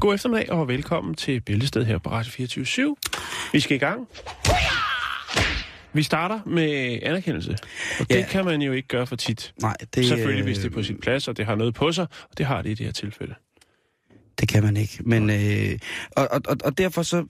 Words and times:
God 0.00 0.14
eftermiddag 0.14 0.50
og 0.50 0.68
velkommen 0.68 1.14
til 1.14 1.40
Bæltested 1.40 1.84
her 1.84 1.98
på 1.98 2.10
Radio 2.10 2.30
24 2.30 2.96
Vi 3.52 3.60
skal 3.60 3.74
i 3.76 3.78
gang. 3.78 4.08
Vi 5.92 6.02
starter 6.02 6.40
med 6.46 6.98
anerkendelse, 7.02 7.56
og 8.00 8.10
det 8.10 8.16
Ja. 8.16 8.26
kan 8.30 8.44
man 8.44 8.62
jo 8.62 8.72
ikke 8.72 8.88
gøre 8.88 9.06
for 9.06 9.16
tit. 9.16 9.54
Nej, 9.62 9.76
det, 9.94 10.06
Selvfølgelig, 10.06 10.44
hvis 10.44 10.56
det 10.58 10.64
er 10.64 10.70
øh, 10.70 10.74
på 10.74 10.82
sin 10.82 10.98
plads, 11.00 11.28
og 11.28 11.36
det 11.36 11.46
har 11.46 11.54
noget 11.54 11.74
på 11.74 11.92
sig, 11.92 12.06
og 12.30 12.38
det 12.38 12.46
har 12.46 12.62
det 12.62 12.70
i 12.70 12.74
det 12.74 12.86
her 12.86 12.92
tilfælde. 12.92 13.34
Det 14.40 14.48
kan 14.48 14.62
man 14.62 14.76
ikke. 14.76 14.98
Men, 15.04 15.30
øh, 15.30 15.78
og, 16.16 16.28
og, 16.30 16.40
og, 16.48 16.56
og 16.64 16.78
derfor 16.78 17.02
så, 17.02 17.24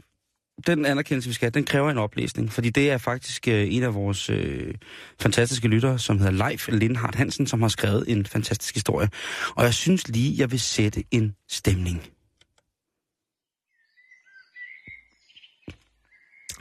den 0.66 0.86
anerkendelse, 0.86 1.28
vi 1.28 1.34
skal 1.34 1.46
have, 1.46 1.50
den 1.50 1.64
kræver 1.64 1.90
en 1.90 1.98
oplæsning. 1.98 2.52
Fordi 2.52 2.70
det 2.70 2.90
er 2.90 2.98
faktisk 2.98 3.48
øh, 3.48 3.74
en 3.74 3.82
af 3.82 3.94
vores 3.94 4.30
øh, 4.30 4.74
fantastiske 5.20 5.68
lyttere, 5.68 5.98
som 5.98 6.18
hedder 6.18 6.48
Leif 6.48 6.68
Lindhardt 6.68 7.14
Hansen, 7.14 7.46
som 7.46 7.62
har 7.62 7.68
skrevet 7.68 8.04
en 8.08 8.26
fantastisk 8.26 8.74
historie. 8.74 9.08
Og 9.56 9.64
jeg 9.64 9.74
synes 9.74 10.08
lige, 10.08 10.34
jeg 10.38 10.50
vil 10.50 10.60
sætte 10.60 11.04
en 11.10 11.34
stemning. 11.48 12.02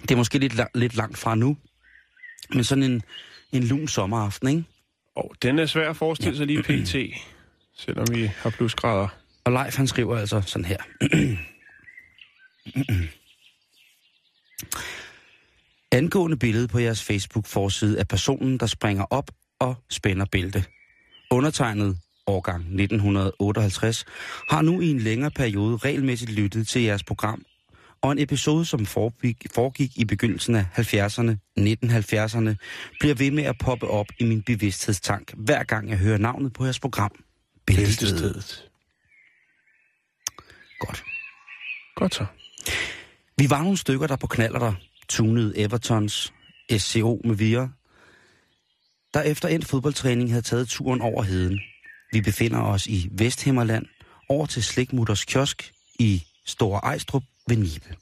Det 0.01 0.11
er 0.11 0.16
måske 0.16 0.39
lidt, 0.39 0.53
la- 0.53 0.71
lidt 0.75 0.95
langt 0.95 1.17
fra 1.17 1.35
nu, 1.35 1.57
men 2.53 2.63
sådan 2.63 2.83
en, 2.83 3.01
en 3.51 3.63
lun 3.63 3.88
sommeraften, 3.88 4.47
ikke? 4.47 4.63
Og 5.16 5.35
den 5.41 5.59
er 5.59 5.66
svær 5.66 5.89
at 5.89 5.97
forestille 5.97 6.38
sig 6.38 6.47
lige 6.47 6.63
pt, 6.63 6.95
selvom 7.77 8.07
vi 8.11 8.25
har 8.25 8.49
plusgrader. 8.49 9.07
Og 9.43 9.51
Leif 9.51 9.77
han 9.77 9.88
skriver 9.88 10.17
altså 10.17 10.41
sådan 10.41 10.66
her. 10.66 10.77
Angående 15.91 16.37
billedet 16.37 16.69
på 16.69 16.79
jeres 16.79 17.03
Facebook-forside 17.03 17.99
af 17.99 18.07
personen, 18.07 18.57
der 18.57 18.65
springer 18.65 19.03
op 19.09 19.31
og 19.59 19.75
spænder 19.89 20.25
bælte. 20.31 20.65
Undertegnet 21.31 21.97
årgang 22.27 22.59
1958 22.59 24.05
har 24.49 24.61
nu 24.61 24.81
i 24.81 24.89
en 24.89 24.99
længere 24.99 25.31
periode 25.31 25.77
regelmæssigt 25.77 26.31
lyttet 26.31 26.67
til 26.67 26.81
jeres 26.81 27.03
program, 27.03 27.45
og 28.01 28.11
en 28.11 28.19
episode, 28.19 28.65
som 28.65 28.85
foregik, 28.85 29.45
foregik 29.55 29.97
i 29.97 30.05
begyndelsen 30.05 30.55
af 30.55 30.65
70'erne, 30.77 31.31
1970'erne, 31.59 32.55
bliver 32.99 33.15
ved 33.15 33.31
med 33.31 33.43
at 33.43 33.55
poppe 33.57 33.87
op 33.87 34.07
i 34.19 34.23
min 34.23 34.41
bevidsthedstank, 34.41 35.33
hver 35.33 35.63
gang 35.63 35.89
jeg 35.89 35.97
hører 35.97 36.17
navnet 36.17 36.53
på 36.53 36.63
jeres 36.63 36.79
program. 36.79 37.11
Bæltestedet. 37.65 38.69
Godt. 40.79 41.03
Godt 41.95 42.15
så. 42.15 42.25
Vi 43.38 43.50
var 43.50 43.64
nogle 43.64 43.78
stykker, 43.78 44.08
der 44.08 44.16
på 44.16 44.28
knaller 44.28 44.59
der 44.59 44.73
tunede 45.09 45.58
Evertons 45.58 46.33
SCO 46.78 47.22
med 47.25 47.36
vire, 47.36 47.72
der 49.13 49.22
efter 49.22 49.47
endt 49.47 49.66
fodboldtræning 49.66 50.29
havde 50.29 50.41
taget 50.41 50.68
turen 50.68 51.01
over 51.01 51.23
heden. 51.23 51.59
Vi 52.12 52.22
befinder 52.22 52.62
os 52.62 52.88
i 52.88 53.09
Vesthimmerland, 53.12 53.85
over 54.29 54.45
til 54.45 54.63
Slikmutters 54.63 55.25
kiosk 55.25 55.74
i 56.00 56.24
Store 56.45 56.79
Ejstrup 56.79 57.24
ved 57.47 57.57
Nibe. 57.57 57.95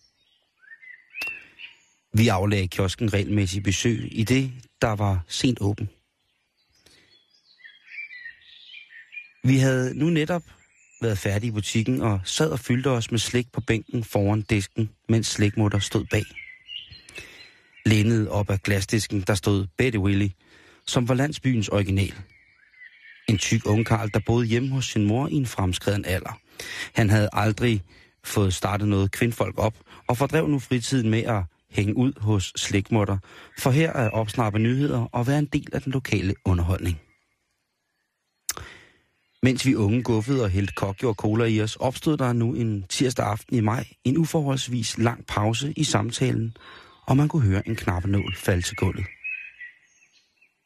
Vi 2.14 2.28
aflagde 2.28 2.68
kiosken 2.68 3.14
regelmæssigt 3.14 3.64
besøg 3.64 4.10
i 4.12 4.24
det, 4.24 4.52
der 4.82 4.96
var 4.96 5.24
sent 5.28 5.58
åben. 5.62 5.90
Vi 9.44 9.58
havde 9.58 10.00
nu 10.00 10.10
netop 10.10 10.44
været 11.04 11.18
færdig 11.18 11.48
i 11.48 11.52
butikken 11.52 12.02
og 12.02 12.20
sad 12.24 12.50
og 12.50 12.60
fyldte 12.60 12.88
os 12.88 13.12
med 13.12 13.20
slik 13.20 13.52
på 13.52 13.62
bænken 13.62 14.04
foran 14.04 14.42
disken, 14.42 14.90
mens 15.10 15.28
slikmutter 15.28 15.80
stod 15.80 16.06
bag. 16.12 16.24
Lænet 17.86 18.30
op 18.30 18.50
ad 18.50 18.58
glasdisken, 18.58 19.24
der 19.28 19.36
stod 19.36 19.68
Betty 19.78 19.98
Willy, 19.98 20.30
som 20.88 21.08
var 21.08 21.14
landsbyens 21.14 21.70
original. 21.70 22.14
En 23.30 23.38
tyk 23.38 23.66
ungkarl, 23.66 24.10
der 24.14 24.20
boede 24.26 24.48
hjemme 24.48 24.70
hos 24.70 24.86
sin 24.86 25.06
mor 25.06 25.28
i 25.28 25.34
en 25.34 25.46
fremskreden 25.46 26.06
alder. 26.06 26.40
Han 26.94 27.10
havde 27.10 27.30
aldrig 27.34 27.82
fået 28.24 28.54
startet 28.54 28.88
noget 28.88 29.12
kvindfolk 29.12 29.58
op, 29.58 29.74
og 30.08 30.18
fordrev 30.18 30.48
nu 30.48 30.60
fritiden 30.60 31.10
med 31.10 31.24
at 31.24 31.44
hænge 31.72 31.98
ud 31.98 32.14
hos 32.18 32.54
slikmutter, 32.56 33.18
for 33.60 33.72
her 33.72 33.94
at 33.94 34.14
opsnappe 34.14 34.60
nyheder 34.60 35.10
og 35.12 35.28
være 35.28 35.40
en 35.40 35.46
del 35.46 35.68
af 35.74 35.82
den 35.82 35.92
lokale 35.92 36.36
underholdning. 36.46 37.00
Mens 39.44 39.66
vi 39.66 39.76
unge 39.76 40.04
guffede 40.04 40.44
og 40.44 40.50
hældte 40.50 40.74
kokjo 40.74 41.10
og 41.10 41.16
cola 41.16 41.46
i 41.46 41.62
os, 41.62 41.76
opstod 41.76 42.18
der 42.18 42.34
nu 42.34 42.54
en 42.54 42.84
tirsdag 42.84 43.26
aften 43.26 43.56
i 43.56 43.62
maj 43.62 43.88
en 44.04 44.18
uforholdsvis 44.18 44.98
lang 44.98 45.26
pause 45.26 45.74
i 45.78 45.84
samtalen, 45.84 46.58
og 47.08 47.18
man 47.18 47.28
kunne 47.28 47.48
høre 47.48 47.68
en 47.68 47.76
knappenål 47.76 48.36
falde 48.36 48.62
til 48.62 48.76
gulvet. 48.76 49.06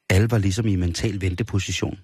Alle 0.09 0.31
var 0.31 0.37
ligesom 0.37 0.67
i 0.67 0.75
mental 0.75 1.21
venteposition. 1.21 1.99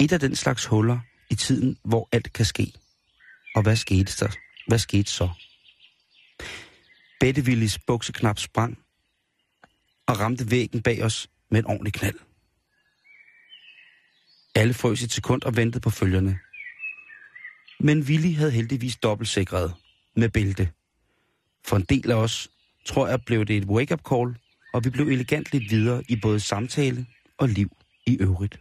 Et 0.00 0.12
af 0.12 0.20
den 0.20 0.36
slags 0.36 0.66
huller 0.66 0.98
i 1.30 1.34
tiden, 1.34 1.76
hvor 1.84 2.08
alt 2.12 2.32
kan 2.32 2.44
ske. 2.44 2.72
Og 3.54 3.62
hvad 3.62 3.76
skete 3.76 4.24
der? 4.24 4.32
Hvad 4.66 4.78
skete 4.78 5.10
så? 5.10 5.28
Bettevillis 7.20 7.78
bukseknap 7.78 8.38
sprang 8.38 8.78
og 10.06 10.20
ramte 10.20 10.50
væggen 10.50 10.82
bag 10.82 11.04
os 11.04 11.30
med 11.50 11.58
en 11.58 11.66
ordentlig 11.66 11.92
knald. 11.92 12.18
Alle 14.62 14.74
frøs 14.74 15.02
et 15.02 15.12
sekund 15.12 15.42
og 15.42 15.56
ventede 15.56 15.80
på 15.80 15.90
følgerne. 15.90 16.38
Men 17.80 18.02
Willy 18.02 18.34
havde 18.34 18.50
heldigvis 18.50 18.96
dobbeltsikret 18.96 19.74
med 20.16 20.28
bælte. 20.28 20.70
For 21.64 21.76
en 21.76 21.82
del 21.82 22.10
af 22.10 22.14
os, 22.14 22.48
tror 22.86 23.08
jeg, 23.08 23.24
blev 23.26 23.44
det 23.44 23.56
et 23.56 23.64
wake-up 23.64 24.00
call, 24.10 24.36
og 24.74 24.84
vi 24.84 24.90
blev 24.90 25.08
elegant 25.08 25.52
lidt 25.52 25.70
videre 25.70 26.02
i 26.08 26.16
både 26.16 26.40
samtale 26.40 27.06
og 27.38 27.48
liv 27.48 27.76
i 28.06 28.16
øvrigt. 28.20 28.60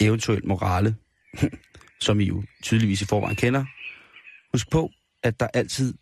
Eventuelt 0.00 0.44
morale, 0.44 0.96
som 2.06 2.20
I 2.20 2.24
jo 2.24 2.44
tydeligvis 2.62 3.02
i 3.02 3.06
forvejen 3.06 3.36
kender. 3.36 3.64
Husk 4.52 4.70
på, 4.70 4.90
at 5.22 5.40
der 5.40 5.48
altid 5.54 5.94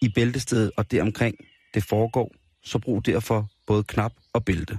i 0.00 0.08
bæltestedet 0.08 0.70
og 0.76 0.90
deromkring 0.90 1.36
det 1.74 1.84
foregår, 1.84 2.34
så 2.62 2.78
brug 2.78 3.06
derfor 3.06 3.50
både 3.66 3.84
knap 3.84 4.12
og 4.32 4.44
bælte. 4.44 4.78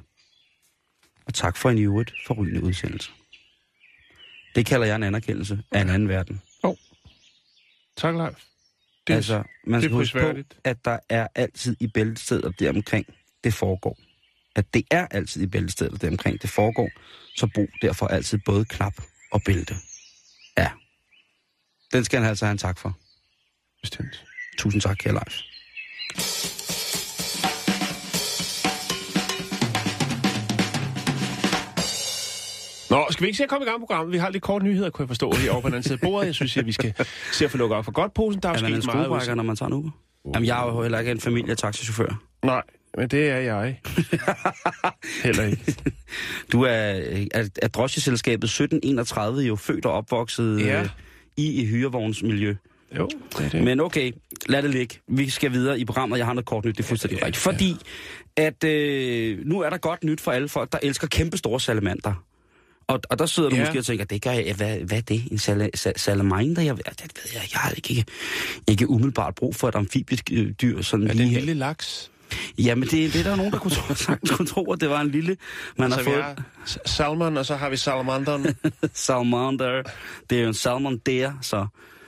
Og 1.25 1.33
tak 1.33 1.57
for 1.57 1.69
en 1.69 1.77
i 1.77 1.81
øvrigt 1.81 2.13
forrygende 2.27 2.63
udsendelse. 2.63 3.11
Det 4.55 4.65
kalder 4.65 4.85
jeg 4.85 4.95
en 4.95 5.03
anerkendelse 5.03 5.63
af 5.71 5.81
en 5.81 5.89
anden 5.89 6.09
verden. 6.09 6.41
Tak, 7.97 8.15
Leif. 8.15 8.35
Det 9.07 9.13
altså, 9.13 9.43
man 9.67 9.81
skal 9.81 9.91
huske 9.91 10.19
på, 10.19 10.33
at 10.63 10.85
der 10.85 10.99
er 11.09 11.27
altid 11.35 11.75
i 11.79 11.87
bæltestedet 11.87 12.45
og 12.45 12.59
deromkring 12.59 13.05
det 13.43 13.53
foregår. 13.53 13.97
At 14.55 14.73
det 14.73 14.83
er 14.91 15.07
altid 15.11 15.41
i 15.41 15.47
bæltestedet 15.47 15.93
og 15.93 16.01
deromkring 16.01 16.41
det 16.41 16.49
foregår, 16.49 16.89
så 17.35 17.47
brug 17.47 17.69
derfor 17.81 18.07
altid 18.07 18.39
både 18.45 18.65
knap 18.65 18.93
og 19.31 19.41
bælte. 19.45 19.75
Ja. 20.57 20.71
Den 21.93 22.03
skal 22.03 22.19
han 22.19 22.29
altså 22.29 22.45
have 22.45 22.51
en 22.51 22.57
tak 22.57 22.79
for. 22.79 22.97
bestemt. 23.81 24.25
Tusind 24.57 24.81
tak, 24.81 24.97
kære 24.97 25.13
Leif. 25.13 25.41
Nå, 32.93 33.05
skal 33.11 33.23
vi 33.23 33.27
ikke 33.27 33.37
se 33.37 33.43
at 33.43 33.49
komme 33.49 33.65
i 33.65 33.69
gang 33.69 33.79
med 33.79 33.87
programmet? 33.87 34.13
Vi 34.13 34.17
har 34.17 34.29
lidt 34.29 34.43
kort 34.43 34.63
nyheder, 34.63 34.89
kunne 34.89 35.03
jeg 35.03 35.07
forstå, 35.09 35.25
over 35.51 35.61
på 35.61 35.67
den 35.67 35.73
anden 35.73 35.83
side 35.83 35.93
af 35.93 35.99
bordet. 35.99 36.25
Jeg 36.27 36.35
synes, 36.35 36.57
at 36.57 36.65
vi 36.65 36.71
skal 36.71 36.93
se 37.31 37.45
at 37.45 37.51
få 37.51 37.57
lukket 37.57 37.77
op 37.77 37.85
for 37.85 37.91
godt 37.91 38.13
posen. 38.13 38.41
Der 38.41 38.49
er, 38.49 38.53
Er 38.53 38.61
man 38.61 38.73
en 38.73 38.81
sket 38.81 38.95
meget. 38.95 39.35
når 39.37 39.43
man 39.43 39.55
tager 39.55 39.67
en 39.67 39.73
Uber? 39.73 39.89
Jamen, 40.33 40.47
jeg 40.47 40.61
er 40.67 40.73
jo 40.73 40.81
heller 40.81 40.99
ikke 40.99 41.11
en 41.11 41.19
familietaxichauffør. 41.19 42.21
Nej, 42.45 42.61
men 42.97 43.07
det 43.07 43.29
er 43.29 43.37
jeg. 43.37 43.79
Heller 45.23 45.43
ikke. 45.43 45.75
Du 46.51 46.61
er, 46.61 46.69
er, 46.71 47.49
er 47.61 47.67
drosjeselskabet 47.67 48.43
1731 48.43 49.41
jo 49.41 49.55
født 49.55 49.85
og 49.85 49.93
opvokset 49.93 50.59
Ja. 50.59 50.81
øh, 50.81 50.89
i, 51.37 51.61
i 51.61 51.65
hyrevognsmiljø. 51.65 52.55
Jo, 52.97 53.09
det 53.37 53.45
er 53.45 53.49
det. 53.49 53.63
Men 53.63 53.79
okay, 53.79 54.11
lad 54.49 54.61
det 54.61 54.69
ligge. 54.69 54.95
Vi 55.07 55.29
skal 55.29 55.51
videre 55.51 55.79
i 55.79 55.85
programmet. 55.85 56.17
Jeg 56.17 56.25
har 56.25 56.33
noget 56.33 56.45
kort 56.45 56.65
nyt, 56.65 56.77
det 56.77 56.83
er 56.83 56.87
fuldstændig 56.87 57.19
Ja, 57.19 57.25
rigtigt. 57.25 57.43
Fordi 57.43 57.75
at 58.37 58.63
øh, 58.63 59.39
nu 59.45 59.59
er 59.59 59.69
der 59.69 59.77
godt 59.77 60.03
nyt 60.03 60.21
for 60.21 60.31
alle 60.31 60.47
folk, 60.49 60.71
der 60.71 60.79
elsker 60.83 61.07
kæmpe 61.07 61.37
store 61.37 61.59
salamander. 61.59 62.23
Og, 62.87 62.99
og 63.09 63.19
der 63.19 63.25
sidder 63.25 63.49
du 63.49 63.55
Ja. 63.55 63.61
måske 63.61 63.79
og 63.79 63.85
tænker, 63.85 64.05
det 64.05 64.21
gør 64.21 64.31
jeg, 64.31 64.53
hvad, 64.55 64.77
hvad 64.77 64.97
er 64.97 65.01
det? 65.01 65.31
En 65.31 65.37
sal- 65.37 65.69
sal- 65.75 65.99
salamander? 65.99 66.61
Jeg, 66.61 66.77
det 66.77 66.85
ved 67.15 67.31
jeg, 67.33 67.41
jeg 67.53 67.59
har 67.59 67.71
ikke, 67.71 68.05
ikke 68.67 68.89
umiddelbart 68.89 69.35
brug 69.35 69.55
for 69.55 69.67
et 69.67 69.75
amfibiedyr. 69.75 70.81
Sådan 70.81 71.07
Er 71.07 71.11
det 71.13 71.21
en 71.21 71.27
her. 71.27 71.39
lille 71.39 71.53
laks? 71.53 72.11
Jamen, 72.57 72.83
det, 72.89 73.13
det 73.13 73.15
er 73.19 73.23
der 73.23 73.35
nogen, 73.35 73.51
der 73.51 73.59
kunne 73.59 73.71
tro, 73.71 73.93
sagtens 74.05 74.31
kunne 74.31 74.45
tro, 74.47 74.71
at 74.71 74.81
det 74.81 74.89
var 74.89 75.01
en 75.01 75.09
lille... 75.11 75.37
Man 75.77 75.91
Så 75.91 75.97
har 75.97 76.03
fået 76.03 76.23
har 76.23 76.43
salmon, 76.85 77.37
og 77.37 77.45
så 77.45 77.55
har 77.55 77.69
vi 77.69 77.77
salamanderen. 77.77 78.45
salamander. 78.93 79.83
Det 80.29 80.37
er 80.37 80.41
jo 80.41 80.47
en 80.47 80.53
salmon 80.53 80.97
der, 80.97 81.31
så... 81.41 81.67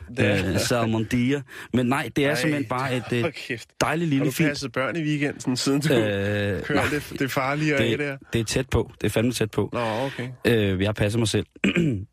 Det 0.09 0.19
er- 0.19 1.35
Øh. 1.37 1.41
Men 1.73 1.85
nej, 1.85 2.09
det 2.15 2.25
er 2.25 2.29
Ej, 2.29 2.35
simpelthen 2.35 2.65
bare 2.69 2.95
et 2.97 3.03
øh, 3.13 3.21
Hold 3.21 3.33
kæft. 3.33 3.69
dejligt 3.81 4.07
Har 4.07 4.09
lille 4.09 4.25
du 4.25 4.31
fint... 4.31 4.49
passet 4.49 4.71
børn 4.71 4.95
i 4.95 4.99
weekenden, 5.03 5.57
siden 5.57 5.81
du 5.81 5.93
Øh, 5.93 6.63
kører 6.63 6.89
det, 6.89 7.19
det 7.19 7.31
farlige 7.31 7.75
af 7.75 7.97
der? 7.97 8.11
det, 8.11 8.19
det 8.33 8.41
er 8.41 8.45
tæt 8.45 8.69
på. 8.69 8.91
Det 9.01 9.07
er 9.07 9.11
fandme 9.11 9.31
tæt 9.31 9.51
på. 9.51 9.69
Nå, 9.73 9.79
okay. 9.79 10.27
Øh, 10.45 10.81
jeg 10.81 10.95
passer 10.95 11.19
mig 11.19 11.27
selv. 11.27 11.45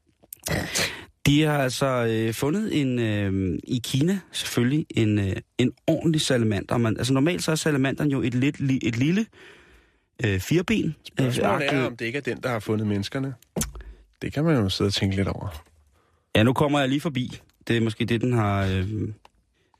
De 1.27 1.43
har 1.43 1.59
altså 1.59 1.87
øh, 1.87 2.35
fundet 2.35 2.81
en 2.81 2.99
øh, 2.99 3.59
i 3.65 3.81
Kina 3.85 4.19
selvfølgelig 4.33 4.87
en, 4.91 5.19
øh, 5.19 5.37
en 5.59 5.73
ordentlig 5.87 6.21
salamander. 6.21 6.77
Man, 6.79 6.97
altså 6.97 7.12
normalt 7.12 7.43
så 7.43 7.50
er 7.50 7.55
salamanderen 7.55 8.11
jo 8.11 8.23
et, 8.23 8.35
lidt, 8.35 8.61
li, 8.61 8.79
et 8.83 8.97
lille 8.97 9.27
øh, 10.27 10.41
fireben. 10.41 10.94
Spørgsmålet 11.19 11.67
er, 11.73 11.81
Øh, 11.81 11.87
om 11.87 11.97
det 11.97 12.05
ikke 12.05 12.17
er 12.19 12.23
den, 12.23 12.41
der 12.43 12.49
har 12.49 12.59
fundet 12.59 12.87
menneskerne. 12.87 13.35
Det 14.23 14.33
kan 14.33 14.44
man 14.44 14.56
jo 14.56 14.69
sidde 14.69 14.89
og 14.89 14.94
tænke 14.94 15.17
lidt 15.17 15.29
over. 15.29 15.65
Ja, 16.37 16.43
nu 16.43 16.53
kommer 16.53 16.81
jeg 16.81 16.89
lige 16.89 17.00
forbi. 17.00 17.41
Det 17.69 17.76
er 17.76 17.81
måske 17.81 18.05
det, 18.05 18.20
den 18.20 18.32
har... 18.32 18.67
Øh... 18.67 18.88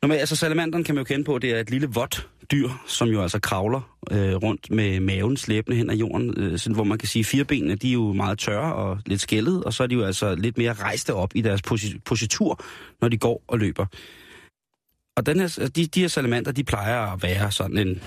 Normalt, 0.03 0.21
altså 0.21 0.37
salamanderen 0.37 0.85
kan 0.85 0.95
man 0.95 1.01
jo 1.01 1.05
kende 1.05 1.25
på, 1.25 1.39
det 1.39 1.51
er 1.51 1.61
et 1.61 1.71
lille 1.71 1.87
vådt 1.87 2.29
dyr, 2.53 2.69
som 2.87 3.09
jo 3.09 3.23
altså 3.23 3.41
kravler 3.41 3.97
øh, 4.11 4.35
rundt 4.35 4.71
med 4.71 5.01
maven 5.01 5.37
slæbende 5.37 5.77
hen 5.77 5.91
ad 5.91 5.97
jorden, 5.97 6.35
øh, 6.37 6.59
sådan, 6.59 6.75
hvor 6.75 6.85
man 6.85 6.99
kan 6.99 7.09
sige, 7.09 7.21
at 7.21 7.27
firebenene, 7.27 7.75
de 7.75 7.89
er 7.89 7.93
jo 7.93 8.13
meget 8.13 8.39
tørre 8.39 8.75
og 8.75 8.99
lidt 9.07 9.21
skældet, 9.21 9.65
og 9.65 9.75
så 9.75 9.83
er 9.83 9.87
de 9.87 9.95
jo 9.95 10.05
altså 10.05 10.35
lidt 10.35 10.59
mere 10.59 10.73
rejste 10.73 11.15
op 11.15 11.31
i 11.35 11.41
deres 11.41 11.61
posi- 11.63 11.99
positur, 12.05 12.65
når 13.01 13.09
de 13.09 13.19
går 13.19 13.43
og 13.49 13.59
løber. 13.59 13.87
Og 15.17 15.27
den 15.27 15.41
her, 15.41 15.71
de, 15.77 15.87
de 15.87 16.01
her 16.01 16.09
salamander, 16.09 16.53
de 16.53 16.65
plejer 16.65 17.01
at 17.01 17.23
være 17.23 17.53
sådan 17.53 17.79
en 17.79 18.03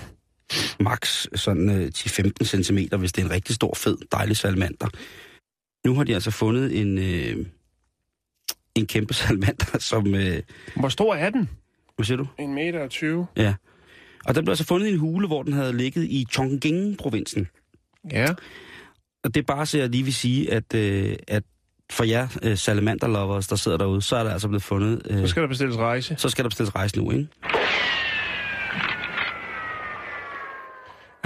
max 0.80 1.26
sådan 1.34 1.70
øh, 1.70 1.90
10-15 1.96 2.44
cm, 2.44 2.78
hvis 2.98 3.12
det 3.12 3.22
er 3.22 3.26
en 3.26 3.30
rigtig 3.30 3.54
stor, 3.54 3.74
fed, 3.74 3.98
dejlig 4.12 4.36
salamander. 4.36 4.88
Nu 5.86 5.94
har 5.94 6.04
de 6.04 6.14
altså 6.14 6.30
fundet 6.30 6.80
en, 6.80 6.98
øh, 6.98 7.46
en 8.76 8.86
kæmpe 8.86 9.14
salamander, 9.14 9.78
som... 9.90 10.14
Øh, 10.14 10.42
Hvor 10.76 10.88
stor 10.88 11.14
er 11.14 11.30
den? 11.30 11.50
hvad 11.96 12.06
siger 12.06 12.16
du? 12.16 12.26
En 12.38 12.54
meter 12.54 12.80
og 12.80 12.90
20. 12.90 13.26
Ja. 13.36 13.54
Og 14.26 14.34
den 14.34 14.44
blev 14.44 14.50
altså 14.52 14.64
fundet 14.66 14.86
i 14.88 14.92
en 14.92 14.98
hule, 14.98 15.26
hvor 15.26 15.42
den 15.42 15.52
havde 15.52 15.76
ligget 15.76 16.04
i 16.04 16.26
Chongqing-provinsen. 16.32 17.48
Ja. 18.12 18.26
Og 19.24 19.34
det 19.34 19.40
er 19.40 19.44
bare 19.44 19.66
så 19.66 19.78
jeg 19.78 19.88
lige 19.88 20.02
vil 20.04 20.14
sige, 20.14 20.52
at, 20.52 20.74
øh, 20.74 21.16
at 21.28 21.42
for 21.90 22.04
jer 22.04 22.28
øh, 22.42 22.56
salamander-lovers, 22.58 23.46
der 23.48 23.56
sidder 23.56 23.78
derude, 23.78 24.02
så 24.02 24.16
er 24.16 24.24
der 24.24 24.30
altså 24.30 24.48
blevet 24.48 24.62
fundet... 24.62 25.02
Øh, 25.10 25.20
Så 25.20 25.26
skal 25.26 25.42
der 25.42 25.48
bestilles 25.48 25.76
rejse. 25.78 26.14
så 26.18 26.28
skal 26.28 26.44
der 26.44 26.48
bestilles 26.48 26.74
rejse 26.74 26.98
nu, 26.98 27.10
ikke? 27.10 27.28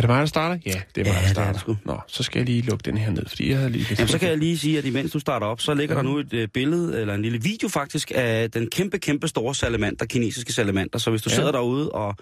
Er 0.00 0.02
det 0.02 0.10
mig, 0.10 0.20
der 0.20 0.26
starter? 0.26 0.58
Ja, 0.66 0.80
det 0.94 1.00
er 1.00 1.04
mig, 1.04 1.06
Ja, 1.06 1.12
der 1.14 1.20
det 1.20 1.28
er 1.28 1.32
starter. 1.32 1.60
det. 1.66 1.76
Nå, 1.84 1.98
så 2.06 2.22
skal 2.22 2.38
jeg 2.38 2.46
lige 2.46 2.62
lukke 2.62 2.82
den 2.82 2.96
her 2.96 3.10
ned, 3.10 3.26
fordi 3.28 3.50
jeg 3.50 3.58
havde 3.58 3.70
lige... 3.70 3.86
Jamen, 3.98 4.08
så 4.08 4.18
kan 4.18 4.28
jeg 4.28 4.38
lige 4.38 4.58
sige, 4.58 4.78
at 4.78 4.84
imens 4.84 5.12
du 5.12 5.18
starter 5.18 5.46
op, 5.46 5.60
så 5.60 5.74
ligger 5.74 5.94
ja. 5.94 6.02
der 6.02 6.08
nu 6.08 6.18
et 6.18 6.32
øh, 6.32 6.48
billede, 6.48 7.00
eller 7.00 7.14
en 7.14 7.22
lille 7.22 7.42
video 7.42 7.68
faktisk, 7.68 8.12
af 8.14 8.50
den 8.50 8.70
kæmpe, 8.70 8.98
kæmpe 8.98 9.28
store 9.28 9.54
salamander, 9.54 10.04
kinesiske 10.06 10.52
salamander. 10.52 10.98
Så 10.98 11.10
hvis 11.10 11.22
du 11.22 11.30
Ja. 11.30 11.36
sidder 11.36 11.52
derude 11.52 11.90
og 11.92 12.16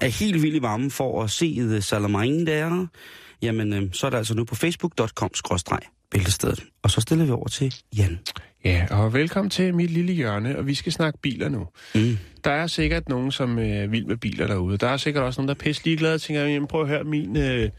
er 0.00 0.08
helt 0.08 0.42
vild 0.42 0.54
i 0.54 0.62
varmen 0.62 0.90
for 0.90 1.22
at 1.22 1.30
se 1.30 1.54
The 1.58 1.82
Salamander 1.82 2.44
der, 2.68 2.86
jamen, 3.42 3.72
øh, 3.72 3.82
så 3.92 4.06
er 4.06 4.10
det 4.10 4.16
altså 4.18 4.34
nu 4.34 4.44
på 4.44 4.54
facebook.com-bæltestedet. 4.54 6.64
Og 6.82 6.90
så 6.90 7.00
stiller 7.00 7.24
vi 7.24 7.30
over 7.30 7.48
til 7.48 7.74
Jan. 7.96 8.18
Ja, 8.64 8.86
og 8.90 9.12
velkommen 9.14 9.50
til 9.50 9.74
mit 9.74 9.90
lille 9.90 10.12
hjørne, 10.12 10.58
og 10.58 10.66
vi 10.66 10.74
skal 10.74 10.92
snakke 10.92 11.18
biler 11.22 11.48
nu. 11.48 11.66
Mm. 11.94 12.18
Der 12.44 12.50
er 12.50 12.66
sikkert 12.66 13.08
nogen, 13.08 13.32
som 13.32 13.58
øh, 13.58 13.68
er 13.68 13.86
vild 13.86 14.04
med 14.06 14.16
biler 14.16 14.46
derude. 14.46 14.76
Der 14.78 14.88
er 14.88 14.96
sikkert 14.96 15.24
også 15.24 15.40
nogen, 15.40 15.48
der 15.48 15.54
er 15.54 15.58
pisse 15.58 15.84
ligeglade 15.84 16.14
og 16.14 16.20
tænker, 16.20 16.42
jamen 16.44 16.68
prøv 16.68 16.82
at 16.82 16.88
høre, 16.88 17.04
min, 17.04 17.36
øh, 17.36 17.70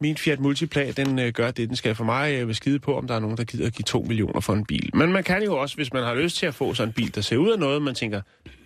min 0.00 0.16
Fiat 0.16 0.40
Multipla, 0.40 0.90
den 0.90 1.18
øh, 1.18 1.32
gør 1.32 1.50
det, 1.50 1.68
den 1.68 1.76
skal 1.76 1.94
for 1.94 2.04
mig. 2.04 2.32
Jeg 2.32 2.46
vil 2.46 2.54
skide 2.54 2.78
på, 2.78 2.98
om 2.98 3.06
der 3.06 3.14
er 3.14 3.20
nogen, 3.20 3.36
der 3.36 3.44
gider 3.44 3.66
at 3.66 3.72
give 3.72 3.84
2 3.84 4.02
millioner 4.02 4.40
for 4.40 4.52
en 4.52 4.64
bil. 4.66 4.90
Men 4.94 5.12
man 5.12 5.24
kan 5.24 5.42
jo 5.42 5.56
også, 5.60 5.76
hvis 5.76 5.92
man 5.92 6.02
har 6.02 6.14
lyst 6.14 6.36
til 6.36 6.46
at 6.46 6.54
få 6.54 6.74
sådan 6.74 6.88
en 6.88 6.92
bil, 6.92 7.14
der 7.14 7.20
ser 7.20 7.36
ud 7.36 7.50
af 7.52 7.58
noget, 7.58 7.82
man 7.82 7.94
tænker, 7.94 8.20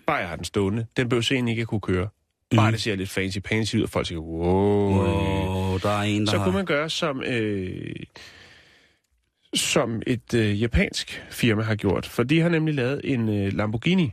bare 0.07 0.17
jeg 0.17 0.29
har 0.29 0.37
den 0.37 0.45
stående, 0.45 0.87
den 0.97 1.09
behøver 1.09 1.33
egentlig 1.33 1.53
ikke 1.53 1.63
at 1.63 1.69
kunne 1.69 1.81
køre. 1.81 2.09
Bare 2.57 2.71
Mm. 2.71 2.73
det 2.73 2.81
ser 2.83 2.95
lidt 2.97 3.11
fancy 3.11 3.39
fancy 3.49 3.77
ud, 3.77 3.83
og 3.83 3.91
folk 3.91 4.07
siger, 4.07 4.19
wow. 4.19 4.93
Wow, 4.93 5.79
der 5.79 5.89
er 5.99 6.03
en, 6.03 6.25
der 6.27 6.31
Så 6.31 6.39
har... 6.39 6.45
kunne 6.45 6.55
man 6.57 6.67
gøre 6.67 6.91
som, 6.91 7.23
øh, 7.27 7.95
som 9.55 10.03
et 10.07 10.35
øh, 10.35 10.63
japansk 10.63 11.23
firma 11.31 11.63
har 11.63 11.75
gjort. 11.75 12.07
For 12.07 12.23
de 12.23 12.41
har 12.41 12.49
nemlig 12.49 12.75
lavet 12.75 13.01
en 13.05 13.29
øh, 13.29 13.53
Lamborghini. 13.53 14.13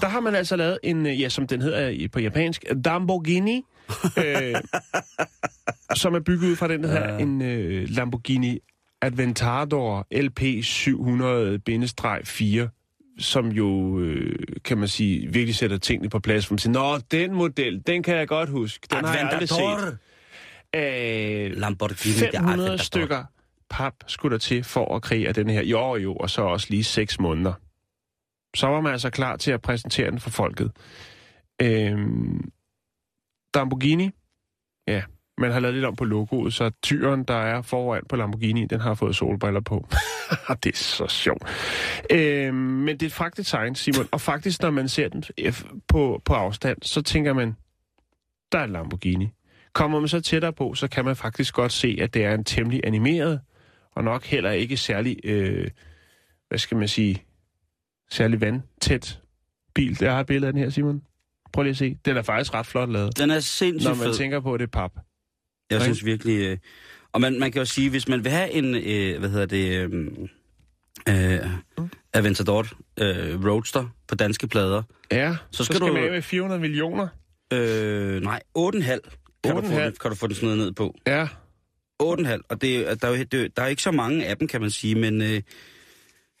Der 0.00 0.08
har 0.08 0.20
man 0.20 0.34
altså 0.34 0.56
lavet 0.56 0.78
en, 0.82 1.06
øh, 1.06 1.20
ja, 1.20 1.28
som 1.28 1.46
den 1.46 1.62
hedder 1.62 1.88
i- 1.88 2.08
på 2.08 2.20
japansk, 2.20 2.64
Lamborghini, 2.84 3.62
øh, 4.18 4.54
som 6.02 6.14
er 6.14 6.20
bygget 6.20 6.48
ud 6.50 6.56
fra 6.56 6.68
den, 6.68 6.82
der 6.82 6.88
hedder 6.88 7.18
en 7.18 7.42
øh, 7.42 7.88
Lamborghini 7.88 8.58
Aventador 9.02 10.06
LP 10.12 10.40
700-4, 10.64 12.68
som 13.18 13.48
jo, 13.48 14.00
øh, 14.00 14.36
kan 14.64 14.78
man 14.78 14.88
sige, 14.88 15.26
virkelig 15.32 15.54
sætter 15.54 15.76
tingene 15.78 16.10
på 16.10 16.18
plads. 16.18 16.46
For 16.46 16.54
man 16.54 16.58
siger, 16.58 16.72
Nå, 16.72 16.98
den 17.10 17.34
model, 17.34 17.82
den 17.86 18.02
kan 18.02 18.16
jeg 18.16 18.28
godt 18.28 18.48
huske. 18.50 18.86
Den 18.90 19.04
har 19.04 19.16
jeg 19.16 19.28
aldrig 19.32 19.48
set. 19.48 19.98
Øh, 20.76 21.56
Lamborghini. 21.60 22.14
500 22.14 22.54
Aventador. 22.54 22.76
stykker 22.76 23.24
pap 23.70 23.94
skulle 24.06 24.32
der 24.32 24.38
til 24.38 24.64
for 24.64 24.96
at 24.96 25.02
kreere 25.02 25.32
den 25.32 25.50
her. 25.50 25.62
Jo, 25.62 25.96
jo, 25.96 26.14
og 26.14 26.30
så 26.30 26.42
også 26.42 26.66
lige 26.70 26.84
6 26.84 27.20
måneder. 27.20 27.52
Så 28.56 28.66
var 28.66 28.80
man 28.80 28.92
altså 28.92 29.10
klar 29.10 29.36
til 29.36 29.50
at 29.50 29.62
præsentere 29.62 30.10
den 30.10 30.20
for 30.20 30.30
folket. 30.30 30.72
Øhm, 31.62 32.50
Lamborghini, 33.54 34.10
ja, 34.86 35.02
man 35.38 35.52
har 35.52 35.60
lavet 35.60 35.74
lidt 35.74 35.84
om 35.84 35.96
på 35.96 36.04
logoet, 36.04 36.54
så 36.54 36.70
tyren, 36.82 37.24
der 37.24 37.34
er 37.34 37.62
foran 37.62 38.02
på 38.08 38.16
Lamborghini, 38.16 38.66
den 38.66 38.80
har 38.80 38.94
fået 38.94 39.16
solbriller 39.16 39.60
på. 39.60 39.88
det 40.62 40.72
er 40.72 40.76
så 40.76 41.06
sjovt. 41.06 41.42
Øhm, 42.10 42.54
men 42.54 42.88
det 42.88 43.02
er 43.02 43.06
et 43.06 43.12
fragtdesign, 43.12 43.74
Simon, 43.74 44.08
og 44.12 44.20
faktisk, 44.20 44.62
når 44.62 44.70
man 44.70 44.88
ser 44.88 45.08
den 45.08 45.24
på, 45.88 46.22
på 46.24 46.34
afstand, 46.34 46.78
så 46.82 47.02
tænker 47.02 47.32
man, 47.32 47.56
der 48.52 48.58
er 48.58 48.64
en 48.64 48.72
Lamborghini. 48.72 49.28
Kommer 49.72 50.00
man 50.00 50.08
så 50.08 50.20
tættere 50.20 50.52
på, 50.52 50.74
så 50.74 50.88
kan 50.88 51.04
man 51.04 51.16
faktisk 51.16 51.54
godt 51.54 51.72
se, 51.72 51.98
at 52.00 52.14
det 52.14 52.24
er 52.24 52.34
en 52.34 52.44
temmelig 52.44 52.80
animeret, 52.84 53.40
og 53.98 54.04
nok 54.04 54.24
heller 54.24 54.50
ikke 54.50 54.76
særlig, 54.76 55.16
øh, 55.24 55.68
hvad 56.48 56.58
skal 56.58 56.76
man 56.76 56.88
sige, 56.88 57.22
særlig 58.10 58.40
vandtæt 58.40 59.20
bil. 59.74 59.96
Jeg 60.00 60.12
har 60.12 60.20
et 60.20 60.26
billede 60.26 60.46
af 60.46 60.52
den 60.52 60.62
her, 60.62 60.70
Simon. 60.70 61.02
Prøv 61.52 61.62
lige 61.62 61.70
at 61.70 61.76
se. 61.76 61.96
Den 62.04 62.16
er 62.16 62.22
faktisk 62.22 62.54
ret 62.54 62.66
flot 62.66 62.88
lavet, 62.88 63.18
Den 63.18 63.30
er 63.30 63.40
sindssygt 63.40 63.88
når 63.90 63.96
man 63.96 64.06
fed. 64.06 64.14
tænker 64.14 64.40
på, 64.40 64.54
at 64.54 64.60
det 64.60 64.66
er 64.66 64.70
pap. 64.70 64.92
Jeg 65.70 65.76
Ikke? 65.76 65.84
synes 65.84 66.04
virkelig... 66.04 66.38
Øh, 66.46 66.58
og 67.12 67.20
man, 67.20 67.38
man 67.38 67.52
kan 67.52 67.60
jo 67.60 67.64
sige, 67.66 67.90
hvis 67.90 68.08
man 68.08 68.24
vil 68.24 68.32
have 68.32 68.50
en, 68.50 68.74
øh, 68.74 69.18
hvad 69.18 69.28
hedder 69.30 69.46
det, 69.46 69.72
øh, 69.76 70.06
øh, 71.08 71.50
Aventador 72.14 72.66
øh, 73.00 73.44
Roadster 73.46 73.86
på 74.08 74.14
danske 74.14 74.46
plader, 74.48 74.82
Ja, 75.12 75.36
Så 75.50 75.56
så 75.56 75.64
skal 75.64 75.76
skal, 75.76 75.76
skal 75.76 75.88
du- 75.88 75.92
man 75.94 76.04
af 76.04 76.10
med 76.10 76.22
400 76.22 76.60
millioner. 76.60 77.08
øh, 77.52 78.20
nej, 78.22 78.40
8,5 78.58 78.82
kan, 79.44 79.56
du 79.56 79.60
få 79.62 79.66
8,5. 79.66 79.84
den, 79.84 79.94
kan 80.00 80.10
du 80.10 80.14
få 80.16 80.26
den 80.26 80.34
sådan 80.34 80.46
noget 80.48 80.58
ned 80.58 80.72
på. 80.72 80.94
Ja, 81.06 81.28
8,5, 82.02 82.40
og 82.48 82.60
det, 82.60 83.02
der, 83.02 83.08
er 83.08 83.24
det, 83.24 83.56
der 83.56 83.62
er 83.62 83.66
ikke 83.66 83.82
så 83.82 83.90
mange 83.90 84.26
af 84.26 84.36
dem, 84.36 84.48
kan 84.48 84.60
man 84.60 84.70
sige, 84.70 84.94
men, 84.94 85.22
øh, 85.22 85.42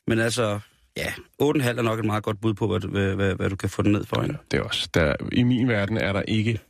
men 0.06 0.18
altså, 0.18 0.60
ja, 0.96 1.08
8,5 1.42 1.68
er 1.68 1.82
nok 1.82 1.98
et 1.98 2.04
meget 2.04 2.22
godt 2.22 2.40
bud 2.40 2.54
på, 2.54 2.66
hvad, 2.66 2.80
hvad, 2.80 3.14
hvad, 3.14 3.34
hvad 3.34 3.50
du 3.50 3.56
kan 3.56 3.68
få 3.68 3.82
den 3.82 3.92
ned 3.92 4.04
for. 4.04 4.22
ja 4.22 4.28
det 4.50 4.58
er 4.58 4.62
også. 4.62 4.88
Der, 4.94 5.14
I 5.32 5.42
min 5.42 5.68
verden 5.68 5.96
er 5.96 6.12
der 6.12 6.22
ikke 6.22 6.60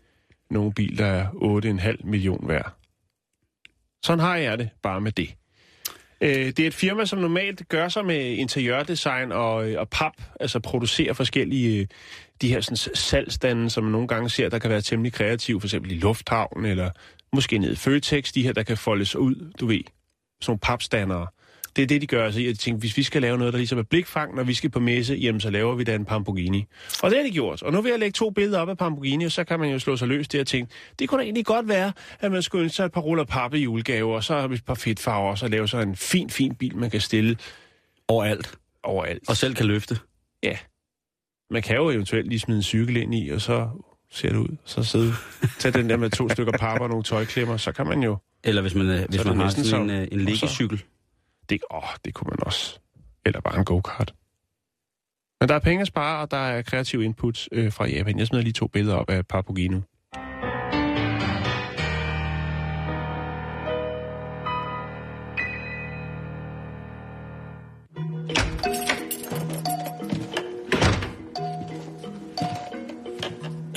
nogen 0.51 0.73
bil, 0.73 0.99
der 0.99 1.07
er 1.07 1.27
8,5 2.01 2.09
million 2.11 2.49
værd. 2.49 2.75
Sådan 4.03 4.21
har 4.21 4.37
jeg 4.37 4.59
det 4.59 4.71
bare 4.83 5.01
med 5.01 5.13
det. 5.13 5.35
Øh, 6.21 6.31
det 6.31 6.61
er 6.61 6.67
et 6.67 6.75
firma, 6.75 7.05
som 7.05 7.19
normalt 7.19 7.69
gør 7.69 7.89
sig 7.89 8.05
med 8.05 8.21
interiørdesign 8.25 9.33
og, 9.33 9.71
øh, 9.71 9.81
og 9.81 9.89
pap, 9.89 10.13
altså 10.41 10.61
producerer 10.61 11.13
forskellige 11.13 11.81
øh, 11.81 11.87
de 12.43 12.49
her 12.49 12.61
sådan, 12.61 12.77
salgstande, 12.95 13.71
som 13.71 13.85
man 13.85 13.93
nogle 13.93 14.09
gange 14.09 14.31
ser, 14.31 14.49
der 14.49 14.59
kan 14.59 14.71
være 14.71 14.81
temmelig 14.81 15.13
kreative, 15.13 15.61
for 15.61 15.67
eksempel 15.67 15.93
i 15.93 15.99
lufthavnen, 15.99 16.65
eller 16.65 16.91
måske 17.33 17.59
nede 17.59 17.73
i 17.73 17.77
Føtex, 17.77 18.33
de 18.33 18.43
her, 18.43 18.53
der 18.53 18.63
kan 18.63 18.77
foldes 18.77 19.17
ud, 19.17 19.53
du 19.61 19.67
ved, 19.67 19.81
sådan 20.41 20.51
nogle 20.51 20.59
papstandere. 20.59 21.27
Det 21.77 21.83
er 21.83 21.87
det, 21.87 22.01
de 22.03 22.07
gør. 22.07 22.25
Altså, 22.25 22.41
jeg 22.41 22.59
tænker, 22.59 22.81
hvis 22.81 22.97
vi 22.97 23.03
skal 23.03 23.23
lave 23.23 23.39
noget, 23.39 23.53
der 23.53 23.59
ligesom 23.59 23.79
er 23.79 23.83
blikfang, 23.83 24.35
når 24.35 24.43
vi 24.43 24.55
skal 24.55 24.71
på 24.71 24.81
messe, 24.81 25.15
jamen 25.15 25.41
så 25.41 25.51
laver 25.51 25.75
vi 25.75 25.85
da 25.85 25.95
en 25.95 26.05
Pamborghini. 26.05 26.67
Og 27.03 27.11
det 27.11 27.19
har 27.19 27.27
de 27.27 27.31
gjort. 27.31 27.63
Og 27.63 27.73
nu 27.73 27.81
vil 27.81 27.91
jeg 27.91 27.99
lægge 27.99 28.13
to 28.13 28.31
billeder 28.31 28.59
op 28.59 28.69
af 28.69 28.79
Pamborghini, 28.79 29.25
og 29.25 29.33
så 29.33 29.45
kan 29.45 29.61
man 29.61 29.71
jo 29.71 29.79
slå 29.79 29.97
sig 29.97 30.09
løs 30.09 30.29
der 30.29 30.41
og 30.41 30.47
tænke, 30.47 30.73
det 30.99 31.09
kunne 31.09 31.19
da 31.19 31.25
egentlig 31.25 31.45
godt 31.47 31.69
være, 31.69 31.93
at 32.21 32.33
man 32.33 32.43
skulle 32.43 32.63
ønske 32.63 32.77
sig 32.77 32.85
et 32.85 32.93
par 32.93 33.01
ruller 33.01 33.25
pappe 33.25 33.59
i 33.59 33.63
julegave, 33.63 34.15
og 34.15 34.25
så 34.25 34.49
et 34.53 34.65
par 34.65 34.75
fedtfarver, 34.75 35.31
og 35.31 35.39
så 35.39 35.49
lave 35.49 35.69
så 35.69 35.79
en 35.79 35.97
fin, 35.97 36.31
fin 36.31 36.55
bil, 36.55 36.77
man 36.77 36.91
kan 36.91 37.01
stille 37.01 37.37
Overalt. 38.09 38.55
overalt. 38.83 39.29
Og 39.29 39.37
selv 39.37 39.55
kan 39.55 39.67
løfte. 39.67 39.99
Ja. 40.43 40.59
Man 41.51 41.63
kan 41.63 41.77
jo 41.77 41.91
eventuelt 41.91 42.29
lige 42.29 42.41
smide 42.41 42.57
en 42.57 42.63
cykel 42.63 42.97
ind 42.97 43.15
i, 43.15 43.29
og 43.29 43.41
så 43.41 43.69
ser 44.11 44.29
det 44.29 44.37
ud. 44.37 44.57
Så 44.65 44.83
sidde, 44.83 45.13
tage 45.59 45.73
den 45.73 45.91
der 45.91 45.97
med 45.97 46.11
to 46.11 46.29
stykker 46.29 46.53
papper 46.59 46.85
og 46.85 46.89
nogle 46.89 47.05
tøjklemmer, 47.05 47.57
så 47.57 47.73
kan 47.73 47.87
man 47.87 48.03
jo... 48.03 48.17
Eller 48.45 48.63
hvis 48.63 48.75
man, 48.75 49.07
hvis 49.09 49.25
man 49.25 49.37
har 49.37 49.49
sådan 49.49 49.83
en, 49.83 49.91
øh, 49.91 50.09
en 50.13 50.21
liggecykel. 50.21 50.83
Det, 51.49 51.61
åh, 51.71 51.83
det 52.05 52.15
kunne 52.15 52.29
man 52.31 52.39
også. 52.47 52.79
Eller 53.27 53.41
bare 53.41 53.59
en 53.59 53.65
go-kart. 53.65 54.15
Men 55.41 55.49
der 55.49 55.55
er 55.55 55.59
penge 55.59 55.81
at 55.81 55.87
spare, 55.87 56.21
og 56.21 56.31
der 56.31 56.37
er 56.37 56.63
kreativ 56.63 57.03
input 57.03 57.49
øh, 57.53 57.73
fra 57.73 57.87
Japan. 57.87 58.19
Jeg 58.19 58.27
smider 58.27 58.43
lige 58.43 58.53
to 58.53 58.67
billeder 58.67 58.97
op 58.97 59.11
af 59.11 59.27
Papagino. 59.27 59.81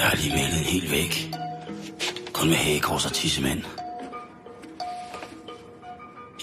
Jeg 0.02 0.10
har 0.10 0.18
lige 0.18 0.36
malet 0.36 0.58
en 0.60 0.66
hel 0.74 0.92
væg. 0.92 1.14
Kun 2.34 2.48
med 2.48 2.56
hagekors 2.56 3.06
og 3.06 3.14
tissemænd. 3.14 3.64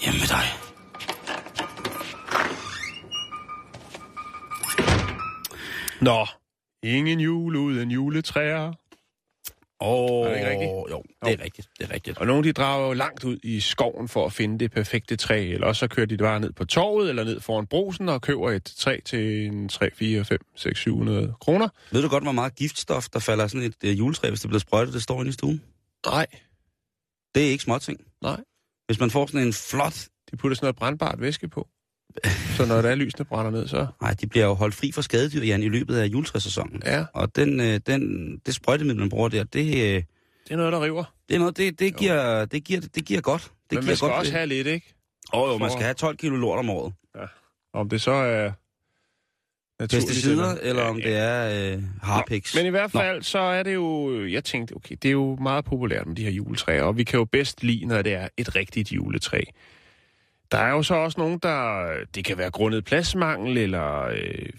Hjemme 0.03 0.19
med 0.19 0.29
dig. 0.37 0.47
Nå, 6.01 6.25
ingen 6.83 7.19
jul 7.19 7.55
uden 7.55 7.91
juletræer. 7.91 8.73
Åh, 9.81 10.27
Er 10.27 10.31
det 10.31 10.37
ikke 10.39 10.49
rigtigt? 10.49 10.69
jo, 10.91 11.03
det 11.25 11.39
er 11.39 11.43
rigtigt, 11.43 11.69
det 11.79 11.89
er 11.89 11.93
rigtigt. 11.93 12.17
Og 12.17 12.27
nogle 12.27 12.43
de 12.43 12.53
drager 12.53 12.87
jo 12.87 12.93
langt 12.93 13.23
ud 13.23 13.39
i 13.43 13.59
skoven 13.59 14.07
for 14.07 14.25
at 14.25 14.33
finde 14.33 14.59
det 14.59 14.71
perfekte 14.71 15.15
træ, 15.15 15.45
eller 15.53 15.67
også 15.67 15.79
så 15.79 15.87
kører 15.87 16.05
de 16.05 16.17
det 16.17 16.23
bare 16.23 16.39
ned 16.39 16.51
på 16.51 16.65
torvet 16.65 17.09
eller 17.09 17.23
ned 17.23 17.39
foran 17.39 17.67
brosen 17.67 18.09
og 18.09 18.21
køber 18.21 18.51
et 18.51 18.63
træ 18.63 18.99
til 19.05 19.45
en 19.45 19.69
3, 19.69 19.89
4, 19.95 20.25
5, 20.25 20.39
6, 20.55 20.79
700 20.79 21.33
kroner. 21.41 21.67
Ved 21.91 22.01
du 22.01 22.07
godt, 22.09 22.23
hvor 22.23 22.31
meget 22.31 22.55
giftstof, 22.55 23.07
der 23.13 23.19
falder 23.19 23.47
sådan 23.47 23.67
et 23.67 23.75
uh, 23.91 23.99
juletræ, 23.99 24.29
hvis 24.29 24.41
det 24.41 24.49
bliver 24.49 24.59
sprøjtet, 24.59 24.93
det 24.93 25.03
står 25.03 25.19
inde 25.19 25.29
i 25.29 25.33
stuen? 25.33 25.61
Nej, 26.05 26.27
Det 27.35 27.45
er 27.47 27.51
ikke 27.51 27.63
småting. 27.63 27.99
nej. 28.21 28.39
Hvis 28.87 28.99
man 28.99 29.11
får 29.11 29.25
sådan 29.25 29.47
en 29.47 29.53
flot... 29.53 30.07
De 30.31 30.37
putter 30.37 30.55
sådan 30.55 30.65
noget 30.65 30.75
brandbart 30.75 31.21
væske 31.21 31.47
på. 31.47 31.67
Så 32.57 32.65
når 32.65 32.81
der 32.81 32.89
er 32.89 32.95
lysene 32.95 33.25
brænder 33.25 33.51
ned, 33.51 33.67
så... 33.67 33.87
Nej, 34.01 34.13
de 34.13 34.27
bliver 34.27 34.45
jo 34.45 34.53
holdt 34.53 34.75
fri 34.75 34.91
for 34.91 35.01
skadedyr, 35.01 35.43
Jan, 35.43 35.63
i 35.63 35.69
løbet 35.69 35.95
af 35.97 36.05
juletræssæsonen. 36.05 36.81
Ja, 36.85 37.05
Og 37.13 37.35
den, 37.35 37.59
øh, 37.59 37.79
den, 37.87 38.37
det 38.45 38.55
sprøjtemiddel, 38.55 38.99
man 38.99 39.09
bruger 39.09 39.29
der, 39.29 39.43
det, 39.43 39.65
øh, 39.65 39.73
det 39.73 40.03
er 40.51 40.55
noget, 40.57 40.73
der 40.73 40.83
river. 40.83 41.03
det 41.29 41.35
er 41.35 41.39
noget, 41.39 41.57
det, 41.57 41.79
det, 41.79 41.95
giver, 41.95 42.45
det, 42.45 42.63
giver, 42.63 42.81
det 42.95 43.05
giver 43.05 43.21
godt. 43.21 43.41
Det 43.41 43.51
Men 43.71 43.77
giver 43.79 43.89
man 43.89 43.95
skal 43.95 44.07
godt, 44.07 44.19
også 44.19 44.31
have 44.31 44.45
lidt, 44.47 44.67
ikke? 44.67 44.93
Åh 45.33 45.41
oh, 45.41 45.53
jo, 45.53 45.57
man 45.57 45.69
for- 45.69 45.73
skal 45.73 45.83
have 45.83 45.93
12 45.93 46.17
kilo 46.17 46.35
lort 46.35 46.59
om 46.59 46.69
året. 46.69 46.93
Om 47.73 47.89
det 47.89 48.01
så 48.01 48.11
er... 48.11 48.51
Pesticider, 49.89 50.55
eller 50.61 50.81
Ja, 50.83 50.89
om 50.89 50.97
ja. 50.97 51.09
det 51.09 51.17
er 51.17 51.73
øh, 51.77 51.83
harpix. 52.01 52.55
Men 52.55 52.65
i 52.65 52.69
hvert 52.69 52.91
fald, 52.91 53.23
så 53.23 53.39
er 53.39 53.63
det 53.63 53.73
jo... 53.73 54.25
Jeg 54.25 54.43
tænkte, 54.43 54.73
okay, 54.73 54.95
det 55.01 55.09
er 55.09 55.11
jo 55.13 55.35
meget 55.41 55.65
populært 55.65 56.07
med 56.07 56.15
de 56.15 56.23
her 56.23 56.31
juletræer, 56.31 56.83
og 56.83 56.97
vi 56.97 57.03
kan 57.03 57.19
jo 57.19 57.25
bedst 57.25 57.63
lide, 57.63 57.85
når 57.85 58.01
det 58.01 58.13
er 58.13 58.27
et 58.37 58.55
rigtigt 58.55 58.91
juletræ. 58.91 59.41
Der 60.51 60.57
er 60.57 60.69
jo 60.69 60.83
så 60.83 60.95
også 60.95 61.19
nogen, 61.19 61.39
der... 61.39 61.87
Det 62.15 62.25
kan 62.25 62.37
være 62.37 62.51
grundet 62.51 62.85
pladsmangel, 62.85 63.57
eller 63.57 64.03
øh, 64.03 64.49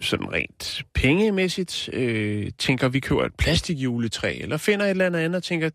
sådan 0.00 0.32
rent 0.32 0.82
pengemæssigt, 0.94 1.90
øh, 1.92 2.50
tænker, 2.58 2.88
vi 2.88 3.00
køber 3.00 3.24
et 3.24 3.34
plastikjuletræ, 3.34 4.38
eller 4.40 4.56
finder 4.56 4.86
et 4.86 4.90
eller 4.90 5.06
andet 5.06 5.20
andet 5.20 5.36
og 5.36 5.42
tænker, 5.42 5.70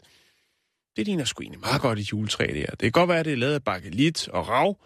det 0.98 1.06
ligner 1.06 1.26
sgu 1.26 1.42
egentlig 1.42 1.60
meget 1.60 1.82
godt 1.82 2.00
et 2.00 2.12
juletræ, 2.12 2.48
det 2.48 2.56
her. 2.56 2.70
Det 2.70 2.80
kan 2.80 2.92
godt 2.92 3.10
være, 3.10 3.20
at 3.20 3.26
det 3.26 3.34
er 3.34 3.38
lavet 3.38 3.54
af 3.54 3.64
bakelit 3.64 4.28
og 4.28 4.50
rav, 4.50 4.78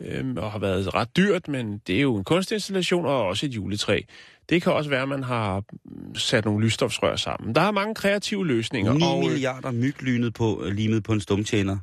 øh, 0.00 0.34
og 0.36 0.52
har 0.52 0.58
været 0.58 0.94
ret 0.94 1.16
dyrt, 1.16 1.48
men 1.48 1.78
det 1.86 1.96
er 1.96 2.00
jo 2.00 2.16
en 2.16 2.24
kunstinstallation 2.24 3.06
og 3.06 3.26
også 3.26 3.46
et 3.46 3.54
juletræ. 3.54 4.00
Det 4.48 4.62
kan 4.62 4.72
også 4.72 4.90
være, 4.90 5.02
at 5.02 5.08
man 5.08 5.22
har 5.22 5.62
mm, 5.84 6.14
sat 6.14 6.44
nogle 6.44 6.64
lysstofsrør 6.64 7.16
sammen. 7.16 7.54
Der 7.54 7.60
er 7.60 7.70
mange 7.70 7.94
kreative 7.94 8.46
løsninger, 8.46 8.92
9 8.92 9.02
og 9.02 9.18
øh, 9.18 9.30
milliarder 9.30 9.70
myglynet 9.70 10.34
på, 10.34 10.62
øh, 10.64 10.72
limet 10.72 11.04
på 11.04 11.12
en 11.12 11.20
stumtjener. 11.20 11.78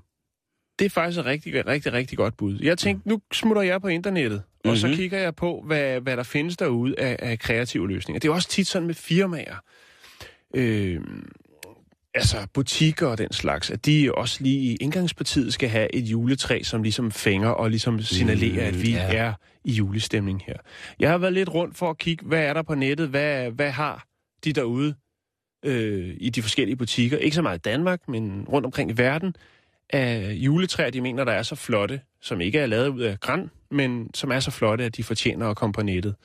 Det 0.79 0.86
er 0.86 0.89
faktisk 0.89 1.20
et 1.20 1.25
rigtig, 1.25 1.65
rigtig, 1.67 1.94
rigtig 1.94 2.17
godt 2.17 2.38
bud. 2.38 2.60
Jeg 2.62 2.77
tænkte, 2.77 3.10
nu 3.10 3.22
smutter 3.34 3.62
jeg 3.62 3.82
på 3.82 3.88
internettet, 3.88 4.41
mm-hmm. 4.48 4.72
og 4.72 4.77
så 4.77 4.88
Mhm. 4.88 4.96
kigger 4.96 5.17
jeg 5.20 5.36
på, 5.36 5.63
hvad, 5.67 6.01
hvad 6.01 6.17
der 6.17 6.24
findes 6.24 6.58
derude 6.58 7.00
af, 7.00 7.15
af 7.20 7.39
kreative 7.39 7.88
løsninger. 7.88 8.20
Det 8.20 8.29
er 8.29 8.34
også 8.34 8.50
tit 8.50 8.67
sådan 8.67 8.86
med 8.86 8.96
firmaer. 8.96 9.55
Øh, 10.55 11.00
altså 12.13 12.38
butikker 12.53 13.08
og 13.08 13.17
den 13.17 13.32
slags, 13.34 13.72
at 13.72 13.86
de 13.86 14.12
også 14.17 14.44
lige 14.44 14.60
i 14.72 14.75
indgangspartiet 14.75 15.53
skal 15.53 15.70
have 15.70 15.96
et 15.96 16.01
juletræ, 16.03 16.62
som 16.63 16.84
ligesom 16.84 17.12
fænger 17.12 17.50
og 17.50 17.70
ligesom 17.70 18.00
signalerer, 18.01 18.72
Mm, 18.72 18.77
at 18.77 18.82
vi 18.82 18.91
ja. 18.91 19.13
er 19.15 19.34
i 19.65 19.72
julestemning 19.72 20.44
her. 20.48 20.55
Jeg 21.00 21.10
har 21.12 21.17
været 21.17 21.34
lidt 21.34 21.50
rundt 21.50 21.77
for 21.77 21.89
at 21.89 21.98
kigge, 21.98 22.25
hvad 22.25 22.44
er 22.44 22.53
der 22.53 22.62
på 22.62 22.75
nettet, 22.75 23.08
hvad, 23.10 23.51
hvad 23.51 23.72
har 23.72 24.05
de 24.44 24.53
derude 24.53 24.96
øh, 25.65 26.15
i 26.17 26.29
de 26.29 26.41
forskellige 26.41 26.75
butikker. 26.75 27.17
Ikke 27.17 27.36
så 27.36 27.41
meget 27.41 27.58
i 27.58 27.62
Danmark, 27.62 28.08
men 28.08 28.46
rundt 28.50 28.65
omkring 28.65 28.91
i 28.91 28.98
verden 28.98 29.36
af 29.89 30.32
juletræer, 30.34 30.89
de 30.89 31.01
mener, 31.01 31.24
der 31.24 31.32
er 31.32 31.44
så 31.44 31.56
flotte, 31.56 32.01
som 32.22 32.42
ikke 32.42 32.60
er 32.60 32.65
lavet 32.65 32.88
ud 32.88 33.01
af 33.01 33.20
græn, 33.20 33.51
men 33.72 34.13
som 34.13 34.32
er 34.32 34.39
så 34.39 34.51
flotte, 34.51 34.84
at 34.84 34.98
de 34.98 35.04
fortjener 35.04 35.50
at 35.50 35.58
komme 35.58 35.74
på 35.74 35.82
nettet. 35.82 36.15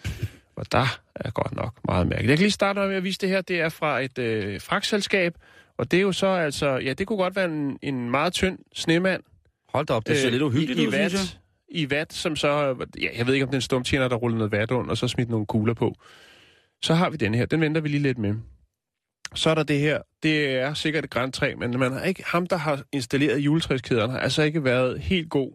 Og 0.57 0.73
der 0.73 1.00
er 1.14 1.31
godt 1.31 1.57
nok 1.57 1.75
meget 1.85 2.07
mærkeligt. 2.07 2.31
Jeg 2.31 2.38
kan 2.38 2.45
lige 2.45 2.50
starte 2.50 2.81
med 2.81 2.97
at 2.97 3.05
vise 3.05 3.19
det 3.19 3.29
her. 3.29 3.40
Det 3.40 3.61
er 3.61 3.69
fra 3.69 4.00
et 4.00 4.19
øh, 4.19 4.61
fragtselskab, 4.61 5.35
og 5.79 5.90
det 5.90 5.97
er 5.97 6.00
jo 6.00 6.12
så 6.12 6.26
altså, 6.26 6.76
ja, 6.76 6.93
det 6.93 7.07
kunne 7.07 7.17
godt 7.17 7.37
være 7.37 7.45
en, 7.45 7.79
en 7.83 8.11
meget 8.11 8.33
tynd 8.33 8.59
snemand. 8.75 9.23
Hold 9.69 9.87
da 9.87 9.93
op, 9.93 10.07
det 10.07 10.19
ser 10.19 10.26
øh, 10.26 10.33
lidt 10.33 10.43
uhyggeligt 10.43 10.79
i, 10.79 10.83
i 10.83 10.87
ud, 10.87 10.93
synes 10.93 11.12
jeg. 11.12 11.21
vat, 11.21 11.38
I 11.69 11.90
vat, 11.90 12.12
som 12.12 12.37
så, 12.37 12.76
ja, 13.00 13.09
jeg 13.19 13.26
ved 13.26 13.35
ikke, 13.35 13.45
om 13.45 13.49
det 13.49 13.55
er 13.55 13.59
en 13.59 13.62
stumtjener, 13.62 14.09
der 14.09 14.17
ruller 14.17 14.38
noget 14.38 14.52
vat 14.52 14.71
under, 14.71 14.90
og 14.90 14.97
så 14.97 15.09
smidt 15.09 15.29
nogle 15.29 15.47
kugler 15.47 15.75
på. 15.75 15.95
Så 16.83 16.95
har 16.95 17.11
vi 17.11 17.17
den 17.17 17.35
her. 17.35 17.47
Den 17.47 17.61
venter 17.61 17.81
vi 17.81 17.88
lige 17.88 18.02
lidt 18.02 18.19
med. 18.19 18.35
Så 19.35 19.51
er 19.51 19.55
der 19.55 19.63
det 19.63 19.79
her. 19.79 19.99
Det 20.23 20.49
er 20.49 20.75
sikkert 20.75 21.05
et 21.05 21.11
græntræ, 21.11 21.55
men 21.55 21.79
man 21.79 21.93
har 21.93 22.03
ikke, 22.03 22.23
ham, 22.27 22.47
der 22.47 22.57
har 22.57 22.83
installeret 22.93 23.39
juletræskæderne, 23.39 24.13
har 24.13 24.21
altså 24.21 24.43
ikke 24.43 24.65
været 24.65 25.01
helt 25.01 25.31
god. 25.31 25.53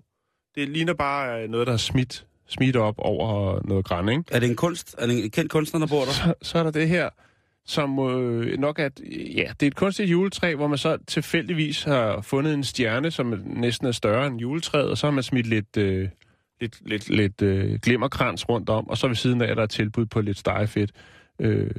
Det 0.56 0.70
ligner 0.70 0.94
bare 0.94 1.44
øh, 1.44 1.50
noget, 1.50 1.68
der 1.68 1.74
er 1.74 1.78
smidt, 1.78 2.26
smidt 2.48 2.76
op 2.76 2.96
over 2.98 3.60
noget 3.68 3.86
græn, 3.86 4.10
ikke? 4.10 4.24
Er 4.32 4.40
det 4.40 4.50
en 4.50 4.56
kunst? 4.56 4.96
Er 4.98 5.08
det 5.08 5.24
en 5.24 5.32
kendt 5.32 5.52
kunstner, 5.52 5.80
der 5.80 5.88
bor 5.88 6.06
der? 6.06 6.12
Så, 6.12 6.34
så 6.42 6.60
er 6.60 6.64
der 6.64 6.72
det 6.72 6.90
her, 6.90 7.10
som 7.66 8.00
øh, 8.00 8.60
nok 8.60 8.80
er, 8.80 8.90
ja, 9.36 9.52
det 9.60 9.64
er 9.64 9.68
et 9.68 9.76
kunstigt 9.76 10.12
juletræ, 10.12 10.56
hvor 10.56 10.68
man 10.68 10.78
så 10.78 10.98
tilfældigvis 11.08 11.84
har 11.84 12.22
fundet 12.22 12.54
en 12.54 12.64
stjerne, 12.64 13.12
som 13.12 13.44
næsten 13.46 13.88
er 13.88 13.92
større 13.92 14.28
end 14.28 14.40
juletræet, 14.40 14.90
og 14.90 14.98
så 14.98 15.08
har 15.08 15.12
man 15.12 15.24
smidt 15.24 15.48
lidt, 15.48 15.78
øh, 15.78 16.10
lidt, 16.62 16.82
lidt, 16.86 17.10
lidt 17.10 17.42
øh, 17.42 17.80
glimmerkrans 17.80 18.50
rundt 18.50 18.70
om, 18.70 18.90
og 18.90 18.98
så 18.98 19.08
ved 19.08 19.16
siden 19.16 19.42
af 19.42 19.50
er 19.50 19.56
der 19.56 19.64
et 19.64 19.70
tilbud 19.70 20.06
på 20.06 20.22
lidt 20.22 20.38
stegefedt. 20.38 20.92
Øh, 21.40 21.72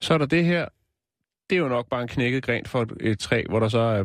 så 0.00 0.14
er 0.14 0.18
der 0.18 0.26
det 0.26 0.44
her, 0.44 0.66
det 1.50 1.56
er 1.56 1.60
jo 1.60 1.68
nok 1.68 1.88
bare 1.90 2.02
en 2.02 2.08
knækket 2.08 2.42
gren 2.42 2.66
for 2.66 2.82
et, 2.82 2.92
et 3.00 3.18
træ, 3.18 3.42
hvor 3.48 3.60
der 3.60 3.68
så 3.68 3.78
er 3.78 4.04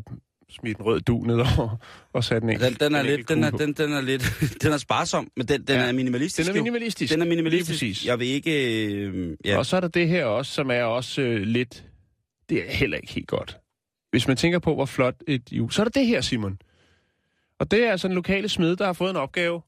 smidt 0.49 0.77
en 0.77 0.85
rød 0.85 1.01
du 1.01 1.17
nedover 1.17 1.77
og 2.13 2.23
sat 2.23 2.43
en 2.43 2.49
Den, 2.49 2.55
enkelt 2.55 2.79
den, 2.79 2.95
er 2.95 2.99
en 2.99 3.05
lidt, 3.05 3.29
den, 3.29 3.43
er, 3.43 3.49
den, 3.49 3.73
den 3.73 3.93
er 3.93 4.01
lidt, 4.01 4.23
den 4.63 4.71
er 4.71 4.77
sparsom, 4.77 5.31
men 5.37 5.47
den, 5.47 5.61
den 5.61 5.75
Ja. 5.75 5.87
er 5.87 5.91
minimalistisk. 5.91 6.47
Den 6.47 6.55
er 6.55 6.59
jo. 6.59 6.63
minimalistisk. 6.63 7.13
Den 7.13 7.21
er 7.21 7.25
minimalistisk. 7.25 7.81
Lige 7.81 7.89
præcis. 7.91 8.05
Jeg 8.05 8.19
vil 8.19 8.27
ikke... 8.27 8.85
Øh, 8.87 9.37
ja. 9.45 9.57
Og 9.57 9.65
så 9.65 9.75
er 9.75 9.79
der 9.79 9.87
det 9.87 10.07
her 10.07 10.25
også, 10.25 10.51
som 10.51 10.71
er 10.71 10.83
også 10.83 11.21
øh, 11.21 11.41
lidt... 11.41 11.83
Det 12.49 12.57
er 12.57 12.71
heller 12.71 12.97
ikke 12.97 13.13
helt 13.13 13.27
godt. 13.27 13.57
Hvis 14.11 14.27
man 14.27 14.37
tænker 14.37 14.59
på, 14.59 14.75
hvor 14.75 14.85
flot 14.85 15.15
et 15.27 15.51
jul... 15.51 15.71
Så 15.71 15.81
er 15.81 15.83
der 15.85 15.91
det 15.99 16.07
her, 16.07 16.21
Simon. 16.21 16.57
Og 17.59 17.71
det 17.71 17.83
er 17.87 17.91
altså 17.91 18.07
en 18.07 18.13
lokale 18.13 18.49
smed, 18.49 18.75
der 18.75 18.85
har 18.85 18.93
fået 18.93 19.09
en 19.09 19.15
opgave. 19.15 19.61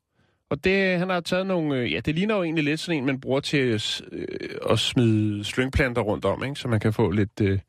Og 0.51 0.63
det, 0.63 0.99
han 0.99 1.09
har 1.09 1.19
taget 1.19 1.47
nogle... 1.47 1.75
Øh, 1.75 1.93
ja, 1.93 1.99
det 1.99 2.15
ligner 2.15 2.35
jo 2.35 2.43
egentlig 2.43 2.63
lidt 2.63 2.79
sådan 2.79 2.99
en, 2.99 3.05
man 3.05 3.19
bruger 3.19 3.39
til 3.39 3.59
øh, 3.59 3.79
øh, 4.11 4.49
at 4.69 4.79
smide 4.79 5.43
slyngplanter 5.43 6.01
rundt 6.01 6.25
om, 6.25 6.43
ikke? 6.43 6.55
Så 6.55 6.67
man 6.67 6.79
kan 6.79 6.93
få 6.93 7.11
lidt... 7.11 7.41
Øh, 7.41 7.59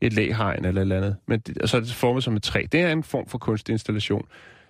et 0.00 0.12
læhegn 0.12 0.64
eller 0.64 0.80
et 0.80 0.82
eller 0.82 0.96
andet. 0.96 1.16
Men 1.28 1.42
og 1.62 1.68
så 1.68 1.76
er 1.76 1.80
det 1.80 1.92
formet 1.92 2.24
som 2.24 2.36
et 2.36 2.42
træ. 2.42 2.66
Det 2.72 2.80
er 2.80 2.92
en 2.92 3.02
form 3.02 3.28
for 3.28 3.38
kunstinstallation. 3.38 4.26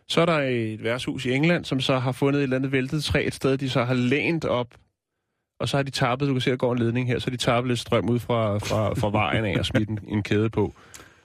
Så 0.09 0.21
er 0.21 0.27
der 0.27 0.39
et 0.39 0.85
værtshus 0.85 1.27
i 1.27 1.33
England, 1.33 1.65
som 1.65 1.81
så 1.81 1.99
har 1.99 2.13
fundet 2.13 2.39
et 2.39 2.43
eller 2.43 2.57
andet 2.57 2.73
væltet 2.73 3.05
træ 3.05 3.27
et 3.27 3.35
sted, 3.35 3.57
de 3.59 3.71
så 3.71 3.85
har 3.85 3.95
lænt 3.95 4.45
op 4.45 4.75
og 5.61 5.69
så 5.69 5.77
har 5.77 5.83
de 5.83 5.91
tappet, 5.91 6.29
du 6.29 6.35
kan 6.35 6.41
se, 6.41 6.51
der 6.51 6.57
går 6.57 6.73
en 6.73 6.79
ledning 6.79 7.09
her, 7.09 7.19
så 7.19 7.27
har 7.27 7.31
de 7.31 7.37
tappet 7.37 7.69
lidt 7.69 7.79
strøm 7.79 8.09
ud 8.09 8.19
fra, 8.19 8.59
fra, 8.59 8.95
fra 8.95 9.11
vejen 9.11 9.45
af 9.45 9.59
og 9.59 9.67
smidt 9.67 9.89
en, 9.89 9.99
en 10.09 10.23
kæde 10.23 10.51
på. 10.51 10.75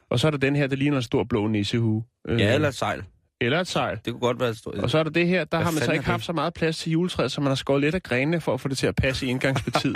Og 0.09 0.19
så 0.19 0.27
er 0.27 0.31
der 0.31 0.37
den 0.37 0.55
her, 0.55 0.67
der 0.67 0.75
ligner 0.75 0.97
en 0.97 1.03
stor 1.03 1.23
blå 1.23 1.47
nissehue. 1.47 2.03
Øh, 2.27 2.39
ja, 2.39 2.53
eller 2.53 2.67
et 2.67 2.75
sejl. 2.75 3.03
Eller 3.45 3.59
et 3.59 3.67
sejl. 3.67 3.99
Det 4.05 4.13
kunne 4.13 4.19
godt 4.19 4.39
være 4.39 4.49
et 4.49 4.57
stort... 4.57 4.75
Og 4.75 4.89
så 4.89 4.97
er 4.97 5.03
der 5.03 5.09
det 5.09 5.27
her, 5.27 5.43
der 5.43 5.57
Hvad 5.57 5.65
har 5.65 5.71
man 5.71 5.81
så 5.81 5.91
ikke 5.91 6.05
haft 6.05 6.19
det? 6.19 6.25
så 6.25 6.33
meget 6.33 6.53
plads 6.53 6.77
til 6.77 6.91
juletræet, 6.91 7.31
så 7.31 7.41
man 7.41 7.47
har 7.47 7.55
skåret 7.55 7.81
lidt 7.81 7.95
af 7.95 8.03
grenene 8.03 8.41
for 8.41 8.53
at 8.53 8.61
få 8.61 8.67
det 8.67 8.77
til 8.77 8.87
at 8.87 8.95
passe 8.95 9.25
i 9.25 9.29
indgangspartiet. 9.29 9.95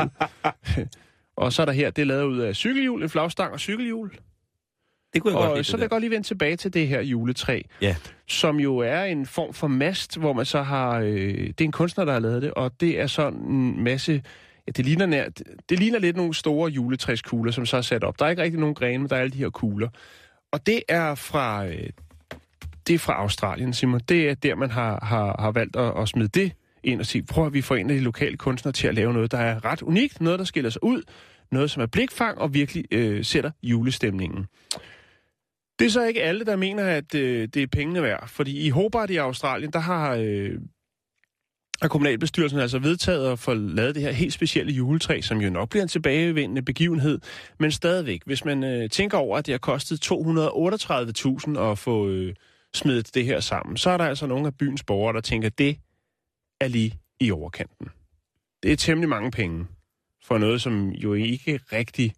og 1.37 1.53
så 1.53 1.61
er 1.61 1.65
der 1.65 1.73
her, 1.73 1.89
det 1.89 2.01
er 2.01 2.05
lavet 2.05 2.23
ud 2.23 2.39
af 2.39 2.55
cykelhjul, 2.55 3.03
en 3.03 3.09
flagstang 3.09 3.53
og 3.53 3.59
cykelhjul. 3.59 4.11
det 5.13 5.21
kunne 5.21 5.31
jeg 5.33 5.37
godt 5.41 5.49
Og 5.49 5.55
lide, 5.57 5.63
så 5.63 5.71
det 5.71 5.77
vil 5.79 5.83
jeg 5.83 5.89
godt 5.89 6.01
lige 6.01 6.11
vende 6.11 6.27
tilbage 6.27 6.55
til 6.55 6.73
det 6.73 6.87
her 6.87 7.01
juletræ, 7.01 7.61
Ja. 7.81 7.95
som 8.27 8.59
jo 8.59 8.77
er 8.77 9.03
en 9.03 9.25
form 9.25 9.53
for 9.53 9.67
mast, 9.67 10.17
hvor 10.19 10.33
man 10.33 10.45
så 10.45 10.61
har... 10.61 10.99
Øh, 10.99 11.07
det 11.47 11.61
er 11.61 11.65
en 11.65 11.71
kunstner, 11.71 12.05
der 12.05 12.13
har 12.13 12.19
lavet 12.19 12.41
det, 12.41 12.51
og 12.51 12.71
det 12.81 12.99
er 12.99 13.07
sådan 13.07 13.39
en 13.39 13.83
masse... 13.83 14.23
Ja, 14.67 14.71
det 14.71 14.85
ligner, 14.85 15.05
nær, 15.05 15.25
det 15.69 15.79
ligner 15.79 15.99
lidt 15.99 16.17
nogle 16.17 16.33
store 16.33 16.71
juletræskugler, 16.71 17.51
som 17.51 17.65
så 17.65 17.77
er 17.77 17.81
sat 17.81 18.03
op. 18.03 18.19
Der 18.19 18.25
er 18.25 18.29
ikke 18.29 18.41
rigtig 18.41 18.59
nogen 18.59 18.75
grene, 18.75 18.97
men 18.97 19.09
der 19.09 19.15
er 19.15 19.19
alle 19.19 19.31
de 19.31 19.37
her 19.37 19.49
kugler. 19.49 19.89
Og 20.51 20.65
det 20.65 20.81
er 20.89 21.15
fra, 21.15 21.65
øh, 21.67 21.89
det 22.87 22.93
er 22.93 22.99
fra 22.99 23.13
Australien, 23.13 23.73
Simon. 23.73 23.99
Det 23.99 24.29
er 24.29 24.33
der, 24.33 24.55
man 24.55 24.71
har, 24.71 25.05
har, 25.05 25.35
har 25.39 25.51
valgt 25.51 25.75
at, 25.75 26.01
at 26.01 26.09
smide 26.09 26.27
det 26.27 26.51
ind 26.83 26.99
og 26.99 27.05
sige, 27.05 27.23
prøv 27.23 27.45
at 27.45 27.53
vi 27.53 27.61
får 27.61 27.75
en 27.75 27.89
af 27.89 27.95
de 27.95 28.03
lokale 28.03 28.37
kunstnere 28.37 28.73
til 28.73 28.87
at 28.87 28.95
lave 28.95 29.13
noget, 29.13 29.31
der 29.31 29.37
er 29.37 29.65
ret 29.65 29.81
unikt, 29.81 30.21
noget, 30.21 30.39
der 30.39 30.45
skiller 30.45 30.69
sig 30.69 30.83
ud, 30.83 31.01
noget, 31.51 31.71
som 31.71 31.81
er 31.81 31.85
blikfang 31.85 32.37
og 32.37 32.53
virkelig 32.53 32.85
øh, 32.91 33.25
sætter 33.25 33.51
julestemningen. 33.63 34.45
Det 35.79 35.85
er 35.85 35.89
så 35.89 36.03
ikke 36.03 36.23
alle, 36.23 36.45
der 36.45 36.55
mener, 36.55 36.83
at 36.83 37.15
øh, 37.15 37.47
det 37.53 37.63
er 37.63 37.67
pengene 37.67 38.03
værd. 38.03 38.27
Fordi 38.27 38.65
i 38.65 38.69
Hobart 38.69 39.09
i 39.09 39.15
Australien, 39.15 39.73
der 39.73 39.79
har 39.79 40.15
øh, 40.19 40.51
har 41.81 41.87
kommunalbestyrelsen 41.87 42.59
altså 42.59 42.79
vedtaget 42.79 43.31
at 43.31 43.39
få 43.39 43.53
lavet 43.53 43.95
det 43.95 44.03
her 44.03 44.11
helt 44.11 44.33
specielle 44.33 44.73
juletræ, 44.73 45.21
som 45.21 45.41
jo 45.41 45.49
nok 45.49 45.69
bliver 45.69 45.83
en 45.83 45.89
tilbagevendende 45.89 46.61
begivenhed, 46.61 47.19
men 47.59 47.71
stadigvæk, 47.71 48.21
hvis 48.25 48.45
man 48.45 48.63
øh, 48.63 48.89
tænker 48.89 49.17
over, 49.17 49.37
at 49.37 49.45
det 49.45 49.53
har 49.53 49.59
kostet 49.59 50.11
238.000 50.11 51.59
at 51.59 51.77
få 51.77 52.09
øh, 52.09 52.33
smidt 52.73 53.15
det 53.15 53.25
her 53.25 53.39
sammen, 53.39 53.77
så 53.77 53.89
er 53.89 53.97
der 53.97 54.05
altså 54.05 54.27
nogle 54.27 54.47
af 54.47 54.57
byens 54.57 54.83
borgere, 54.83 55.13
der 55.13 55.21
tænker, 55.21 55.49
det 55.49 55.79
er 56.61 56.67
lige 56.67 56.99
i 57.19 57.31
overkanten. 57.31 57.89
Det 58.63 58.71
er 58.71 58.75
temmelig 58.75 59.09
mange 59.09 59.31
penge 59.31 59.67
for 60.23 60.37
noget, 60.37 60.61
som 60.61 60.89
jo 60.89 61.13
ikke 61.13 61.59
rigtig... 61.71 62.13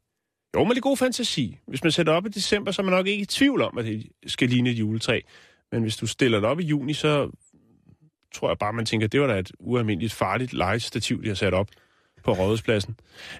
Jo, 0.56 0.64
med 0.64 0.74
lidt 0.74 0.84
god 0.84 0.98
fantasi. 0.98 1.58
Hvis 1.68 1.84
man 1.84 1.92
sætter 1.92 2.14
op 2.14 2.26
i 2.26 2.30
december, 2.30 2.72
så 2.72 2.82
er 2.82 2.84
man 2.84 2.94
nok 2.94 3.08
ikke 3.08 3.22
i 3.22 3.26
tvivl 3.26 3.62
om, 3.62 3.78
at 3.78 3.86
det 3.86 4.12
skal 4.28 4.50
ligne 4.50 4.70
et 4.70 4.80
juletræ. 4.80 5.22
Men 5.72 5.82
hvis 5.82 5.98
du 5.98 6.08
stiller 6.08 6.40
det 6.40 6.50
op 6.50 6.60
i 6.60 6.64
juni, 6.64 6.94
så 6.94 7.32
tror 8.34 8.50
jeg 8.50 8.58
bare, 8.58 8.74
man 8.74 8.86
tænker, 8.86 9.08
det 9.08 9.22
var 9.22 9.28
da 9.28 9.40
et 9.40 9.52
ualmindeligt 9.60 10.14
farligt 10.14 10.54
legestativ, 10.54 11.24
de 11.24 11.28
har 11.28 11.36
sat 11.36 11.54
op 11.54 11.68
på 12.24 12.34
rådhuspladsen. 12.34 12.96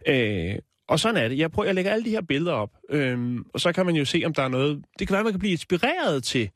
Øh, 0.08 0.56
og 0.88 1.00
sådan 1.00 1.24
er 1.24 1.28
det. 1.28 1.38
Jeg 1.38 1.52
prøver, 1.52 1.66
jeg 1.66 1.76
lægger 1.76 1.92
alle 1.92 2.06
de 2.06 2.10
her 2.10 2.22
billeder 2.22 2.54
op, 2.54 2.72
øhm, 2.90 3.46
og 3.54 3.60
så 3.60 3.72
kan 3.72 3.86
man 3.86 3.96
jo 3.96 4.06
se, 4.06 4.24
om 4.26 4.34
der 4.34 4.44
er 4.44 4.48
noget... 4.48 4.84
Det 5.00 5.08
kan 5.08 5.14
være, 5.14 5.24
man 5.24 5.34
kan 5.34 5.40
blive 5.40 5.52
inspireret 5.52 6.24
til 6.24 6.50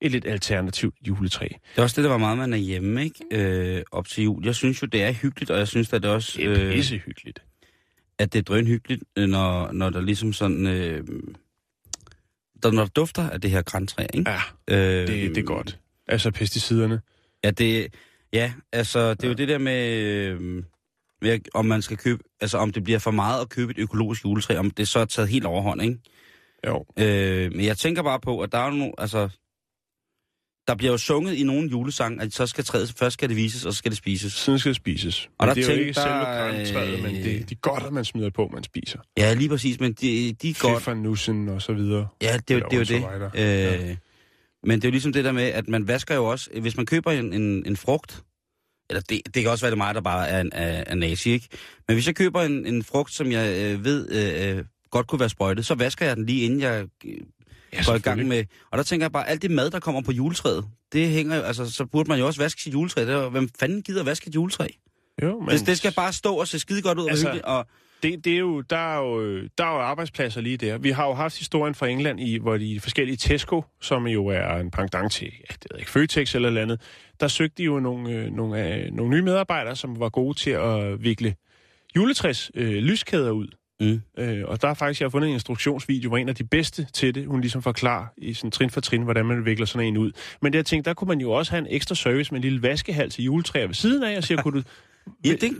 et 0.00 0.10
lidt 0.10 0.26
alternativt 0.26 0.94
juletræ. 1.08 1.48
Det 1.48 1.78
er 1.78 1.82
også 1.82 1.96
det, 1.96 2.04
der 2.04 2.10
var 2.10 2.18
meget, 2.18 2.38
man 2.38 2.52
er 2.52 2.56
hjemme, 2.56 3.04
ikke? 3.04 3.76
Øh, 3.76 3.82
op 3.92 4.08
til 4.08 4.24
jul. 4.24 4.44
Jeg 4.44 4.54
synes 4.54 4.82
jo, 4.82 4.86
det 4.86 5.02
er 5.02 5.12
hyggeligt, 5.12 5.50
og 5.50 5.58
jeg 5.58 5.68
synes, 5.68 5.92
at 5.92 6.02
det 6.02 6.10
også... 6.10 6.32
Det 6.38 6.62
er 6.62 6.72
pissehyggeligt. 6.72 7.42
at 8.18 8.32
det 8.32 8.38
er 8.38 8.42
drønhyggeligt, 8.42 9.02
øh, 9.16 9.28
når, 9.28 9.72
når 9.72 9.90
der 9.90 10.00
ligesom 10.00 10.32
sådan... 10.32 10.66
Øh, 10.66 11.04
der, 12.62 12.70
når 12.70 12.82
der 12.82 12.90
dufter 12.90 13.30
af 13.30 13.40
det 13.40 13.50
her 13.50 13.62
græntræ, 13.62 14.06
ikke? 14.14 14.30
Ja, 14.30 14.40
øh, 14.70 15.06
det, 15.06 15.34
det 15.34 15.38
er 15.38 15.42
godt. 15.42 15.78
Altså 16.08 16.30
pesticiderne. 16.30 17.00
Ja, 17.44 17.50
det, 17.50 17.94
ja, 18.32 18.52
altså, 18.72 19.14
det 19.14 19.24
er 19.24 19.28
jo 19.28 19.34
det 19.34 19.48
der 19.48 19.58
med, 19.58 20.00
øh, 20.02 20.40
med, 21.22 21.38
om 21.54 21.66
man 21.66 21.82
skal 21.82 21.96
købe, 21.96 22.22
altså 22.40 22.58
om 22.58 22.72
det 22.72 22.84
bliver 22.84 22.98
for 22.98 23.10
meget 23.10 23.40
at 23.40 23.48
købe 23.48 23.70
et 23.70 23.78
økologisk 23.78 24.24
juletræ, 24.24 24.56
om 24.56 24.70
det 24.70 24.88
så 24.88 24.98
er 24.98 25.04
taget 25.04 25.28
helt 25.28 25.46
overhånd, 25.46 25.82
ikke? 25.82 25.98
Jo. 26.66 26.84
Øh, 26.98 27.52
men 27.52 27.64
jeg 27.64 27.76
tænker 27.76 28.02
bare 28.02 28.20
på, 28.20 28.40
at 28.40 28.52
der 28.52 28.58
er 28.58 28.70
nogle, 28.70 28.92
altså, 28.98 29.28
der 30.68 30.74
bliver 30.74 30.90
jo 30.92 30.98
sunget 30.98 31.34
i 31.34 31.42
nogle 31.42 31.70
julesang, 31.70 32.20
at 32.22 32.32
så 32.34 32.46
skal 32.46 32.64
træet, 32.64 32.94
først 32.98 33.14
skal 33.14 33.28
det 33.28 33.36
vises, 33.36 33.64
og 33.64 33.72
så 33.72 33.78
skal 33.78 33.90
det 33.90 33.98
spises. 33.98 34.32
Sådan 34.32 34.58
skal 34.58 34.68
det 34.70 34.76
spises. 34.76 35.28
Og 35.38 35.46
Men 35.46 35.48
der 35.48 35.54
det 35.54 35.70
er 35.70 35.74
jo 35.74 35.80
ikke 35.80 35.94
selve 35.94 36.08
der, 36.08 36.24
græntræet, 36.24 37.02
men 37.02 37.16
øh, 37.16 37.22
det, 37.24 37.50
de 37.50 37.54
godt, 37.54 37.82
at 37.82 37.92
man 37.92 38.04
smider 38.04 38.30
på, 38.30 38.50
man 38.54 38.62
spiser. 38.64 38.98
Ja, 39.18 39.34
lige 39.34 39.48
præcis, 39.48 39.80
men 39.80 39.92
de, 39.92 40.32
de 40.42 40.50
er 40.50 40.54
godt. 40.60 40.74
Pfeffernussen 40.74 41.48
og 41.48 41.62
så 41.62 41.72
videre. 41.72 42.08
Ja, 42.22 42.36
det 42.48 42.54
er, 42.54 42.58
jo- 42.58 42.66
det 42.70 42.92
er 42.92 42.98
jo 43.24 43.30
det. 43.34 43.88
Øh, 43.90 43.96
Men 44.64 44.78
det 44.80 44.84
er 44.84 44.88
jo 44.88 44.92
ligesom 44.92 45.12
det 45.12 45.24
der 45.24 45.32
med, 45.32 45.42
at 45.44 45.68
man 45.68 45.88
vasker 45.88 46.14
jo 46.14 46.24
også, 46.24 46.50
hvis 46.60 46.76
man 46.76 46.86
køber 46.86 47.10
en, 47.10 47.32
en, 47.32 47.66
en 47.66 47.76
frugt, 47.76 48.22
eller 48.90 49.00
det, 49.00 49.20
det 49.34 49.42
kan 49.42 49.50
også 49.50 49.64
være 49.64 49.70
det 49.70 49.76
er 49.80 49.84
mig, 49.84 49.94
der 49.94 50.00
bare 50.00 50.28
er, 50.28 50.44
er, 50.52 50.84
er 50.86 50.94
nazi, 50.94 51.30
ikke? 51.30 51.48
Men 51.88 51.94
hvis 51.94 52.06
jeg 52.06 52.14
køber 52.14 52.42
en, 52.42 52.66
en 52.66 52.84
frugt, 52.84 53.12
som 53.12 53.32
jeg 53.32 53.56
øh, 53.58 53.84
ved 53.84 54.08
øh, 54.58 54.64
godt 54.90 55.06
kunne 55.06 55.20
være 55.20 55.28
sprøjtet, 55.28 55.66
så 55.66 55.74
vasker 55.74 56.06
jeg 56.06 56.16
den 56.16 56.26
lige 56.26 56.42
inden 56.44 56.60
jeg 56.60 56.86
øh, 57.04 57.12
Ja, 57.72 57.82
går 57.86 57.94
i 57.94 57.98
gang 57.98 58.28
med... 58.28 58.44
Og 58.70 58.78
der 58.78 58.84
tænker 58.84 59.04
jeg 59.04 59.12
bare, 59.12 59.28
alt 59.28 59.42
det 59.42 59.50
mad, 59.50 59.70
der 59.70 59.80
kommer 59.80 60.00
på 60.00 60.12
juletræet, 60.12 60.64
det 60.92 61.08
hænger 61.08 61.36
jo, 61.36 61.42
altså, 61.42 61.70
så 61.70 61.84
burde 61.84 62.08
man 62.08 62.18
jo 62.18 62.26
også 62.26 62.40
vaske 62.40 62.62
sit 62.62 62.72
juletræ. 62.72 63.00
Det 63.00 63.14
er, 63.14 63.28
hvem 63.28 63.48
fanden 63.60 63.82
gider 63.82 64.04
vaske 64.04 64.28
et 64.28 64.34
juletræ? 64.34 64.66
Jo, 65.22 65.40
men. 65.40 65.48
Det, 65.48 65.66
det 65.66 65.78
skal 65.78 65.94
bare 65.94 66.12
stå 66.12 66.34
og 66.34 66.48
se 66.48 66.58
skide 66.58 66.82
godt 66.82 66.98
ud 66.98 67.04
og 67.04 67.10
Altså, 67.10 67.26
hyggeligt, 67.26 67.44
og 67.44 67.66
det, 68.02 68.24
det 68.24 68.34
er 68.34 68.38
jo, 68.38 68.60
der, 68.60 68.76
er 68.76 68.98
jo, 68.98 69.40
der 69.58 69.64
er 69.64 69.72
jo 69.74 69.80
arbejdspladser 69.80 70.40
lige 70.40 70.56
der. 70.56 70.78
Vi 70.78 70.90
har 70.90 71.06
jo 71.06 71.14
haft 71.14 71.38
historien 71.38 71.74
fra 71.74 71.86
England, 71.86 72.20
i, 72.20 72.38
hvor 72.38 72.56
de 72.56 72.80
forskellige 72.80 73.16
Tesco, 73.16 73.64
som 73.80 74.06
jo 74.06 74.26
er 74.26 74.56
en 74.56 74.70
pendant 74.70 75.12
til, 75.12 75.26
ja, 75.26 75.54
det 75.62 75.66
ved 75.70 75.78
ikke, 75.78 75.90
Føtex 75.90 76.34
eller 76.34 76.62
andet, 76.62 76.80
der 77.20 77.28
søgte 77.28 77.54
de 77.58 77.62
jo 77.62 77.80
nogle, 77.80 78.10
øh, 78.10 78.32
nogle, 78.32 78.74
øh, 78.74 78.92
nogle 78.92 79.10
nye 79.16 79.22
medarbejdere, 79.22 79.76
som 79.76 80.00
var 80.00 80.08
gode 80.08 80.38
til 80.38 80.50
at 80.50 81.02
vikle 81.02 81.34
juletræs 81.96 82.50
øh, 82.54 82.82
lyskæder 82.82 83.30
ud. 83.30 83.48
Mm. 83.80 84.00
Øh, 84.18 84.44
og 84.44 84.62
der 84.62 84.68
er 84.68 84.74
faktisk, 84.74 85.00
jeg 85.00 85.04
har 85.04 85.10
fundet 85.10 85.28
en 85.28 85.34
instruktionsvideo, 85.34 86.08
hvor 86.08 86.18
en 86.18 86.28
af 86.28 86.34
de 86.34 86.44
bedste 86.44 86.86
til 86.92 87.14
det, 87.14 87.26
hun 87.26 87.40
ligesom 87.40 87.62
forklarer 87.62 88.06
i 88.16 88.34
sådan 88.34 88.50
trin 88.50 88.70
for 88.70 88.80
trin, 88.80 89.02
hvordan 89.02 89.26
man 89.26 89.44
vikler 89.44 89.66
sådan 89.66 89.86
en 89.86 89.96
ud. 89.96 90.12
Men 90.42 90.52
det 90.52 90.56
jeg 90.56 90.66
tænkte, 90.66 90.88
der 90.88 90.94
kunne 90.94 91.08
man 91.08 91.20
jo 91.20 91.32
også 91.32 91.52
have 91.52 91.58
en 91.58 91.66
ekstra 91.70 91.94
service 91.94 92.32
med 92.32 92.38
en 92.38 92.42
lille 92.42 92.62
vaskehal 92.62 93.10
til 93.10 93.24
juletræer 93.24 93.66
ved 93.66 93.74
siden 93.74 94.02
af, 94.02 94.16
og 94.16 94.24
siger, 94.24 94.42
kunne 94.42 94.60
du 94.60 94.64
ja, 95.24 95.32
det, 95.32 95.52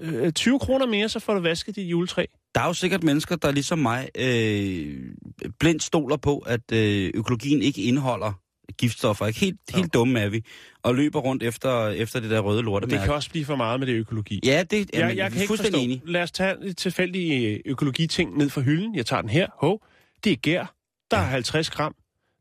øh, 0.00 0.32
20 0.32 0.58
kroner 0.58 0.86
mere, 0.86 1.08
så 1.08 1.20
får 1.20 1.34
du 1.34 1.40
vasket 1.40 1.76
dit 1.76 1.90
juletræ. 1.90 2.24
der 2.54 2.60
er 2.60 2.66
jo 2.66 2.72
sikkert 2.72 3.04
mennesker, 3.04 3.36
der 3.36 3.50
ligesom 3.50 3.78
mig 3.78 4.08
øh, 4.18 5.12
blindt 5.60 5.82
stoler 5.82 6.16
på, 6.16 6.38
at 6.38 6.72
øh, 6.72 7.10
økologien 7.14 7.62
ikke 7.62 7.82
indeholder 7.82 8.32
giftstoffer. 8.78 9.26
Ikke? 9.26 9.40
Helt, 9.40 9.58
helt 9.74 9.94
dumme 9.94 10.20
er 10.20 10.28
vi, 10.28 10.44
og 10.82 10.94
løber 10.94 11.20
rundt 11.20 11.42
efter, 11.42 11.88
efter 11.88 12.20
det 12.20 12.30
der 12.30 12.40
røde 12.40 12.56
Det 12.56 12.64
lortemærke. 12.64 13.04
kan 13.04 13.14
også 13.14 13.30
blive 13.30 13.44
for 13.44 13.56
meget 13.56 13.80
med 13.80 13.86
det 13.86 13.92
økologi. 13.94 14.40
Ja, 14.44 14.62
det 14.70 14.90
er 14.92 15.06
jeg, 15.08 15.16
jeg 15.16 15.32
kan 15.32 15.40
ikke 15.40 15.56
forstå. 15.56 15.78
enig. 15.78 16.02
Lad 16.04 16.22
os 16.22 16.30
tage 16.30 16.56
et 16.64 16.76
tilfældigt 16.76 17.62
økologiting 17.64 18.36
ned 18.36 18.50
fra 18.50 18.60
hylden. 18.60 18.94
Jeg 18.94 19.06
tager 19.06 19.20
den 19.20 19.30
her. 19.30 19.46
Hov, 19.60 19.86
det 20.24 20.32
er 20.32 20.36
gær. 20.36 20.74
Der 21.10 21.16
er 21.16 21.22
50 21.22 21.70
gram. 21.70 21.94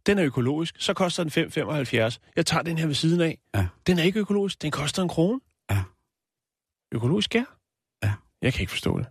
Den 0.05 0.17
er 0.17 0.25
økologisk. 0.25 0.75
Så 0.79 0.93
koster 0.93 1.23
den 1.23 1.31
5,75. 1.51 2.17
Jeg 2.35 2.45
tager 2.45 2.61
den 2.63 2.77
her 2.77 2.85
ved 2.85 2.95
siden 2.95 3.21
af. 3.21 3.37
Ja. 3.55 3.67
Den 3.87 3.99
er 3.99 4.03
ikke 4.03 4.19
økologisk. 4.19 4.61
Den 4.61 4.71
koster 4.71 5.01
en 5.03 5.09
krone. 5.09 5.39
Ja. 5.71 5.83
Økologisk 6.91 7.29
gær? 7.29 7.57
Ja. 8.03 8.13
Jeg 8.41 8.53
kan 8.53 8.61
ikke 8.61 8.71
forstå 8.71 8.97
det. 8.97 9.05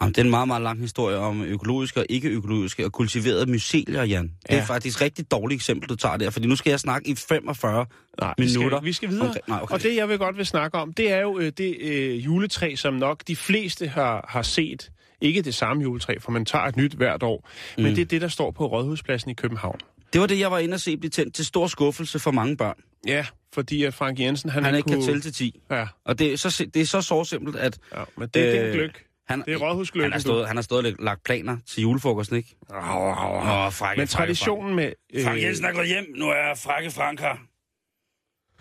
Jamen, 0.00 0.12
det 0.12 0.18
er 0.18 0.24
en 0.24 0.30
meget, 0.30 0.48
meget 0.48 0.62
lang 0.62 0.80
historie 0.80 1.16
om 1.16 1.42
økologiske 1.42 2.00
og 2.00 2.06
ikke-økologiske 2.08 2.84
og 2.84 2.92
kultiverede 2.92 3.46
mycelier, 3.50 4.02
Jan. 4.04 4.32
Det 4.50 4.58
er 4.58 4.64
faktisk 4.64 4.96
et 4.98 5.00
rigtig 5.02 5.30
dårligt 5.30 5.58
eksempel, 5.58 5.88
du 5.88 5.96
tager 5.96 6.16
der, 6.16 6.30
fordi 6.30 6.46
nu 6.48 6.56
skal 6.56 6.70
jeg 6.70 6.80
snakke 6.80 7.08
i 7.10 7.14
45 7.14 7.86
Nej, 8.20 8.34
vi 8.38 8.48
skal, 8.48 8.58
minutter. 8.58 8.80
vi 8.80 8.92
skal 8.92 9.08
videre. 9.08 9.26
omkring- 9.26 9.44
Nej, 9.48 9.58
okay. 9.62 9.74
Og 9.74 9.82
det, 9.82 9.96
jeg 9.96 10.08
vil 10.08 10.18
godt 10.18 10.36
vil 10.36 10.46
snakke 10.46 10.78
om, 10.78 10.92
det 10.92 11.12
er 11.12 11.20
jo 11.20 11.38
øh, 11.38 11.52
det 11.58 11.76
øh, 11.80 12.24
juletræ, 12.24 12.74
som 12.76 12.94
nok 12.94 13.22
de 13.28 13.36
fleste 13.36 13.88
har, 13.88 14.26
har 14.28 14.42
set. 14.42 14.90
Ikke 15.20 15.42
det 15.42 15.54
samme 15.54 15.82
juletræ, 15.82 16.14
for 16.20 16.30
man 16.30 16.44
tager 16.44 16.64
et 16.64 16.76
nyt 16.76 16.92
hvert 16.92 17.22
år. 17.22 17.48
Mm. 17.76 17.82
Men 17.82 17.94
det 17.96 18.00
er 18.02 18.06
det, 18.06 18.20
der 18.20 18.28
står 18.28 18.50
på 18.50 18.66
Rådhuspladsen 18.66 19.30
i 19.30 19.34
København. 19.34 19.78
Det 20.12 20.20
var 20.20 20.26
det, 20.26 20.38
jeg 20.38 20.50
var 20.50 20.58
inde 20.58 20.74
og 20.74 20.80
se 20.80 20.96
blive 20.96 21.10
tændt 21.10 21.34
til 21.34 21.44
stor 21.46 21.66
skuffelse 21.66 22.18
for 22.18 22.30
mange 22.30 22.56
børn. 22.56 22.76
Ja, 23.06 23.26
fordi 23.54 23.82
at 23.82 23.94
Frank 23.94 24.20
Jensen, 24.20 24.50
han, 24.50 24.64
Han 24.64 24.74
ikke 24.74 24.86
kunne... 24.86 24.96
kan 24.96 25.04
tælle 25.06 25.20
til 25.20 25.32
10. 25.32 25.60
Ja, 25.70 25.86
Og 26.04 26.18
det 26.18 26.32
er 26.32 26.36
så, 26.36 26.66
det 26.74 26.82
er 26.82 26.86
så 26.86 27.00
sårsimpelt, 27.02 27.56
at 27.56 27.78
ja, 27.96 28.02
men 28.18 28.28
det 28.34 28.58
er 28.58 28.66
øh, 28.66 28.72
gløk. 28.74 29.02
Han, 29.28 29.42
Det 29.46 29.54
er 29.54 29.56
rådhusgløggen, 29.56 30.12
han, 30.12 30.12
har 30.12 30.20
stået, 30.20 30.46
han 30.46 30.56
har 30.56 30.62
stået 30.62 30.86
og 30.86 30.92
lagt 31.04 31.24
planer 31.24 31.56
til 31.66 31.82
julefrokosten, 31.82 32.36
ikke? 32.36 32.56
Au, 32.70 33.00
au, 33.00 33.12
au. 33.12 33.66
Åh, 33.66 33.72
frække, 33.72 34.00
Men 34.00 34.08
traditionen 34.08 34.74
med... 34.76 34.92
Frank. 35.14 35.26
Frank 35.26 35.42
Jensen 35.42 35.64
er 35.64 35.72
gået 35.72 35.88
hjem. 35.88 36.04
Nu 36.16 36.28
er 36.28 36.54
Frakke 36.54 36.90
Frank 36.90 37.20
her. 37.20 37.36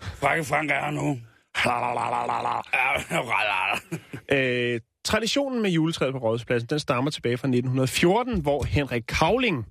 Frakke 0.01 0.43
Frank 0.43 0.71
er 0.71 0.79
her 0.79 0.91
nu. 0.91 1.19
Øh, 4.31 4.79
traditionen 5.03 5.61
med 5.61 5.69
juletræet 5.69 6.13
på 6.13 6.19
Rådhuspladsen, 6.19 6.69
den 6.69 6.79
stammer 6.79 7.11
tilbage 7.11 7.37
fra 7.37 7.47
1914, 7.47 8.41
hvor 8.41 8.63
Henrik 8.63 9.03
Kavling 9.07 9.65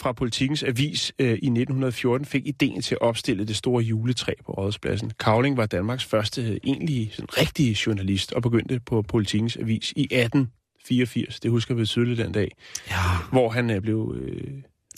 fra 0.00 0.12
Politikens 0.12 0.62
Avis 0.62 1.12
øh, 1.18 1.26
i 1.28 1.30
1914 1.32 2.24
fik 2.26 2.46
ideen 2.46 2.82
til 2.82 2.94
at 2.94 3.00
opstille 3.00 3.44
det 3.44 3.56
store 3.56 3.82
juletræ 3.82 4.32
på 4.46 4.52
Rådhuspladsen. 4.52 5.12
Kavling 5.20 5.56
var 5.56 5.66
Danmarks 5.66 6.04
første 6.04 6.42
øh, 6.42 6.56
egentlige, 6.64 7.10
sådan 7.12 7.38
rigtige 7.38 7.76
journalist 7.86 8.32
og 8.32 8.42
begyndte 8.42 8.80
på 8.86 9.02
Politikens 9.02 9.56
Avis 9.56 9.92
i 9.96 10.02
1884. 10.04 11.40
Det 11.40 11.50
husker 11.50 11.74
vi 11.74 11.86
tydeligt 11.86 12.18
den 12.18 12.32
dag, 12.32 12.50
Ja. 12.90 12.94
hvor 13.32 13.48
han 13.50 13.70
øh, 13.70 13.80
blev... 13.80 14.16
Øh, 14.20 14.44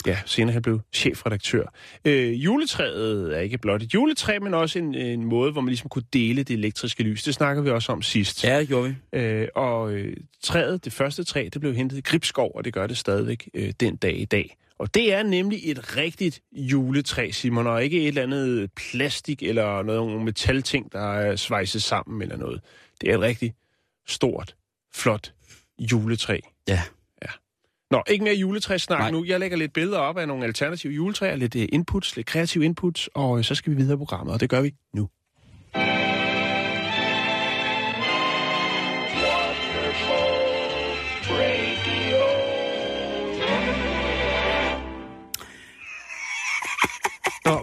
Ja, 0.07 0.19
senere 0.27 0.53
han 0.53 0.63
blev 0.63 0.81
chefredaktør. 0.93 1.75
Øh, 2.05 2.45
juletræet 2.45 3.37
er 3.37 3.41
ikke 3.41 3.59
blot 3.59 3.83
et 3.83 3.95
juletræ, 3.95 4.39
men 4.39 4.55
også 4.55 4.79
en, 4.79 4.95
en 4.95 5.25
måde, 5.25 5.53
hvor 5.53 5.61
man 5.61 5.69
ligesom 5.69 5.89
kunne 5.89 6.05
dele 6.13 6.43
det 6.43 6.55
elektriske 6.55 7.03
lys. 7.03 7.23
Det 7.23 7.35
snakker 7.35 7.63
vi 7.63 7.71
også 7.71 7.93
om 7.93 8.03
sidst. 8.03 8.45
Ja, 8.45 8.61
det 8.61 8.69
gjorde 8.69 8.89
vi. 9.13 9.19
Øh, 9.19 9.49
og 9.55 9.93
øh, 9.93 10.17
træet, 10.43 10.85
det 10.85 10.93
første 10.93 11.25
træ, 11.25 11.49
det 11.53 11.61
blev 11.61 11.75
hentet 11.75 11.99
i 11.99 12.01
Gribskov, 12.01 12.53
og 12.55 12.65
det 12.65 12.73
gør 12.75 12.87
det 12.87 12.97
stadigvæk 12.97 13.49
øh, 13.55 13.73
den 13.81 13.97
dag 13.97 14.19
i 14.21 14.25
dag. 14.25 14.57
Og 14.79 14.95
det 14.95 15.15
er 15.15 15.23
nemlig 15.23 15.71
et 15.71 15.97
rigtigt 15.97 16.41
juletræ, 16.53 17.31
Simon, 17.31 17.67
og 17.67 17.85
ikke 17.85 18.03
et 18.03 18.09
eller 18.09 18.23
andet 18.23 18.71
plastik 18.73 19.43
eller 19.43 19.83
noget 19.83 20.23
metalting, 20.23 20.93
der 20.93 21.12
er 21.12 21.37
svejset 21.37 21.83
sammen 21.83 22.23
eller 22.23 22.37
noget. 22.37 22.61
Det 23.01 23.11
er 23.11 23.15
et 23.15 23.21
rigtig 23.21 23.55
stort, 24.07 24.57
flot 24.95 25.33
juletræ. 25.79 26.41
Ja. 26.69 26.83
Nå, 27.91 28.03
ikke 28.11 28.25
mere 28.25 28.35
juletræsnak 28.35 28.99
Nej. 28.99 29.11
nu. 29.11 29.25
Jeg 29.25 29.41
lægger 29.41 29.57
lidt 29.57 29.73
billeder 29.73 29.99
op 29.99 30.19
af 30.19 30.29
nogle 30.29 30.45
alternative 30.45 30.93
juletræer, 30.93 31.37
lidt 31.37 31.57
øh, 31.57 31.69
inputs, 31.73 32.17
lidt 32.17 32.27
kreative 32.27 32.65
inputs, 32.65 33.09
og 33.15 33.39
øh, 33.39 33.45
så 33.45 33.55
skal 33.55 33.73
vi 33.73 33.77
videre 33.77 33.95
i 33.95 33.97
programmet, 33.97 34.35
og 34.35 34.41
det 34.41 34.51
gør 34.51 34.61
vi 34.61 34.75
nu. 34.95 35.09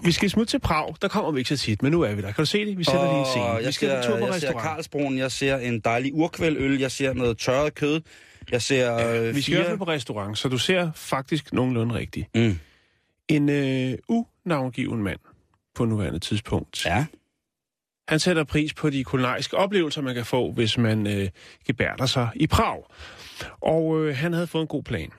Vi 0.06 0.12
skal 0.12 0.30
smutte 0.30 0.52
til 0.52 0.60
Prag. 0.60 0.96
Der 1.02 1.08
kommer 1.08 1.32
vi 1.32 1.39
ikke 1.39 1.58
så 1.58 1.66
tit, 1.66 1.82
men 1.82 1.92
nu 1.92 2.02
er 2.02 2.16
vi 2.16 2.22
der. 2.22 2.32
Kan 2.32 2.42
du 2.42 2.46
se 2.46 2.66
det? 2.66 2.78
Vi 2.78 2.84
sætter 2.84 3.12
lige 3.12 3.20
en 3.20 3.26
scene. 3.26 3.58
Vi 3.60 3.63
jeg 3.63 3.74
skal 3.74 3.89
ser, 3.89 3.98
en 3.98 4.04
tur 4.04 4.20
på 4.20 4.34
jeg 4.34 4.42
ser. 4.42 4.60
Karlsbroen, 4.60 5.18
jeg 5.18 5.32
ser 5.32 5.58
en 5.58 5.80
dejlig 5.80 6.13
urkvældøl, 6.13 6.80
jeg 6.80 6.92
ser 6.92 7.13
noget 7.13 7.38
tørret 7.38 7.76
kød, 7.76 8.02
jeg 8.52 8.62
ser 8.62 8.94
øh, 8.96 9.36
Vi 9.36 9.42
skal 9.42 9.54
i 9.54 9.56
hvert 9.56 9.66
fire... 9.66 9.66
fald 9.66 9.78
på 9.78 9.88
restaurant, 9.88 10.38
så 10.38 10.50
du 10.50 10.58
ser 10.58 10.92
faktisk 10.96 11.54
nogenlunde 11.54 11.96
rigtigt. 11.96 12.28
Mm. 12.36 12.60
En 13.28 13.50
øh, 13.50 13.98
unavngiven 14.46 15.04
mand 15.04 15.20
på 15.76 15.86
nuværende 15.86 16.20
tidspunkt. 16.20 16.86
Ja. 16.86 17.06
Han 18.08 18.20
sætter 18.20 18.44
pris 18.44 18.74
på 18.74 18.89
de 18.89 19.04
kulinariske 19.04 19.58
oplevelser, 19.58 20.02
man 20.02 20.16
kan 20.16 20.26
få, 20.26 20.52
hvis 20.52 20.78
man 20.78 21.08
øh, 21.08 21.30
gebærder 21.68 22.06
sig 22.06 22.30
i 22.36 22.48
Prag. 22.48 22.84
Og 23.62 24.06
øh, 24.06 24.16
han 24.16 24.34
havde 24.34 24.48
fået 24.48 24.62
en 24.62 24.68
god 24.68 24.84
plan. 24.84 25.10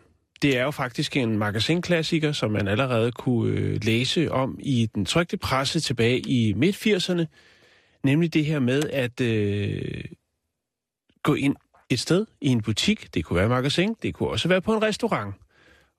Det 0.44 0.56
er 0.56 0.62
jo 0.62 0.70
faktisk 0.70 1.16
en 1.16 1.38
magasinklassiker, 1.38 2.32
som 2.32 2.50
man 2.50 2.68
allerede 2.68 3.12
kunne 3.12 3.58
øh, 3.58 3.84
læse 3.84 4.32
om 4.32 4.58
i 4.62 4.90
den 4.94 5.04
trygte 5.04 5.36
presse 5.36 5.80
tilbage 5.80 6.18
i 6.18 6.52
midt-80'erne. 6.52 7.24
Nemlig 8.02 8.34
det 8.34 8.44
her 8.44 8.58
med 8.58 8.82
at 8.90 9.20
øh, 9.20 10.04
gå 11.22 11.34
ind 11.34 11.56
et 11.90 12.00
sted 12.00 12.26
i 12.40 12.48
en 12.48 12.62
butik. 12.62 13.14
Det 13.14 13.24
kunne 13.24 13.36
være 13.36 13.48
magasin, 13.48 13.94
det 14.02 14.14
kunne 14.14 14.28
også 14.28 14.48
være 14.48 14.62
på 14.62 14.74
en 14.74 14.82
restaurant. 14.82 15.34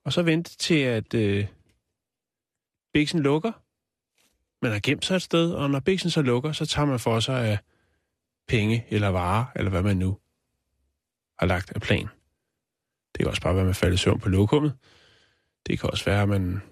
Og 0.04 0.12
så 0.12 0.22
vente 0.22 0.56
til, 0.56 0.78
at 0.78 1.14
øh, 1.14 1.46
biksen 2.92 3.20
lukker. 3.20 3.52
Man 4.62 4.72
har 4.72 4.80
gemt 4.82 5.04
sig 5.04 5.16
et 5.16 5.22
sted, 5.22 5.52
og 5.52 5.70
når 5.70 5.80
biksen 5.80 6.10
så 6.10 6.22
lukker, 6.22 6.52
så 6.52 6.66
tager 6.66 6.86
man 6.86 6.98
for 6.98 7.20
sig 7.20 7.46
af 7.46 7.58
penge 8.48 8.86
eller 8.88 9.08
varer, 9.08 9.44
eller 9.56 9.70
hvad 9.70 9.82
man 9.82 9.96
nu 9.96 10.18
har 11.38 11.46
lagt 11.46 11.72
af 11.74 11.80
plan. 11.80 12.08
Det 13.16 13.24
kan 13.24 13.28
også 13.28 13.42
bare 13.42 13.54
være, 13.54 13.60
at 13.62 13.66
man 13.66 13.74
falder 13.74 13.94
i 13.94 13.98
søvn 13.98 14.20
på 14.20 14.28
lokummet. 14.28 14.72
Det 15.66 15.80
kan 15.80 15.90
også 15.90 16.04
være, 16.04 16.22
at 16.22 16.28
man... 16.28 16.62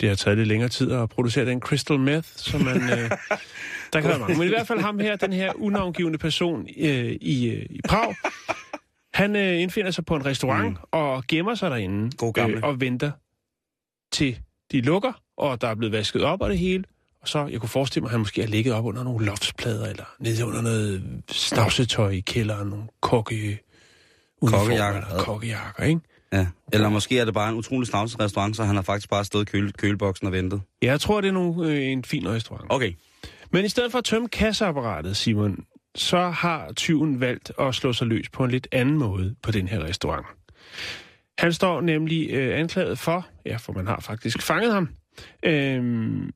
Det 0.00 0.08
har 0.08 0.16
taget 0.16 0.38
lidt 0.38 0.48
længere 0.48 0.68
tid 0.68 0.92
at 0.92 1.08
producere 1.08 1.46
den 1.46 1.60
crystal 1.60 1.98
meth, 1.98 2.28
som 2.36 2.60
man... 2.60 2.76
øh, 2.76 3.10
der 3.92 4.00
kan 4.00 4.10
være 4.10 4.18
mange. 4.18 4.38
Men 4.38 4.46
i 4.46 4.48
hvert 4.48 4.66
fald 4.66 4.80
ham 4.80 4.98
her, 4.98 5.16
den 5.16 5.32
her 5.32 5.52
unavngivende 5.56 6.18
person 6.18 6.68
øh, 6.76 7.16
i, 7.20 7.48
øh, 7.50 7.66
i 7.70 7.80
Prag, 7.88 8.14
han 9.14 9.36
øh, 9.36 9.60
indfinder 9.60 9.90
sig 9.90 10.04
på 10.04 10.16
en 10.16 10.26
restaurant 10.26 10.70
mm. 10.70 10.76
og 10.90 11.24
gemmer 11.28 11.54
sig 11.54 11.70
derinde 11.70 12.16
God 12.16 12.32
gamle. 12.32 12.56
øh, 12.56 12.62
og 12.62 12.80
venter 12.80 13.10
til 14.12 14.38
de 14.72 14.80
lukker, 14.80 15.12
og 15.36 15.60
der 15.60 15.68
er 15.68 15.74
blevet 15.74 15.92
vasket 15.92 16.22
op 16.22 16.40
og 16.40 16.50
det 16.50 16.58
hele. 16.58 16.84
Og 17.20 17.28
så, 17.28 17.46
jeg 17.46 17.60
kunne 17.60 17.68
forestille 17.68 18.02
mig, 18.02 18.08
at 18.08 18.10
han 18.10 18.20
måske 18.20 18.40
har 18.40 18.48
ligget 18.48 18.74
op 18.74 18.84
under 18.84 19.04
nogle 19.04 19.26
loftsplader, 19.26 19.86
eller 19.86 20.04
nede 20.18 20.46
under 20.46 20.62
noget 20.62 21.22
snavsetøj 21.30 22.10
i 22.10 22.20
kælderen, 22.20 22.68
nogle 22.68 22.84
kokke... 23.00 23.60
Kokkejakker. 24.46 25.02
Kokkejakker, 25.18 25.84
ikke? 25.84 26.00
Ja. 26.32 26.46
Eller 26.72 26.88
måske 26.88 27.18
er 27.18 27.24
det 27.24 27.34
bare 27.34 27.48
en 27.48 27.54
utrolig 27.54 27.88
snavset 27.88 28.20
restaurant, 28.20 28.56
så 28.56 28.64
han 28.64 28.74
har 28.74 28.82
faktisk 28.82 29.10
bare 29.10 29.24
stået 29.24 29.42
i 29.42 29.50
køle, 29.50 29.72
køleboksen 29.72 30.26
og 30.26 30.32
ventet. 30.32 30.62
Jeg 30.82 31.00
tror, 31.00 31.20
det 31.20 31.28
er 31.28 31.32
nogle, 31.32 31.70
øh, 31.70 31.86
en 31.86 32.04
fin 32.04 32.28
restaurant. 32.28 32.66
Okay. 32.68 32.92
Men 33.50 33.64
i 33.64 33.68
stedet 33.68 33.92
for 33.92 33.98
at 33.98 34.04
tømme 34.04 34.28
kasseapparatet, 34.28 35.16
Simon, 35.16 35.64
så 35.94 36.28
har 36.28 36.72
tyven 36.72 37.20
valgt 37.20 37.52
at 37.60 37.74
slå 37.74 37.92
sig 37.92 38.06
løs 38.06 38.28
på 38.28 38.44
en 38.44 38.50
lidt 38.50 38.68
anden 38.72 38.98
måde 38.98 39.34
på 39.42 39.50
den 39.50 39.68
her 39.68 39.84
restaurant. 39.84 40.26
Han 41.38 41.52
står 41.52 41.80
nemlig 41.80 42.30
øh, 42.30 42.58
anklaget 42.58 42.98
for, 42.98 43.26
ja, 43.46 43.56
for 43.56 43.72
man 43.72 43.86
har 43.86 44.00
faktisk 44.00 44.42
fanget 44.42 44.72
ham, 44.72 44.88
øh, 45.42 46.28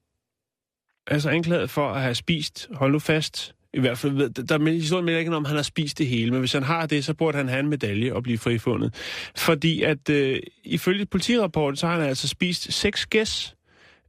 altså 1.07 1.31
anklaget 1.31 1.71
for 1.71 1.90
at 1.90 2.03
have 2.03 2.14
spist, 2.14 2.68
hold 2.73 2.92
nu 2.92 2.99
fast, 2.99 3.55
i 3.75 3.81
hvert 3.81 3.99
fald, 3.99 4.31
der 4.31 4.55
er 4.55 4.73
historien 4.73 5.05
melder 5.05 5.19
ikke, 5.19 5.37
om 5.37 5.45
han 5.45 5.57
har 5.57 5.63
spist 5.63 5.99
det 5.99 6.07
hele, 6.07 6.31
men 6.31 6.41
hvis 6.41 6.53
han 6.53 6.63
har 6.63 6.87
det, 6.87 7.05
så 7.05 7.15
burde 7.15 7.37
han 7.37 7.49
have 7.49 7.61
en 7.61 7.69
medalje 7.69 8.13
og 8.13 8.23
blive 8.23 8.39
frifundet. 8.39 8.95
Fordi 9.37 9.83
at 9.83 10.11
øh, 10.11 10.41
ifølge 10.65 11.07
politirapporten, 11.07 11.77
så 11.77 11.87
har 11.87 12.01
han 12.01 12.09
altså 12.09 12.29
spist 12.29 12.73
seks 12.73 13.07
gæs, 13.07 13.57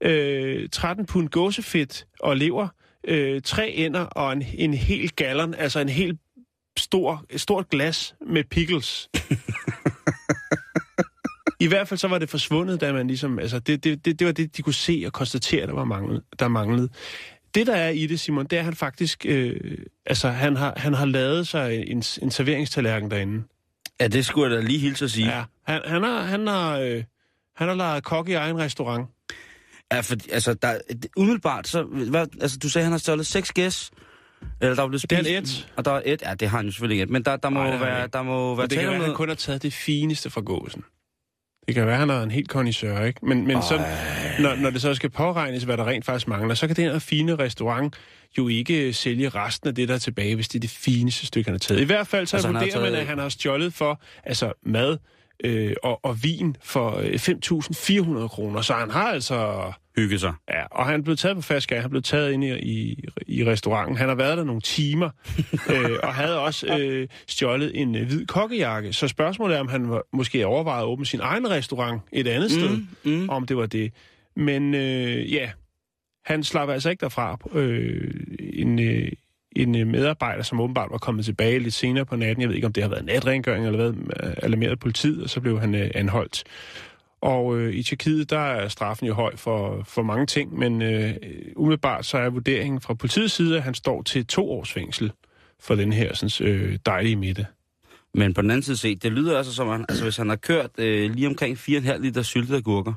øh, 0.01 0.69
13 0.71 1.05
pund 1.05 1.29
gåsefedt 1.29 2.07
og 2.19 2.37
lever, 2.37 2.67
øh, 3.07 3.41
tre 3.41 3.69
ender 3.69 4.01
og 4.01 4.33
en, 4.33 4.43
en 4.53 4.73
hel 4.73 5.09
gallon, 5.09 5.53
altså 5.53 5.79
en 5.79 5.89
helt 5.89 6.19
stor, 6.77 7.25
et 7.29 7.41
stort 7.41 7.69
glas 7.69 8.15
med 8.27 8.43
pickles. 8.43 9.09
I 11.61 11.67
hvert 11.67 11.87
fald 11.87 11.97
så 11.97 12.07
var 12.07 12.17
det 12.17 12.29
forsvundet, 12.29 12.81
da 12.81 12.93
man 12.93 13.07
ligesom, 13.07 13.39
altså 13.39 13.59
det, 13.59 13.83
det, 13.83 14.05
det, 14.05 14.19
det 14.19 14.27
var 14.27 14.33
det, 14.33 14.57
de 14.57 14.61
kunne 14.61 14.73
se 14.73 15.03
og 15.05 15.13
konstatere, 15.13 15.67
der 15.67 15.73
var 15.73 15.83
manglet, 15.83 16.21
der 16.39 16.47
manglede. 16.47 16.89
Det, 17.55 17.67
der 17.67 17.75
er 17.75 17.89
i 17.89 18.05
det, 18.07 18.19
Simon, 18.19 18.45
det 18.45 18.53
er, 18.53 18.59
at 18.59 18.65
han 18.65 18.75
faktisk, 18.75 19.25
øh, 19.25 19.55
altså 20.05 20.29
han 20.29 20.55
har, 20.55 20.73
han 20.77 20.93
har 20.93 21.05
lavet 21.05 21.47
sig 21.47 21.83
en, 21.87 22.03
en 22.21 22.31
serveringstallerken 22.31 23.11
derinde. 23.11 23.43
Ja, 24.01 24.07
det 24.07 24.25
skulle 24.25 24.51
jeg 24.55 24.61
da 24.61 24.67
lige 24.67 24.79
hilse 24.79 25.05
at 25.05 25.11
sige. 25.11 25.35
Ja, 25.37 25.43
han, 25.67 25.81
han 25.85 26.03
har, 26.03 26.21
han 26.21 26.47
har, 26.47 26.77
øh, 26.79 27.03
han 27.55 27.67
har 27.67 27.75
lavet 27.75 28.03
kok 28.03 28.29
i 28.29 28.33
egen 28.33 28.57
restaurant. 28.59 29.07
Ja, 29.93 29.99
for, 29.99 30.15
altså, 30.31 30.53
der, 30.53 30.77
umiddelbart, 31.17 31.67
så, 31.67 31.83
hvad, 31.83 32.27
altså, 32.41 32.57
du 32.57 32.69
sagde, 32.69 32.83
han 32.83 32.91
har 32.91 32.99
stjålet 32.99 33.25
seks 33.27 33.51
gæs. 33.51 33.91
Eller 34.61 34.75
der 34.75 34.83
er 34.83 34.87
blevet 34.87 35.09
Det 35.09 35.19
er 35.19 35.41
spist. 35.41 35.59
et. 35.59 35.73
Og 35.75 35.85
der 35.85 35.91
er 35.91 36.01
et, 36.05 36.21
ja, 36.21 36.33
det 36.33 36.49
har 36.49 36.57
han 36.57 36.65
jo 36.65 36.71
selvfølgelig 36.71 36.95
ikke 36.95 37.03
et. 37.03 37.09
Men 37.09 37.23
der, 37.25 37.37
der 37.37 37.49
må 37.49 37.63
han 37.63 37.79
være, 37.79 38.07
der 38.13 38.21
må 38.23 38.55
være 38.55 38.63
Og 38.63 38.69
det 38.69 38.77
kan 38.79 38.87
være, 38.87 38.95
at 38.95 39.01
han 39.01 39.01
noget. 39.01 39.17
kun 39.17 39.27
har 39.27 39.35
taget 39.35 39.63
det 39.63 39.73
fineste 39.73 40.29
fra 40.29 40.41
gåsen. 40.41 40.83
Det 41.69 41.75
kan 41.75 41.85
være, 41.85 41.93
at 41.93 41.99
han 41.99 42.09
er 42.09 42.21
en 42.23 42.31
helt 42.31 42.49
kondisør, 42.49 43.03
ikke? 43.03 43.25
Men, 43.25 43.47
men 43.47 43.61
så, 43.61 43.81
når, 44.39 44.55
når 44.55 44.69
det 44.69 44.81
så 44.81 44.93
skal 44.93 45.09
påregnes, 45.09 45.63
hvad 45.63 45.77
der 45.77 45.87
rent 45.87 46.05
faktisk 46.05 46.27
mangler, 46.27 46.55
så 46.55 46.67
kan 46.67 46.75
den 46.75 46.91
her 46.91 46.99
fine 46.99 47.35
restaurant 47.35 47.95
jo 48.37 48.47
ikke 48.47 48.93
sælge 48.93 49.29
resten 49.29 49.69
af 49.69 49.75
det, 49.75 49.87
der 49.87 49.93
er 49.93 49.99
tilbage, 49.99 50.35
hvis 50.35 50.47
det 50.47 50.55
er 50.55 50.59
det 50.59 50.69
fineste 50.69 51.25
stykke, 51.25 51.47
han 51.47 51.53
har 51.53 51.59
taget. 51.59 51.81
I 51.81 51.83
hvert 51.83 52.07
fald 52.07 52.27
så 52.27 52.35
Altså, 52.37 52.47
vurderer 52.51 52.79
man, 52.81 52.91
taget- 52.91 52.95
at 53.01 53.05
han 53.07 53.17
har 53.17 53.29
stjålet 53.29 53.73
for 53.73 54.01
altså 54.23 54.53
mad 54.65 54.97
øh, 55.43 55.73
og, 55.83 55.99
og 56.05 56.23
vin 56.23 56.55
for 56.63 56.97
øh, 56.97 57.13
5.400 58.23 58.27
kroner. 58.27 58.61
Så 58.61 58.73
han 58.73 58.89
har 58.89 59.07
altså... 59.07 59.71
Hygge 59.95 60.19
sig. 60.19 60.33
Ja, 60.49 60.63
og 60.71 60.85
han 60.85 60.99
er 60.99 61.03
blevet 61.03 61.19
taget 61.19 61.35
på 61.35 61.41
fast 61.41 61.71
Han 61.71 61.83
er 61.83 61.87
blevet 61.87 62.05
taget 62.05 62.31
ind 62.31 62.43
i, 62.43 62.59
i, 62.59 63.03
i 63.27 63.45
restauranten. 63.45 63.97
Han 63.97 64.07
har 64.07 64.15
været 64.15 64.37
der 64.37 64.43
nogle 64.43 64.61
timer, 64.61 65.09
øh, 65.73 65.97
og 66.03 66.13
havde 66.13 66.39
også 66.39 66.77
øh, 66.77 67.07
stjålet 67.27 67.81
en 67.81 67.95
øh, 67.95 68.07
hvid 68.07 68.25
kokkejakke. 68.25 68.93
Så 68.93 69.07
spørgsmålet 69.07 69.55
er, 69.55 69.59
om 69.59 69.67
han 69.67 69.89
var, 69.89 70.01
måske 70.13 70.45
overvejede 70.45 70.81
at 70.83 70.87
åbne 70.87 71.05
sin 71.05 71.19
egen 71.19 71.49
restaurant 71.49 72.01
et 72.11 72.27
andet 72.27 72.51
sted, 72.51 72.69
Mm, 73.03 73.11
mm. 73.11 73.29
om 73.29 73.45
det 73.45 73.57
var 73.57 73.65
det. 73.65 73.93
Men 74.35 74.73
øh, 74.75 75.33
ja, 75.33 75.51
han 76.25 76.43
slap 76.43 76.69
altså 76.69 76.89
ikke 76.89 77.01
derfra. 77.01 77.37
Øh, 77.53 78.13
en, 78.39 78.79
øh, 78.79 79.11
en 79.55 79.75
øh, 79.75 79.87
medarbejder, 79.87 80.43
som 80.43 80.59
åbenbart 80.59 80.91
var 80.91 80.97
kommet 80.97 81.25
tilbage 81.25 81.59
lidt 81.59 81.73
senere 81.73 82.05
på 82.05 82.15
natten. 82.15 82.41
Jeg 82.41 82.49
ved 82.49 82.55
ikke, 82.55 82.67
om 82.67 82.73
det 82.73 82.83
har 82.83 82.89
været 82.89 83.05
natrengøring 83.05 83.65
eller 83.65 83.77
hvad, 83.77 83.93
øh, 84.23 84.33
alarmeret 84.37 84.79
politiet, 84.79 85.23
og 85.23 85.29
så 85.29 85.41
blev 85.41 85.59
han 85.59 85.75
øh, 85.75 85.91
anholdt. 85.95 86.43
Og 87.21 87.57
øh, 87.57 87.73
i 87.73 87.83
Tjekkiet, 87.83 88.29
der 88.29 88.39
er 88.39 88.67
straffen 88.67 89.07
jo 89.07 89.13
høj 89.13 89.35
for, 89.35 89.83
for 89.83 90.03
mange 90.03 90.25
ting, 90.25 90.59
men 90.59 90.81
øh, 90.81 91.15
umiddelbart 91.55 92.05
så 92.05 92.17
er 92.17 92.29
vurderingen 92.29 92.81
fra 92.81 92.93
politiets 92.93 93.33
side, 93.33 93.57
at 93.57 93.63
han 93.63 93.73
står 93.73 94.01
til 94.01 94.25
to 94.25 94.51
års 94.51 94.71
fængsel 94.71 95.11
for 95.59 95.75
den 95.75 95.93
her 95.93 96.13
sådan, 96.13 96.47
øh, 96.47 96.79
dejlige 96.85 97.15
midte. 97.15 97.45
Men 98.13 98.33
på 98.33 98.41
den 98.41 98.51
anden 98.51 98.63
side 98.63 98.77
set, 98.77 99.03
det 99.03 99.11
lyder 99.11 99.37
altså 99.37 99.53
som, 99.53 99.67
han, 99.67 99.85
altså 99.89 100.03
hvis 100.03 100.17
han 100.17 100.29
har 100.29 100.35
kørt 100.35 100.69
øh, 100.77 101.11
lige 101.11 101.27
omkring 101.27 101.57
4,5 101.57 101.97
liter 101.97 102.21
syltede 102.21 102.57
agurker, 102.57 102.93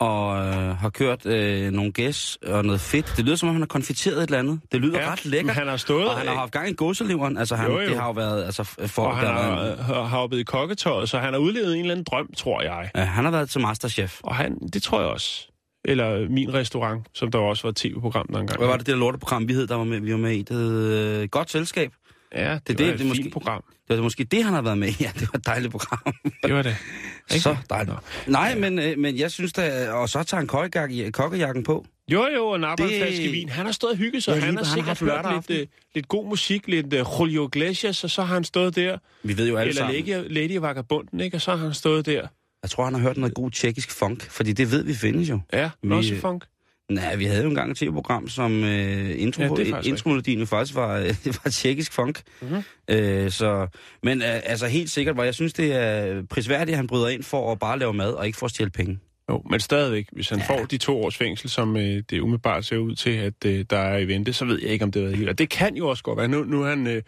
og 0.00 0.36
øh, 0.46 0.76
har 0.76 0.90
kørt 0.90 1.26
øh, 1.26 1.70
nogle 1.70 1.92
gæs 1.92 2.38
og 2.46 2.64
noget 2.64 2.80
fedt. 2.80 3.12
Det 3.16 3.24
lyder 3.24 3.36
som 3.36 3.48
om, 3.48 3.54
han 3.54 3.62
har 3.62 3.66
konfiteret 3.66 4.16
et 4.16 4.22
eller 4.22 4.38
andet. 4.38 4.60
Det 4.72 4.80
lyder 4.80 5.00
ja, 5.00 5.12
ret 5.12 5.24
lækkert. 5.26 5.54
han 5.56 5.68
har 5.68 5.76
stået, 5.76 6.08
og 6.08 6.16
han 6.18 6.26
har 6.28 6.34
haft 6.34 6.52
gang 6.52 6.68
i 6.68 6.72
gåseleveren. 6.74 7.36
Altså, 7.38 7.56
han, 7.56 7.70
Jo, 7.70 7.80
jo. 7.80 7.88
det 7.88 7.96
har 7.96 8.06
jo 8.06 8.12
været... 8.12 8.44
Altså, 8.44 8.64
for, 8.64 9.02
og 9.06 9.16
han 9.16 9.26
der 9.26 9.32
har, 9.32 9.50
været, 9.56 9.78
har, 9.78 9.94
har 9.94 10.02
hoppet 10.02 10.38
i 10.38 10.42
kokketøjet, 10.42 11.08
så 11.08 11.18
han 11.18 11.32
har 11.32 11.40
udlevet 11.40 11.74
en 11.74 11.80
eller 11.80 11.92
anden 11.92 12.04
drøm, 12.10 12.30
tror 12.36 12.62
jeg. 12.62 12.90
ja, 12.94 13.00
han 13.04 13.24
har 13.24 13.30
været 13.32 13.50
til 13.50 13.60
Masterchef. 13.60 14.20
Og 14.22 14.34
han, 14.34 14.58
det 14.72 14.82
tror 14.82 15.00
jeg 15.00 15.08
også. 15.10 15.48
Eller 15.84 16.28
Min 16.28 16.54
Restaurant, 16.54 17.06
som 17.14 17.30
der 17.30 17.38
også 17.38 17.62
var 17.62 17.70
et 17.70 17.76
tv-program 17.76 18.26
der 18.32 18.38
engang. 18.38 18.58
Hvad 18.58 18.68
var 18.68 18.76
det, 18.76 18.86
det 18.86 18.98
lorteprogram, 18.98 19.48
vi 19.48 19.52
hed, 19.52 19.66
der 19.66 19.74
var 19.74 19.84
med, 19.84 20.00
vi 20.00 20.12
var 20.12 20.18
med 20.18 20.32
i? 20.32 20.42
Det 20.42 20.56
hed 20.56 21.20
øh, 21.22 21.28
Godt 21.28 21.50
Selskab. 21.50 21.92
Ja, 22.34 22.54
det, 22.54 22.68
det- 22.68 22.78
det, 22.78 22.86
var 22.86 22.92
det- 22.92 22.94
et 22.94 22.98
det 22.98 22.98
fint 23.00 23.08
måske- 23.08 23.30
program. 23.30 23.64
Det 23.88 23.96
var 23.96 24.02
måske 24.02 24.24
det, 24.24 24.44
han 24.44 24.54
har 24.54 24.62
været 24.62 24.78
med. 24.78 24.88
Ja, 25.00 25.10
det 25.14 25.28
var 25.32 25.38
et 25.38 25.46
dejligt 25.46 25.70
program. 25.70 26.14
Det 26.42 26.54
var 26.54 26.62
det. 26.62 26.76
Ikke? 27.30 27.42
så 27.48 27.56
dejligt. 27.70 27.96
Nej, 28.26 28.54
men, 28.58 28.78
øh, 28.78 28.98
men 28.98 29.18
jeg 29.18 29.30
synes 29.30 29.52
da... 29.52 29.90
Og 29.92 30.08
så 30.08 30.22
tager 30.22 30.38
han 30.40 30.46
kokkejakke- 30.48 31.10
kokkejakken 31.10 31.62
på. 31.64 31.86
Jo, 32.12 32.26
jo, 32.36 32.46
og 32.46 32.60
napper 32.60 32.86
Det- 32.86 32.94
en 32.96 33.02
flaske 33.06 33.28
vin. 33.28 33.48
Han 33.48 33.64
har 33.66 33.72
stået 33.72 33.90
og 33.90 33.96
hygget 33.98 34.22
sig. 34.24 34.34
Ja, 34.34 34.40
han 34.40 34.56
har 34.56 34.64
sikkert 34.64 35.00
hørt 35.00 35.10
lidt, 35.24 35.26
aften. 35.36 35.56
øh, 35.56 35.66
lidt 35.94 36.08
god 36.08 36.28
musik, 36.28 36.68
lidt 36.68 36.86
uh, 36.94 37.20
Julio 37.20 37.46
Iglesias, 37.46 38.04
og 38.04 38.10
så 38.10 38.22
har 38.22 38.34
han 38.34 38.44
stået 38.44 38.76
der. 38.76 38.98
Vi 39.22 39.36
ved 39.36 39.48
jo 39.48 39.56
alle 39.56 39.68
Eller 39.68 39.82
sammen. 39.82 40.04
Lady, 40.06 40.24
Lady 40.50 40.56
Vagabunden, 40.60 41.20
ikke? 41.20 41.36
Og 41.36 41.40
så 41.40 41.50
har 41.56 41.58
han 41.64 41.74
stået 41.74 42.06
der. 42.06 42.26
Jeg 42.62 42.70
tror, 42.70 42.84
han 42.84 42.94
har 42.94 43.00
hørt 43.00 43.16
noget 43.16 43.34
god 43.34 43.50
tjekkisk 43.50 43.90
funk, 43.90 44.30
fordi 44.30 44.52
det 44.52 44.70
ved 44.70 44.84
vi 44.84 44.94
findes 44.94 45.28
jo. 45.30 45.40
Ja, 45.52 45.70
Vi- 45.82 45.96
vi, 46.10 46.20
funk. 46.20 46.44
Nej, 46.90 47.16
vi 47.16 47.24
havde 47.24 47.42
jo 47.42 47.48
engang 47.48 47.70
et 47.70 47.76
tv-program, 47.76 48.28
som 48.28 48.64
øh, 48.64 49.22
intro, 49.22 49.42
Ja, 49.42 49.48
faktisk 49.48 49.88
intromelodien 49.88 50.38
jo 50.38 50.46
faktisk 50.46 50.74
var, 50.74 50.96
øh, 50.98 51.06
det 51.24 51.40
var 51.44 51.50
tjekkisk 51.50 51.92
funk. 51.92 52.22
Mhm. 52.42 52.50
Mm-hmm. 52.50 52.96
Øh, 52.96 53.30
så, 53.30 53.66
men 54.02 54.22
øh, 54.22 54.40
altså 54.42 54.66
helt 54.66 54.90
sikkert, 54.90 55.14
hvor 55.16 55.24
jeg 55.24 55.34
synes, 55.34 55.52
det 55.52 55.72
er 55.72 56.22
prisværdigt, 56.30 56.70
at 56.70 56.76
han 56.76 56.86
bryder 56.86 57.08
ind 57.08 57.22
for 57.22 57.52
at 57.52 57.58
bare 57.58 57.78
lave 57.78 57.92
mad 57.94 58.12
og 58.12 58.26
ikke 58.26 58.38
for 58.38 58.46
at 58.46 58.50
stjæle 58.50 58.70
penge. 58.70 58.98
Jo, 59.30 59.42
men 59.50 59.60
stadigvæk, 59.60 60.06
hvis 60.12 60.28
han 60.28 60.38
Ja. 60.38 60.44
får 60.48 60.64
de 60.64 60.78
to 60.78 61.04
års 61.04 61.16
fængsel, 61.16 61.50
som 61.50 61.76
øh, 61.76 62.02
det 62.10 62.20
umiddelbart 62.20 62.64
ser 62.64 62.76
ud 62.76 62.94
til, 62.94 63.10
at 63.10 63.44
øh, 63.46 63.64
der 63.70 63.78
er 63.78 63.98
i 63.98 64.08
vente, 64.08 64.32
så 64.32 64.44
ved 64.44 64.58
jeg 64.62 64.70
ikke, 64.70 64.84
om 64.84 64.92
det 64.92 65.02
var 65.02 65.10
helt. 65.10 65.28
Og 65.28 65.38
det 65.38 65.48
kan 65.50 65.74
jo 65.76 65.88
også 65.88 66.02
godt 66.02 66.18
være. 66.18 66.28
Nu, 66.28 66.44
nu 66.44 66.62
er 66.62 66.68
han, 66.68 66.86
øh, 66.86 67.02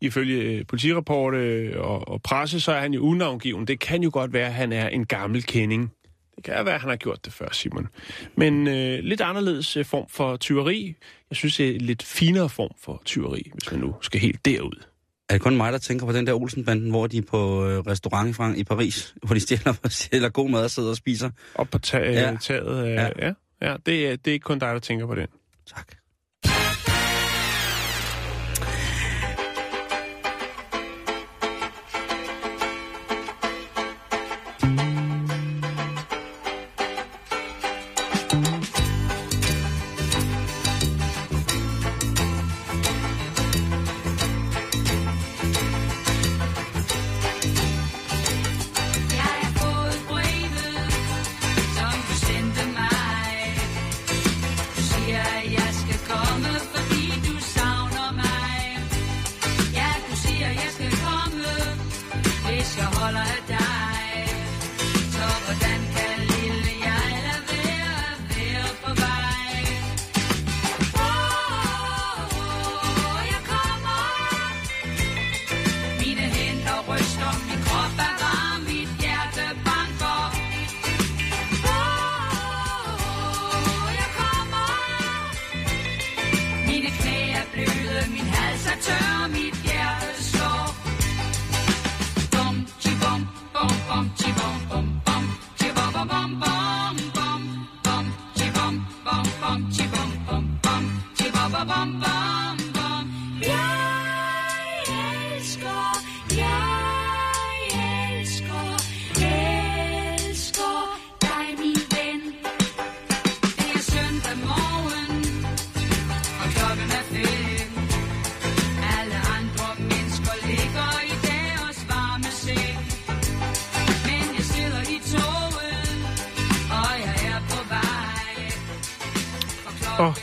ifølge 0.00 0.42
øh, 0.42 0.66
politirapport 0.68 1.34
øh, 1.34 1.72
og, 1.76 2.08
og 2.08 2.22
presse, 2.22 2.60
så 2.60 2.72
er 2.72 2.80
han 2.80 2.94
jo 2.94 3.00
unavngiven. 3.00 3.66
Det 3.66 3.80
kan 3.80 4.02
jo 4.02 4.10
godt 4.12 4.32
være, 4.32 4.46
at 4.46 4.54
han 4.54 4.72
er 4.72 4.88
en 4.88 5.06
gammel 5.06 5.42
kending. 5.42 5.92
Det 6.44 6.54
kan 6.54 6.64
være, 6.64 6.74
at 6.74 6.80
han 6.80 6.90
har 6.90 6.96
gjort 6.96 7.24
det 7.24 7.32
før, 7.32 7.48
Simon. 7.52 7.88
Men 8.36 8.66
øh, 8.68 8.98
lidt 8.98 9.20
anderledes 9.20 9.76
øh, 9.76 9.84
form 9.84 10.08
for 10.08 10.36
tyveri. 10.36 10.94
Jeg 11.30 11.36
synes, 11.36 11.56
det 11.56 11.68
er 11.70 11.74
en 11.74 11.80
lidt 11.80 12.02
finere 12.02 12.48
form 12.48 12.70
for 12.82 13.02
tyveri, 13.04 13.50
hvis 13.54 13.70
man 13.70 13.80
nu 13.80 13.94
skal 14.00 14.20
helt 14.20 14.44
derud. 14.44 14.84
Er 15.28 15.34
det 15.34 15.42
kun 15.42 15.56
mig, 15.56 15.72
der 15.72 15.78
tænker 15.78 16.06
på 16.06 16.12
den 16.12 16.26
der 16.26 16.34
Olsenbanden, 16.34 16.90
hvor 16.90 17.06
de 17.06 17.18
er 17.18 17.22
på 17.22 17.66
øh, 17.68 17.78
restaurant 17.78 18.58
i, 18.58 18.64
Paris, 18.64 19.14
hvor 19.26 19.34
de 19.34 19.40
stjæler, 19.40 19.74
stjæler 19.88 20.28
god 20.28 20.50
mad 20.50 20.64
og 20.64 20.70
sidder 20.70 20.90
og 20.90 20.96
spiser? 20.96 21.30
Op 21.54 21.68
på 21.70 21.78
ta- 21.78 21.98
Ja. 21.98 22.12
ja. 22.30 22.36
taget. 22.40 22.86
Øh, 22.86 22.92
ja. 22.92 23.08
ja. 23.18 23.32
ja 23.62 23.76
det, 23.86 24.08
er, 24.08 24.16
det 24.16 24.30
er 24.30 24.32
ikke 24.32 24.44
kun 24.44 24.58
dig, 24.58 24.68
der 24.74 24.78
tænker 24.80 25.06
på 25.06 25.14
den. 25.14 25.26
Tak. 25.66 25.94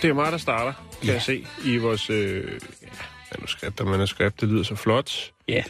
Det 0.08 0.12
er 0.12 0.16
mig, 0.16 0.32
der 0.32 0.38
starter, 0.38 0.74
kan 1.00 1.08
ja. 1.08 1.14
jeg 1.14 1.22
se, 1.22 1.46
i 1.66 1.78
vores 1.78 2.10
øh, 2.10 2.44
ja, 2.82 2.88
manuskript 3.36 3.80
og 3.80 3.88
manuskript. 3.88 4.42
Det 4.42 4.50
lyder 4.50 4.64
så 4.64 4.76
flot. 4.76 5.32
Ja. 5.48 5.64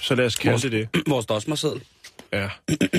Så 0.00 0.14
lad 0.14 0.26
os 0.26 0.36
kalde 0.36 0.70
det 0.70 0.72
det. 0.72 1.02
Vores 1.06 1.26
dosmerseddel. 1.26 1.82
Ja. 2.32 2.48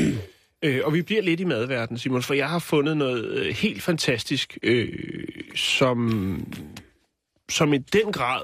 øh, 0.64 0.82
og 0.84 0.94
vi 0.94 1.02
bliver 1.02 1.22
lidt 1.22 1.40
i 1.40 1.44
madverdenen, 1.44 2.00
Simon, 2.00 2.24
for 2.24 2.34
jeg 2.34 2.50
har 2.50 2.60
fundet 2.60 2.98
noget 2.98 3.26
øh, 3.26 3.56
helt 3.56 3.84
fantastisk, 3.84 4.58
øh, 4.64 4.88
som, 5.56 6.54
som 7.50 7.74
i 7.74 7.78
den 7.78 8.12
grad 8.12 8.42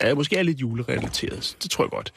er, 0.00 0.14
måske 0.14 0.36
er 0.36 0.42
lidt 0.42 0.60
julerelateret. 0.60 1.56
Det 1.62 1.70
tror 1.70 1.84
jeg 1.84 1.90
godt. 1.90 2.12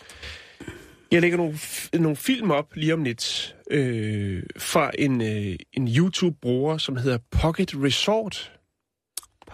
Jeg 1.12 1.22
lægger 1.22 1.38
nogle, 1.38 1.60
nogle 1.94 2.16
film 2.16 2.52
op 2.52 2.76
lige 2.76 2.94
om 2.94 3.04
lidt 3.04 3.56
øh, 3.72 4.44
fra 4.58 4.92
en, 5.00 5.22
øh, 5.22 5.56
en 5.74 5.88
YouTube-bruger, 5.88 6.78
som 6.78 6.96
hedder 6.96 7.18
Pocket 7.32 7.74
Resort. 7.76 8.52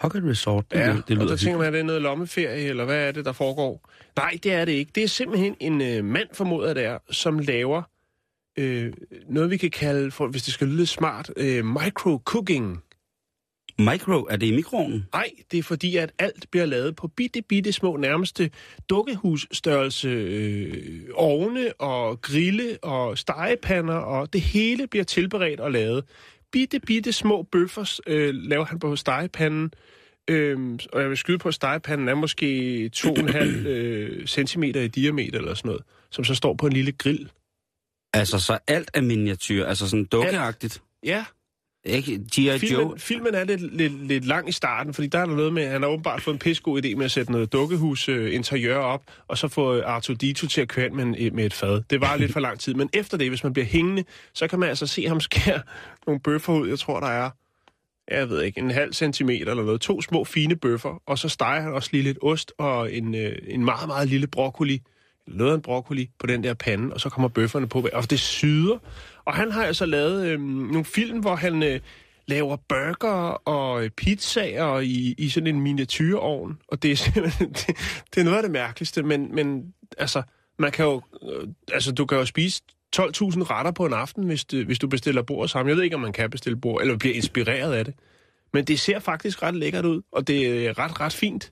Pocket 0.02 0.24
Resort, 0.26 0.72
det, 0.72 0.78
Ja, 0.80 0.86
lyder- 0.86 0.96
det 0.96 1.08
det 1.08 1.18
og 1.18 1.24
lyder 1.24 1.28
der 1.36 1.38
tænker 1.38 1.58
man, 1.58 1.68
er 1.68 1.72
det 1.72 1.86
noget 1.86 2.02
lommeferie, 2.02 2.64
eller 2.70 2.86
hvad 2.86 3.08
er 3.08 3.12
det, 3.12 3.26
der 3.26 3.32
foregår? 3.32 3.90
Nej, 4.18 4.38
det 4.44 4.54
er 4.54 4.66
det 4.66 4.72
ikke. 4.72 4.92
Det 4.96 5.04
er 5.04 5.08
simpelthen 5.08 5.56
en 5.60 5.82
øh, 5.82 6.06
mand, 6.06 6.28
formoder 6.34 6.74
det 6.74 6.84
er, 6.86 6.98
som 7.12 7.40
laver 7.40 7.82
øh, 8.60 8.94
noget, 9.30 9.50
vi 9.50 9.58
kan 9.58 9.70
kalde, 9.72 10.12
for, 10.12 10.28
hvis 10.28 10.44
det 10.44 10.54
skal 10.54 10.68
lyde 10.68 10.86
smart, 10.86 11.32
øh, 11.38 11.64
micro-cooking. 11.76 12.84
Micro, 13.80 14.28
er 14.30 14.36
det 14.36 14.48
i 14.48 14.56
mikroovnen? 14.56 15.06
Nej, 15.14 15.30
det 15.52 15.58
er 15.60 15.64
fordi, 15.64 15.96
at 15.98 16.12
alt 16.20 16.46
bliver 16.52 16.66
lavet 16.66 16.96
på 16.96 17.08
bitte, 17.08 17.42
bitte 17.42 17.72
små, 17.72 17.96
nærmeste 17.98 18.50
dukkehusstørrelse 18.90 20.08
øh, 20.10 21.04
ovne 21.14 21.74
og 21.82 22.22
grille 22.22 22.78
og 22.84 23.18
stegepander, 23.18 23.94
og 23.96 24.34
det 24.34 24.42
hele 24.42 24.88
bliver 24.88 25.04
tilberedt 25.04 25.60
og 25.60 25.72
lavet. 25.72 26.04
Bitte, 26.52 26.80
bitte 26.80 27.12
små 27.12 27.44
bøffer 27.44 28.00
øh, 28.08 28.34
laver 28.34 28.66
han 28.66 28.80
på 28.80 28.96
stegepanden, 28.96 29.72
Øhm, 30.30 30.80
og 30.94 31.02
jeg 31.02 31.10
vil 31.10 31.18
skyde 31.18 31.38
på, 31.38 31.48
at 31.48 31.54
stegepanden 31.54 32.08
er 32.08 32.16
måske 32.16 32.92
2,5 32.96 33.38
øh, 33.68 34.28
centimeter 34.28 34.82
i 34.82 34.88
diameter 34.88 35.38
eller 35.38 35.54
sådan 35.54 35.70
noget, 35.70 35.84
som 36.10 36.24
så 36.24 36.36
står 36.36 36.54
på 36.54 36.68
en 36.68 36.74
lille 36.74 36.92
grill. 36.92 37.32
Altså, 38.14 38.40
så 38.40 38.60
alt 38.68 38.92
er 38.94 39.02
miniatyr, 39.02 39.66
altså 39.66 39.90
sådan 39.90 40.06
dukkeagtigt. 40.06 40.82
Ja, 41.04 41.26
ikke? 41.88 42.20
G.I. 42.36 42.48
Joe. 42.48 42.60
filmen, 42.60 43.00
filmen 43.00 43.36
er 43.36 43.44
lidt, 43.44 43.76
lidt, 43.78 44.08
lidt 44.08 44.26
lang 44.26 44.50
i 44.50 44.52
starten, 44.52 44.94
fordi 44.94 45.08
der 45.08 45.20
er 45.20 45.26
der 45.26 45.36
noget 45.36 45.54
med, 45.54 45.64
at 45.64 45.72
han 45.72 45.82
har 45.82 45.90
åbenbart 45.90 46.22
fået 46.22 46.34
en 46.36 46.40
pissegod 46.40 46.86
idé 46.86 46.96
med 46.96 47.06
at 47.06 47.12
sætte 47.12 47.32
noget 47.32 47.54
dukkehus-interiør 47.54 48.80
øh, 48.80 48.86
op, 48.86 49.04
og 49.28 49.38
så 49.38 49.48
få 49.48 49.76
øh, 49.76 49.84
Arthur 49.86 50.14
Dito 50.14 50.48
til 50.48 50.62
at 50.62 50.68
køre 50.68 50.86
ind 50.86 50.94
med, 50.94 51.04
en, 51.04 51.16
øh, 51.20 51.34
med 51.34 51.46
et 51.46 51.54
fad. 51.54 51.82
Det 51.90 52.02
var 52.02 52.16
lidt 52.16 52.34
for 52.34 52.40
lang 52.40 52.60
tid, 52.60 52.74
men 52.74 52.90
efter 52.94 53.18
det, 53.18 53.30
hvis 53.30 53.44
man 53.44 53.54
bliver 53.54 53.66
hængende, 53.66 54.04
så 54.34 54.48
kan 54.48 54.60
man 54.60 54.70
altså 54.70 54.88
se 54.88 55.08
ham 55.08 55.20
skære 55.20 55.62
nogle 56.08 56.22
bøffer 56.22 56.54
ud. 56.54 56.70
Jeg 56.70 56.80
tror, 56.80 57.00
der 57.00 57.08
er, 57.08 57.30
jeg 58.12 58.30
ved 58.30 58.42
ikke, 58.44 58.60
en 58.60 58.72
halv 58.72 58.94
centimeter 58.94 59.52
eller 59.52 59.64
noget. 59.64 59.82
To 59.82 60.02
små 60.02 60.24
fine 60.24 60.56
bøffer, 60.56 61.02
og 61.06 61.18
så 61.18 61.30
steger 61.30 61.62
han 61.62 61.74
også 61.74 61.90
lige 61.92 62.04
lidt 62.04 62.18
ost 62.22 62.54
og 62.58 62.94
en, 62.94 63.16
øh, 63.16 63.36
en 63.48 63.66
meget, 63.66 63.88
meget 63.88 64.08
lille 64.08 64.28
broccoli, 64.28 64.82
noget 65.28 65.52
af 65.52 65.56
en 65.56 65.62
broccoli 65.62 66.10
på 66.20 66.28
den 66.28 66.44
der 66.44 66.54
pande, 66.54 66.94
og 66.94 67.00
så 67.00 67.10
kommer 67.10 67.28
bøfferne 67.30 67.68
på, 67.68 67.88
og 67.94 68.10
det 68.10 68.20
syder. 68.20 68.78
Og 69.26 69.34
han 69.34 69.52
har 69.52 69.64
altså 69.64 69.86
lavet 69.86 70.26
øh, 70.28 70.40
nogle 70.42 70.86
film, 70.86 71.20
hvor 71.20 71.36
han 71.36 71.64
øh, 71.64 71.80
laver 72.28 72.56
burger 72.56 73.48
og 73.48 73.84
øh, 73.84 73.90
pizzaer 73.90 74.80
i, 74.80 75.16
i 75.18 75.30
sådan 75.30 75.48
en 75.56 75.62
miniatyrovn, 75.62 76.58
og 76.68 76.84
det 76.84 76.92
er 76.92 76.96
simpelthen, 77.06 77.50
det, 77.50 77.68
det 78.14 78.22
er 78.22 78.24
noget 78.24 78.38
af 78.38 78.44
det 78.44 78.52
mærkeligste, 78.52 79.04
men, 79.04 79.36
men 79.36 79.74
altså, 79.98 80.22
man 80.60 80.72
kan 80.72 80.86
jo, 80.86 81.02
øh, 81.32 81.48
altså, 81.74 81.92
du 81.92 82.06
kan 82.06 82.18
jo 82.18 82.26
spise 82.26 82.62
12.000 82.96 83.02
retter 83.04 83.72
på 83.72 83.86
en 83.86 83.94
aften, 83.94 84.24
hvis, 84.24 84.46
det, 84.46 84.66
hvis 84.66 84.80
du 84.80 84.88
bestiller 84.88 85.22
bord 85.22 85.48
sammen. 85.48 85.70
Jeg 85.70 85.78
ved 85.78 85.84
ikke, 85.84 85.96
om 85.96 86.02
man 86.02 86.14
kan 86.14 86.30
bestille 86.30 86.58
bord, 86.58 86.82
eller 86.82 86.98
bliver 86.98 87.16
inspireret 87.16 87.74
af 87.74 87.86
det. 87.86 87.94
Men 88.54 88.66
det 88.66 88.80
ser 88.80 89.00
faktisk 89.00 89.44
ret 89.44 89.56
lækkert 89.56 89.86
ud, 89.86 90.02
og 90.12 90.28
det 90.28 90.68
er 90.68 90.80
ret, 90.80 91.00
ret 91.00 91.14
fint. 91.14 91.52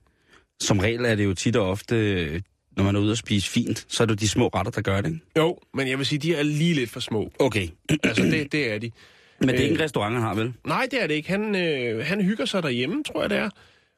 Som 0.60 0.80
regel 0.80 1.06
er 1.06 1.16
det 1.16 1.26
jo 1.26 1.34
tit 1.34 1.56
og 1.56 1.70
ofte, 1.70 1.96
øh, 1.96 2.42
når 2.78 2.84
man 2.84 2.96
er 2.96 3.00
ude 3.00 3.12
og 3.12 3.18
spise 3.18 3.50
fint, 3.50 3.86
så 3.90 4.04
er 4.04 4.08
det 4.08 4.20
de 4.20 4.28
små 4.30 4.48
retter, 4.48 4.72
der 4.72 4.82
gør 4.82 5.02
det, 5.02 5.10
ikke? 5.10 5.22
Jo, 5.38 5.60
men 5.74 5.88
jeg 5.88 5.98
vil 5.98 6.06
sige, 6.06 6.20
de 6.20 6.36
er 6.36 6.44
lige 6.44 6.74
lidt 6.74 6.90
for 6.90 7.00
små. 7.00 7.32
Okay. 7.40 7.68
Altså, 8.04 8.24
det, 8.24 8.52
det 8.52 8.74
er 8.74 8.80
de. 8.80 8.92
Men 9.40 9.50
det 9.50 9.56
er 9.56 9.60
Øh. 9.60 9.64
ikke 9.64 9.76
en 9.76 9.82
restaurant, 9.82 10.14
han 10.14 10.24
har, 10.24 10.34
vel? 10.36 10.54
Nej, 10.68 10.88
det 10.92 11.04
er 11.04 11.08
det 11.08 11.14
ikke. 11.14 11.30
Han, 11.30 11.56
øh, 11.56 12.06
han 12.06 12.22
hygger 12.22 12.46
sig 12.46 12.64
derhjemme, 12.64 13.04
tror 13.04 13.22
jeg 13.22 13.30
det 13.30 13.38
er. 13.38 13.50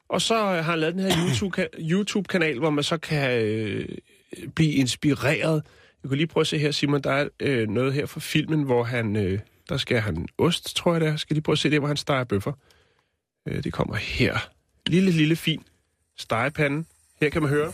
Og 0.08 0.22
så 0.22 0.34
har 0.36 0.62
han 0.62 0.78
lavet 0.78 0.94
den 0.94 1.02
her 1.02 1.10
YouTube- 1.10 1.90
YouTube-kanal, 1.90 2.58
hvor 2.58 2.70
man 2.70 2.84
så 2.84 2.98
kan 2.98 3.42
øh, 3.42 3.88
blive 4.54 4.72
inspireret. 4.72 5.62
Jeg 6.02 6.08
kan 6.08 6.16
lige 6.16 6.26
prøve 6.26 6.40
at 6.42 6.46
se 6.46 6.58
her, 6.58 6.70
Simon, 6.70 7.00
der 7.02 7.10
er 7.10 7.28
øh, 7.40 7.68
noget 7.68 7.92
her 7.94 8.06
fra 8.06 8.20
filmen, 8.20 8.62
hvor 8.62 8.84
han, 8.84 9.16
øh, 9.16 9.38
der 9.68 9.76
skal 9.76 10.00
han 10.00 10.28
ost, 10.38 10.76
tror 10.76 10.92
jeg 10.92 11.00
det 11.00 11.08
er. 11.08 11.16
Skal 11.16 11.34
lige 11.34 11.42
prøve 11.42 11.54
at 11.54 11.58
se 11.58 11.70
det, 11.70 11.78
hvor 11.78 11.88
han 11.88 11.96
steger 11.96 12.24
bøffer. 12.24 12.52
Øh, 13.48 13.64
det 13.64 13.72
kommer 13.72 13.94
her. 13.96 14.48
Lille, 14.86 15.10
lille, 15.10 15.36
fin 15.36 15.62
stegepande. 16.18 16.84
Her 17.20 17.28
kan 17.30 17.42
man 17.42 17.50
høre. 17.50 17.72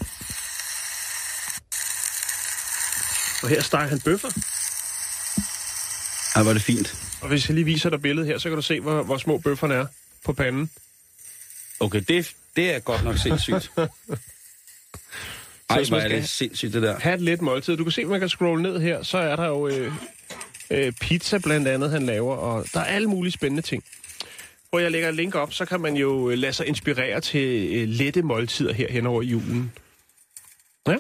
Og 3.45 3.51
her 3.51 3.63
steger 3.63 3.87
han 3.87 4.01
bøffer. 4.01 4.29
Ej, 6.37 6.49
er 6.49 6.53
det 6.53 6.63
fint. 6.63 6.95
Og 7.21 7.29
hvis 7.29 7.49
jeg 7.49 7.55
lige 7.55 7.65
viser 7.65 7.91
dig 7.91 8.03
billedet 8.03 8.27
her, 8.29 8.39
så 8.39 8.49
kan 8.49 8.57
du 8.57 8.63
se, 8.63 8.81
hvor, 8.81 9.03
hvor 9.03 9.19
små 9.19 9.39
bøfferne 9.39 9.75
er 9.75 9.87
på 10.25 10.33
panden. 10.33 10.71
Okay, 11.81 12.03
det, 12.09 12.33
det 12.57 12.75
er 12.75 12.79
godt 12.79 13.05
nok 13.05 13.19
sindssygt. 13.19 13.71
Ej, 15.71 15.85
hvor 15.89 15.97
er 15.97 16.09
det 16.09 16.29
sindssygt, 16.29 16.73
det 16.73 16.83
der. 16.83 16.99
have 16.99 17.15
et 17.15 17.21
let 17.21 17.43
måltid. 17.43 17.77
Du 17.77 17.85
kan 17.85 17.93
se, 17.93 18.03
at 18.03 18.09
man 18.09 18.21
kan 18.21 18.29
scrolle 18.29 18.63
ned 18.63 18.81
her, 18.81 19.03
så 19.03 19.19
er 19.19 19.37
der 19.37 19.47
jo 19.47 19.69
øh, 19.69 19.93
øh, 20.71 20.93
pizza 20.93 21.39
blandt 21.39 21.69
andet, 21.69 21.91
han 21.91 22.07
laver, 22.07 22.37
og 22.37 22.67
der 22.75 22.81
er 22.81 22.85
alle 22.85 23.09
mulige 23.09 23.33
spændende 23.33 23.63
ting. 23.63 23.85
Hvor 24.71 24.79
jeg 24.79 24.91
lægger 24.91 25.09
et 25.09 25.15
link 25.15 25.35
op, 25.35 25.53
så 25.53 25.65
kan 25.65 25.81
man 25.81 25.97
jo 25.97 26.31
øh, 26.31 26.39
lade 26.39 26.53
sig 26.53 26.67
inspirere 26.67 27.21
til 27.21 27.75
øh, 27.75 27.89
lette 27.89 28.23
måltider 28.23 28.73
her 28.73 28.93
hen 28.93 29.07
over 29.07 29.23
julen. 29.23 29.73
Ja. 30.89 30.97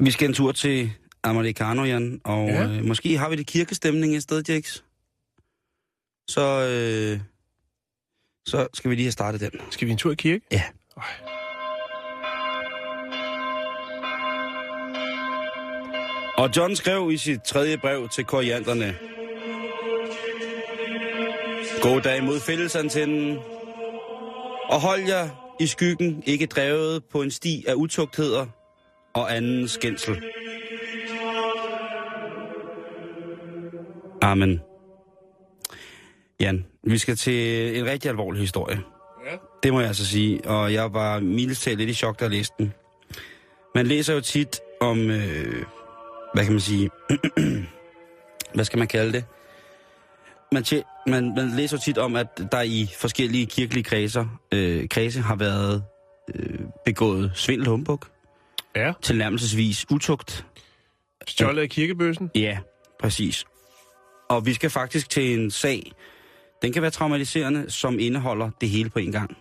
Vi 0.00 0.10
skal 0.10 0.28
en 0.28 0.34
tur 0.34 0.52
til 0.52 0.92
Americano, 1.22 1.84
Jan, 1.84 2.20
og 2.24 2.48
Ja. 2.48 2.64
øh, 2.64 2.84
måske 2.84 3.18
har 3.18 3.28
vi 3.28 3.36
det 3.36 3.46
kirkestemning 3.46 4.16
et 4.16 4.22
sted, 4.22 4.42
Jax. 4.48 4.82
Så, 6.28 6.40
øh, 6.70 7.20
så 8.46 8.68
skal 8.74 8.90
vi 8.90 8.94
lige 8.94 9.04
have 9.04 9.12
startet 9.12 9.40
den. 9.40 9.50
Skal 9.70 9.86
vi 9.86 9.92
en 9.92 9.98
tur 9.98 10.12
i 10.12 10.14
kirke? 10.14 10.44
Ja. 10.52 10.62
Øj. 10.96 11.02
Og 16.38 16.50
John 16.56 16.76
skrev 16.76 17.10
i 17.12 17.16
sit 17.16 17.42
tredje 17.42 17.78
brev 17.78 18.08
til 18.08 18.24
korianderne. 18.24 18.94
God 21.82 22.00
dag 22.00 22.24
mod 22.24 22.40
fællesantennen. 22.40 23.38
Og 24.68 24.80
hold 24.80 25.00
jer 25.08 25.28
i 25.60 25.66
skyggen, 25.66 26.22
ikke 26.26 26.46
drevet 26.46 27.04
på 27.04 27.22
en 27.22 27.30
sti 27.30 27.64
af 27.68 27.74
utugtheder 27.74 28.46
og 29.16 29.36
anden 29.36 29.68
skændsel. 29.68 30.22
Amen. 34.22 34.60
Jan, 36.40 36.66
vi 36.82 36.98
skal 36.98 37.16
til 37.16 37.78
en 37.78 37.86
rigtig 37.86 38.08
alvorlig 38.08 38.40
historie. 38.40 38.78
Ja. 39.30 39.36
Det 39.62 39.72
må 39.72 39.80
jeg 39.80 39.88
altså 39.88 40.06
sige, 40.06 40.40
og 40.44 40.72
jeg 40.72 40.92
var 40.94 41.20
mildest 41.20 41.62
talt 41.62 41.78
lidt 41.78 41.90
i 41.90 41.94
chok, 41.94 42.20
da 42.20 42.24
jeg 42.24 42.32
læste 42.32 42.54
den. 42.58 42.72
Man 43.74 43.86
læser 43.86 44.14
jo 44.14 44.20
tit 44.20 44.60
om, 44.80 45.10
øh, 45.10 45.64
hvad 46.34 46.44
kan 46.44 46.52
man 46.52 46.60
sige, 46.60 46.90
hvad 48.54 48.64
skal 48.64 48.78
man 48.78 48.88
kalde 48.88 49.12
det? 49.12 49.24
Man, 50.52 50.62
tje- 50.62 51.04
man, 51.06 51.34
man 51.36 51.50
læser 51.56 51.76
jo 51.76 51.80
tit 51.84 51.98
om, 51.98 52.16
at 52.16 52.26
der 52.52 52.60
i 52.62 52.88
forskellige 52.98 53.46
kirkelige 53.46 53.84
kredser, 53.84 54.26
øh, 54.52 54.88
kredse 54.88 55.20
har 55.20 55.36
været 55.36 55.84
øh, 56.34 56.60
begået 56.84 57.32
svindel 57.34 57.68
humbug, 57.68 58.00
Ja. 58.76 58.92
tilnærmelsesvis 59.02 59.86
utugt. 59.90 60.46
Stjålet 61.28 61.62
af 61.62 61.68
kirkebøssen? 61.68 62.30
Ja, 62.34 62.58
præcis. 63.00 63.44
Og 64.30 64.46
vi 64.46 64.54
skal 64.54 64.70
faktisk 64.70 65.10
til 65.10 65.38
en 65.38 65.50
sag, 65.50 65.92
den 66.62 66.72
kan 66.72 66.82
være 66.82 66.90
traumatiserende, 66.90 67.70
som 67.70 67.98
indeholder 67.98 68.50
det 68.60 68.68
hele 68.68 68.90
på 68.90 68.98
en 68.98 69.12
gang. 69.12 69.36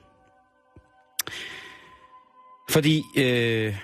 Fordi 2.70 3.04
øh, 3.18 3.76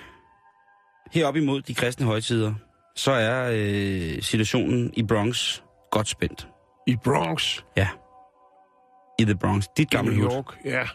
heroppe 1.11 1.41
imod 1.41 1.61
de 1.61 1.75
kristne 1.75 2.05
højtider, 2.05 2.53
så 2.95 3.11
er 3.11 3.51
øh, 3.53 4.21
situationen 4.21 4.93
i 4.93 5.03
Bronx 5.03 5.61
godt 5.91 6.07
spændt. 6.07 6.47
I 6.87 6.95
Bronx. 7.03 7.61
Ja. 7.77 7.87
I 9.19 9.23
The 9.23 9.35
Bronx. 9.35 9.65
Dit 9.77 9.89
gamle 9.89 10.17
New. 10.17 10.31
York. 10.31 10.57
Ja. 10.65 10.87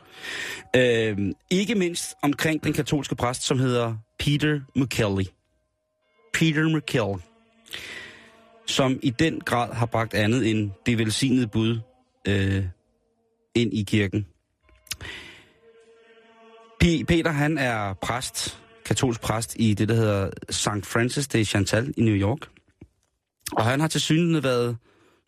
Øh, 0.77 1.19
ikke 1.51 1.75
mindst 1.75 2.15
omkring 2.23 2.65
den 2.65 2.73
katolske 2.73 3.17
præst, 3.17 3.43
som 3.43 3.59
hedder 3.59 3.95
Peter 4.19 4.61
McKelly. 4.77 5.25
Peter 6.33 6.77
McKelly. 6.77 7.19
Som 8.67 8.99
i 9.03 9.11
den 9.11 9.41
grad 9.41 9.75
har 9.75 9.87
bragt 9.87 10.15
andet 10.15 10.51
end 10.51 10.71
det 10.87 10.99
velsignede 10.99 11.47
bud 11.47 11.81
øh, 12.29 12.65
ind 13.55 13.75
i 13.75 13.83
kirken. 13.83 14.27
P- 16.85 17.05
Peter, 17.05 17.31
han 17.31 17.59
er 17.59 17.95
præst, 17.95 18.61
katolsk 18.85 19.21
præst 19.21 19.57
i 19.59 19.75
det, 19.75 19.89
der 19.89 19.95
hedder 19.95 20.31
St. 20.51 20.87
Francis 20.87 21.29
de 21.29 21.45
Chantal 21.45 21.95
i 21.97 22.03
New 22.03 22.15
York. 22.15 22.49
Og 23.53 23.65
han 23.65 23.81
har 23.81 23.89
til 23.89 24.01
synligheden 24.01 24.45
været 24.45 24.77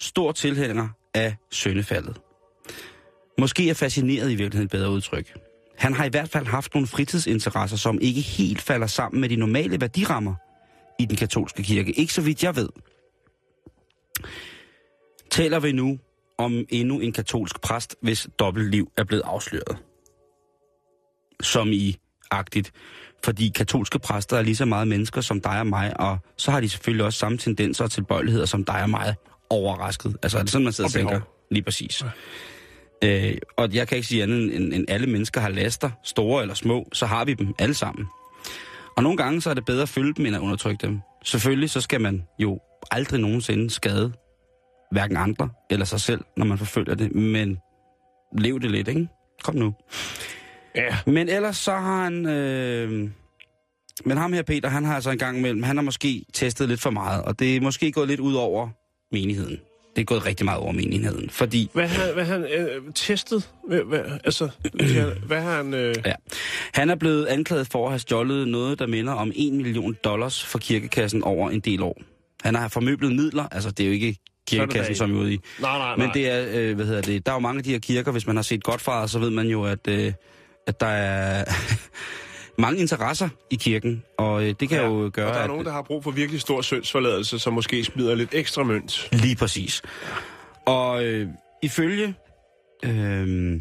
stor 0.01 0.33
tilhænger 0.33 0.89
af 1.15 1.37
søndefaldet. 1.51 2.21
Måske 3.39 3.71
er 3.71 3.75
fascineret 3.75 4.31
i 4.31 4.35
virkeligheden 4.35 4.65
et 4.65 4.71
bedre 4.71 4.91
udtryk. 4.91 5.48
Han 5.79 5.95
har 5.95 6.05
i 6.05 6.09
hvert 6.09 6.29
fald 6.29 6.47
haft 6.47 6.75
nogle 6.75 6.87
fritidsinteresser, 6.87 7.77
som 7.77 7.99
ikke 8.01 8.21
helt 8.21 8.61
falder 8.61 8.87
sammen 8.87 9.21
med 9.21 9.29
de 9.29 9.37
normale 9.37 9.81
værdirammer 9.81 10.35
i 10.99 11.05
den 11.05 11.17
katolske 11.17 11.63
kirke. 11.63 11.93
Ikke 11.93 12.13
så 12.13 12.23
vidt 12.23 12.43
jeg 12.43 12.57
ved. 12.57 12.69
Taler 15.31 15.61
vi 15.61 15.73
nu 15.73 15.99
om 16.39 16.65
endnu 16.69 17.01
en 17.01 17.13
katolsk 17.13 17.61
præst, 17.61 17.97
hvis 18.03 18.29
dobbeltliv 18.39 18.93
er 18.97 19.05
blevet 19.05 19.23
afsløret. 19.23 19.79
Som 21.43 21.69
i 21.73 21.97
agtigt. 22.31 22.73
Fordi 23.25 23.49
katolske 23.49 23.99
præster 23.99 24.37
er 24.37 24.43
lige 24.43 24.57
så 24.57 24.65
meget 24.65 24.89
mennesker 24.89 25.21
som 25.21 25.41
dig 25.41 25.61
og 25.61 25.67
mig, 25.67 26.01
og 26.01 26.19
så 26.37 26.51
har 26.51 26.61
de 26.61 26.69
selvfølgelig 26.69 27.05
også 27.07 27.19
samme 27.19 27.39
tendenser 27.39 27.85
og 27.85 27.91
tilbøjeligheder 27.91 28.47
som 28.47 28.65
dig 28.65 28.83
og 28.83 28.91
mig. 28.91 29.15
Overrasket. 29.51 30.17
Altså 30.23 30.39
er 30.39 30.43
det 30.43 30.51
sådan, 30.51 30.65
man 30.65 30.73
sidder 30.73 30.89
og 30.89 31.05
Og 31.05 31.11
tænker? 31.11 31.21
Lige 31.51 31.63
præcis. 31.63 32.05
Øh, 33.05 33.37
og 33.57 33.75
jeg 33.75 33.89
kan 33.89 33.97
ikke 33.97 34.09
sige 34.09 34.23
andet, 34.23 34.57
end, 34.57 34.75
end 34.75 34.85
alle 34.89 35.07
mennesker 35.07 35.41
har 35.41 35.49
laster, 35.49 35.91
store 36.05 36.43
eller 36.43 36.55
små, 36.55 36.89
så 36.93 37.07
har 37.07 37.25
vi 37.25 37.35
dem 37.35 37.55
alle 37.59 37.75
sammen. 37.75 38.07
Og 38.97 39.03
nogle 39.03 39.17
gange 39.17 39.41
så 39.41 39.51
er 39.51 39.55
det 39.55 39.65
bedre 39.65 39.83
at 39.83 39.89
følge 39.89 40.15
dem, 40.15 40.27
end 40.27 40.37
at 40.37 40.43
undertrykke 40.43 40.87
dem. 40.87 41.01
Selvfølgelig 41.25 41.71
så 41.71 41.81
skal 41.81 42.01
man 42.01 42.23
jo 42.39 42.61
aldrig 42.91 43.21
nogensinde 43.21 43.71
skade 43.71 44.13
hverken 44.91 45.17
andre 45.17 45.49
eller 45.71 45.87
sig 45.87 46.01
selv, 46.01 46.21
når 46.37 46.45
man 46.45 46.59
forfølger 46.59 46.95
det, 46.95 47.15
men 47.15 47.59
lev 48.39 48.61
det 48.61 48.71
lidt, 48.71 48.89
ikke? 48.89 49.09
Kom 49.45 49.55
nu. 49.55 49.75
Ja. 50.75 50.97
Men 51.07 51.29
ellers 51.29 51.57
så 51.57 51.73
har 51.73 52.05
han... 52.05 52.27
Øh... 52.27 53.11
Men 54.05 54.17
ham 54.17 54.33
her, 54.33 54.43
Peter, 54.43 54.69
han 54.69 54.85
har 54.85 54.95
altså 54.95 55.11
en 55.11 55.19
gang 55.19 55.39
imellem, 55.39 55.63
han 55.63 55.77
har 55.77 55.83
måske 55.83 56.25
testet 56.33 56.69
lidt 56.69 56.81
for 56.81 56.91
meget, 56.91 57.23
og 57.23 57.39
det 57.39 57.57
er 57.57 57.61
måske 57.61 57.93
gået 57.93 58.09
lidt 58.09 58.21
ud 58.21 58.35
over 58.35 58.69
menigheden. 59.13 59.59
Det 59.99 60.03
er 60.03 60.07
gået 60.07 60.27
rigtig 60.27 60.45
meget 60.45 60.61
over 60.61 60.73
menigheden, 60.73 61.31
fordi 61.31 61.71
Hvad 61.73 61.89
har 61.89 62.13
hvad 62.13 62.25
har 62.25 62.33
han 62.33 62.45
øh, 62.45 62.83
testet? 62.95 63.51
Hvad, 63.69 63.81
hvad, 63.81 64.01
altså, 64.25 64.49
hvad, 65.27 65.41
har 65.41 65.57
han... 65.57 65.75
Øh, 65.75 65.95
Ja. 66.05 66.13
Han 66.75 66.91
er 66.91 66.95
blevet 66.95 67.27
anklaget 67.27 67.69
for 67.73 67.85
at 67.85 67.91
have 67.93 67.99
stjålet 67.99 68.49
noget, 68.49 68.79
der 68.79 68.87
minder 68.87 69.13
om 69.13 69.33
1 69.37 69.53
million 69.53 69.97
dollars 70.05 70.45
fra 70.45 70.59
kirkekassen 70.59 71.23
over 71.23 71.51
en 71.51 71.61
del 71.61 71.83
år. 71.83 72.01
Han 72.43 72.55
har 72.55 72.69
formøblet 72.69 73.13
midler, 73.13 73.45
altså 73.53 73.71
det 73.71 73.85
er 73.85 73.87
jo 73.87 73.93
ikke 73.93 74.17
kirkekassen, 74.49 74.95
som 74.95 75.17
er 75.17 75.21
ude 75.21 75.33
i. 75.35 75.41
nej, 75.61 75.79
nej, 75.79 75.97
nej. 75.97 76.07
Men 76.07 76.11
det 76.15 76.31
er, 76.31 76.47
øh, 76.61 76.77
hvad 76.77 76.87
hedder 76.87 77.03
det, 77.03 77.27
der 77.27 77.33
er 77.33 77.37
jo 77.37 77.41
mange 77.41 77.59
af 77.59 77.65
de 77.65 77.71
her 77.71 77.79
kirker, 77.79 78.13
hvis 78.13 78.27
man 78.27 78.37
har 78.37 78.43
set 78.43 78.65
Godfather, 78.65 79.07
så 79.07 79.19
ved 79.19 79.31
man 79.31 79.47
jo, 79.47 79.65
at, 79.65 79.89
øh, 79.89 80.13
at 80.67 80.81
der 80.81 80.87
er 80.87 81.45
mange 82.59 82.81
interesser 82.81 83.29
i 83.51 83.57
kirken, 83.57 84.05
og 84.19 84.43
øh, 84.43 84.55
det 84.61 84.69
kan 84.69 84.79
ja. 84.79 84.87
jo 84.87 85.11
gøre, 85.13 85.27
Og 85.27 85.35
der 85.35 85.39
er 85.39 85.45
at, 85.45 85.49
nogen, 85.49 85.67
der 85.67 85.73
har 85.73 85.83
brug 85.83 86.05
for 86.05 86.11
virkelig 86.11 86.41
stor 86.41 86.63
syndsforladelse, 86.63 87.39
som 87.39 87.53
måske 87.53 87.85
smider 87.85 88.15
lidt 88.15 88.31
ekstra 88.33 88.63
mønt. 88.63 89.09
Lige 89.13 89.37
præcis. 89.37 89.83
Og 90.67 91.05
øh, 91.05 91.29
ifølge... 91.63 92.15
Øh, 92.85 93.61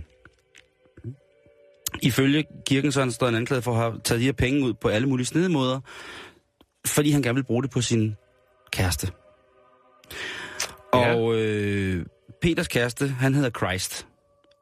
ifølge 2.01 2.45
kirken, 2.65 2.91
så 2.91 3.01
er 3.01 3.25
han 3.25 3.33
en 3.33 3.35
anklaget 3.35 3.63
for 3.63 3.71
at 3.71 3.77
have 3.77 3.99
taget 4.03 4.19
de 4.19 4.25
her 4.25 4.31
penge 4.31 4.65
ud 4.65 4.73
på 4.73 4.87
alle 4.87 5.09
mulige 5.09 5.25
snedemåder, 5.25 5.79
fordi 6.85 7.11
han 7.11 7.21
gerne 7.21 7.35
vil 7.35 7.43
bruge 7.43 7.63
det 7.63 7.71
på 7.71 7.81
sin 7.81 8.15
kæreste. 8.71 9.11
Ja. 10.93 11.15
Og 11.15 11.35
øh, 11.35 12.05
Peters 12.41 12.67
kæreste, 12.67 13.07
han 13.07 13.33
hedder 13.33 13.49
Christ. 13.49 14.07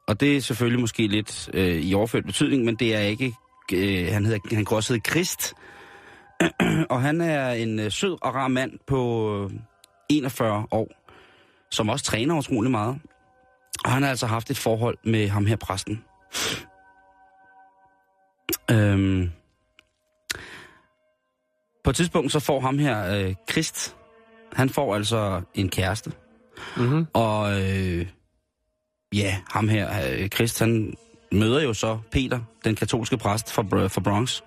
Og 0.08 0.20
det 0.20 0.36
er 0.36 0.40
selvfølgelig 0.40 0.80
måske 0.80 1.06
lidt 1.06 1.50
øh, 1.54 1.76
i 1.76 1.94
overført 1.94 2.24
betydning, 2.24 2.64
men 2.64 2.74
det 2.74 2.94
er 2.94 3.00
ikke... 3.00 3.34
Øh, 3.72 4.12
han, 4.12 4.24
hedder, 4.24 4.54
han 4.54 4.64
kan 4.64 4.76
også 4.76 4.92
hedde 4.92 5.04
Krist. 5.04 5.54
og 6.90 7.02
han 7.02 7.20
er 7.20 7.50
en 7.50 7.78
øh, 7.78 7.90
sød 7.90 8.18
og 8.22 8.34
rar 8.34 8.48
mand 8.48 8.72
på 8.86 9.30
øh, 9.44 9.58
41 10.08 10.66
år, 10.70 10.88
som 11.70 11.88
også 11.88 12.04
træner 12.04 12.36
utrolig 12.38 12.70
meget. 12.70 13.00
Og 13.84 13.90
han 13.90 14.02
har 14.02 14.10
altså 14.10 14.26
haft 14.26 14.50
et 14.50 14.58
forhold 14.58 14.98
med 15.04 15.28
ham 15.28 15.46
her 15.46 15.56
præsten. 15.56 16.04
Øhm, 18.70 19.30
på 21.84 21.90
et 21.90 21.96
tidspunkt 21.96 22.32
så 22.32 22.40
får 22.40 22.60
ham 22.60 22.78
her, 22.78 23.14
øh, 23.14 23.34
Krist, 23.48 23.96
han 24.52 24.68
får 24.68 24.94
altså 24.94 25.42
en 25.54 25.68
kæreste. 25.68 26.12
Mm-hmm. 26.76 27.06
Og 27.12 27.62
øh, 27.62 28.06
ja, 29.14 29.36
ham 29.50 29.68
her, 29.68 30.12
øh, 30.12 30.30
Krist, 30.30 30.58
han 30.58 30.96
møder 31.32 31.62
jo 31.62 31.74
så 31.74 31.98
Peter, 32.12 32.40
den 32.64 32.74
katolske 32.74 33.16
præst 33.16 33.52
fra, 33.52 33.62
fra 33.88 34.00
Bronx. 34.00 34.40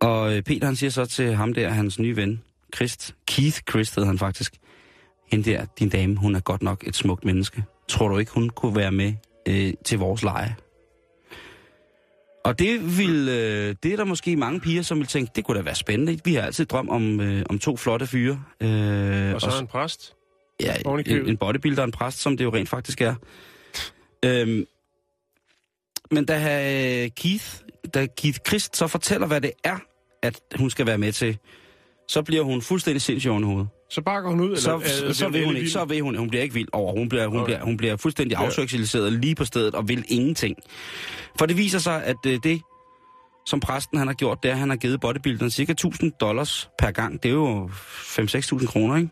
Og 0.00 0.36
øh, 0.36 0.42
Peter, 0.42 0.66
han 0.66 0.76
siger 0.76 0.90
så 0.90 1.04
til 1.04 1.34
ham 1.34 1.54
der, 1.54 1.68
hans 1.68 1.98
nye 1.98 2.16
ven, 2.16 2.42
Krist, 2.72 3.14
Keith 3.26 3.60
Krist 3.66 3.94
hed 3.96 4.04
han 4.04 4.18
faktisk, 4.18 4.54
hende 5.30 5.50
der, 5.50 5.64
din 5.78 5.88
dame, 5.88 6.16
hun 6.16 6.34
er 6.36 6.40
godt 6.40 6.62
nok 6.62 6.84
et 6.86 6.96
smukt 6.96 7.24
menneske. 7.24 7.64
Tror 7.88 8.08
du 8.08 8.18
ikke, 8.18 8.32
hun 8.32 8.48
kunne 8.50 8.76
være 8.76 8.92
med 8.92 9.14
øh, 9.48 9.72
til 9.84 9.98
vores 9.98 10.22
leje? 10.22 10.56
Og 12.44 12.58
det, 12.58 12.98
vil, 12.98 13.28
øh, 13.28 13.74
det 13.82 13.92
er 13.92 13.96
der 13.96 14.04
måske 14.04 14.36
mange 14.36 14.60
piger, 14.60 14.82
som 14.82 14.98
vil 14.98 15.06
tænke, 15.06 15.32
det 15.36 15.44
kunne 15.44 15.58
da 15.58 15.62
være 15.62 15.74
spændende. 15.74 16.20
Vi 16.24 16.34
har 16.34 16.42
altid 16.42 16.64
drømt 16.64 16.90
om, 16.90 17.20
øh, 17.20 17.42
om 17.50 17.58
to 17.58 17.76
flotte 17.76 18.06
fyre. 18.06 18.42
Øh, 18.60 19.34
Og 19.34 19.40
så 19.40 19.46
er 19.46 19.56
han 19.56 19.66
præst. 19.66 20.14
Ja, 20.60 20.74
en, 20.86 21.28
en 21.28 21.36
bodybuilder 21.36 21.82
og 21.82 21.86
en 21.86 21.92
præst, 21.92 22.18
som 22.18 22.36
det 22.36 22.44
jo 22.44 22.54
rent 22.54 22.68
faktisk 22.68 23.00
er. 23.00 23.14
Øhm, 24.24 24.64
men 26.10 26.24
da 26.24 26.34
øh, 27.04 27.10
Keith, 27.16 27.44
da 27.94 28.06
Keith 28.16 28.38
Christ 28.48 28.76
så 28.76 28.86
fortæller, 28.86 29.26
hvad 29.26 29.40
det 29.40 29.50
er, 29.64 29.78
at 30.22 30.40
hun 30.58 30.70
skal 30.70 30.86
være 30.86 30.98
med 30.98 31.12
til, 31.12 31.38
så 32.08 32.22
bliver 32.22 32.42
hun 32.42 32.62
fuldstændig 32.62 33.02
sindssyg 33.02 33.30
oven 33.30 33.42
i 33.42 33.46
hovedet. 33.46 33.68
Så 33.90 34.02
bakker 34.02 34.30
hun 34.30 34.40
ud? 34.40 34.46
Eller, 34.46 34.60
Så, 34.60 34.74
er- 34.74 34.80
så, 35.12 35.14
så 35.14 35.28
vil 35.28 35.44
hun 35.46 35.56
ikke, 35.56 35.70
så 35.70 35.84
vil 35.84 36.00
hun, 36.00 36.16
hun 36.16 36.28
bliver 36.28 36.42
ikke 36.42 36.54
vild 36.54 36.68
over. 36.72 36.92
Hun 36.92 37.08
bliver, 37.08 37.26
hun 37.26 37.36
Okay. 37.40 37.44
bliver, 37.46 37.64
hun 37.64 37.76
bliver 37.76 37.96
fuldstændig 37.96 38.38
Ja. 38.38 38.44
afseksualiseret 38.44 39.12
lige 39.12 39.34
på 39.34 39.44
stedet 39.44 39.74
og 39.74 39.88
vil 39.88 40.04
ingenting. 40.08 40.56
For 41.38 41.46
det 41.46 41.56
viser 41.56 41.78
sig, 41.78 42.04
at 42.04 42.16
øh, 42.26 42.38
det, 42.42 42.62
som 43.46 43.60
præsten 43.60 43.98
han 43.98 44.06
har 44.06 44.14
gjort, 44.14 44.38
det 44.42 44.48
er, 44.48 44.52
at 44.52 44.58
han 44.58 44.70
har 44.70 44.76
givet 44.76 45.00
bodybuilderen 45.00 45.50
cirka 45.50 45.72
1000 45.72 46.12
dollars 46.20 46.68
per 46.78 46.90
gang. 46.90 47.22
Det 47.22 47.28
er 47.28 47.32
jo 47.34 47.66
5-6.000 47.68 48.66
kroner, 48.66 48.96
ikke? 48.96 49.08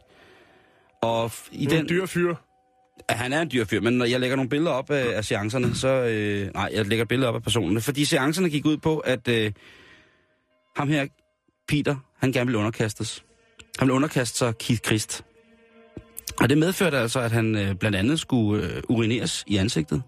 Og 1.02 1.30
i 1.52 1.64
er 1.64 1.68
den... 1.68 1.78
en 1.80 1.88
dyr 1.88 2.06
fyr. 2.06 2.34
Han 3.08 3.32
er 3.32 3.42
en 3.42 3.50
dyr 3.52 3.64
fyr, 3.64 3.80
men 3.80 3.92
når 3.92 4.04
jeg 4.04 4.20
lægger 4.20 4.36
nogle 4.36 4.48
billeder 4.48 4.70
op 4.70 4.90
af, 4.90 5.16
af 5.16 5.24
seancerne, 5.24 5.74
så... 5.74 5.88
Øh, 5.88 6.54
nej, 6.54 6.70
jeg 6.74 6.86
lægger 6.86 7.04
billeder 7.04 7.28
op 7.28 7.34
af 7.34 7.42
personerne. 7.42 7.80
Fordi 7.80 8.04
seancerne 8.04 8.50
gik 8.50 8.66
ud 8.66 8.76
på, 8.76 8.98
at 8.98 9.28
øh, 9.28 9.52
ham 10.76 10.88
her, 10.88 11.06
Peter, 11.68 11.96
han 12.18 12.32
gerne 12.32 12.46
ville 12.46 12.58
underkastes. 12.58 13.24
Han 13.78 13.86
ville 13.86 13.94
underkaste 13.94 14.38
sig 14.38 14.58
Keith 14.58 14.80
Christ. 14.86 15.24
Og 16.40 16.48
det 16.48 16.58
medførte 16.58 16.98
altså, 16.98 17.20
at 17.20 17.32
han 17.32 17.56
øh, 17.56 17.74
blandt 17.74 17.96
andet 17.96 18.20
skulle 18.20 18.66
øh, 18.66 18.82
urineres 18.88 19.44
i 19.46 19.56
ansigtet. 19.56 20.02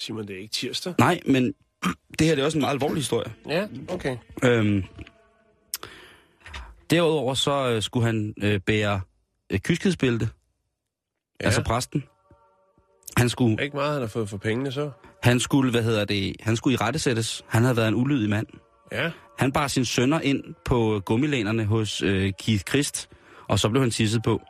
Simon, 0.00 0.26
det 0.26 0.36
er 0.36 0.40
ikke 0.40 0.52
tirsdag. 0.52 0.94
Nej, 0.98 1.20
men 1.26 1.54
det 2.18 2.26
her 2.26 2.34
det 2.34 2.42
er 2.42 2.44
også 2.44 2.58
en 2.58 2.62
meget 2.62 2.74
alvorlig 2.74 2.96
historie. 2.96 3.32
Ja, 3.48 3.66
okay. 3.88 4.16
Øhm, 4.44 4.84
derudover 6.90 7.34
så 7.34 7.70
øh, 7.70 7.82
skulle 7.82 8.06
han 8.06 8.34
øh, 8.42 8.60
bære 8.60 9.00
øh, 9.52 9.58
kyskhedsbælte, 9.58 10.28
Ja. 11.42 11.46
altså 11.46 11.62
præsten. 11.62 12.04
Han 13.16 13.28
skulle, 13.28 13.62
Ikke 13.62 13.76
meget, 13.76 13.92
han 13.92 14.00
har 14.02 14.08
fået 14.08 14.28
for 14.28 14.36
pengene 14.36 14.72
så. 14.72 14.90
han 15.22 15.40
skulle, 15.40 15.70
hvad 15.70 15.82
hedder 15.82 16.04
det, 16.04 16.36
han 16.40 16.56
skulle 16.56 16.74
i 16.74 16.76
rettesættes. 16.76 17.44
Han 17.48 17.62
havde 17.62 17.76
været 17.76 17.88
en 17.88 17.94
ulydig 17.94 18.30
mand. 18.30 18.46
Ja. 18.92 19.10
Han 19.38 19.52
bar 19.52 19.68
sine 19.68 19.86
sønner 19.86 20.20
ind 20.20 20.44
på 20.64 21.02
gummilænerne 21.04 21.64
hos 21.64 22.02
øh, 22.02 22.32
Keith 22.38 22.64
Christ, 22.68 23.08
og 23.48 23.58
så 23.58 23.68
blev 23.68 23.82
han 23.82 23.90
tisset 23.90 24.22
på. 24.22 24.40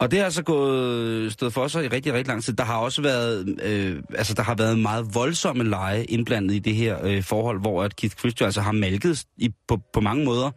Og 0.00 0.10
det 0.10 0.18
har 0.18 0.24
altså 0.24 0.42
gået 0.42 1.32
stået 1.32 1.52
for 1.52 1.68
sig 1.68 1.84
i 1.84 1.88
rigtig, 1.88 2.12
rigtig 2.12 2.28
lang 2.28 2.44
tid. 2.44 2.52
Der 2.54 2.64
har 2.64 2.78
også 2.78 3.02
været, 3.02 3.58
øh, 3.62 4.02
altså 4.14 4.34
der 4.34 4.42
har 4.42 4.54
været 4.54 4.78
meget 4.78 5.14
voldsomme 5.14 5.64
lege 5.64 6.04
indblandet 6.04 6.54
i 6.54 6.58
det 6.58 6.74
her 6.74 6.98
øh, 7.04 7.22
forhold, 7.22 7.60
hvor 7.60 7.82
at 7.82 7.96
Keith 7.96 8.16
Christ 8.16 8.40
jo 8.40 8.44
altså 8.44 8.60
har 8.60 8.72
malket 8.72 9.24
i, 9.36 9.50
på, 9.68 9.78
på 9.92 10.00
mange 10.00 10.24
måder 10.24 10.50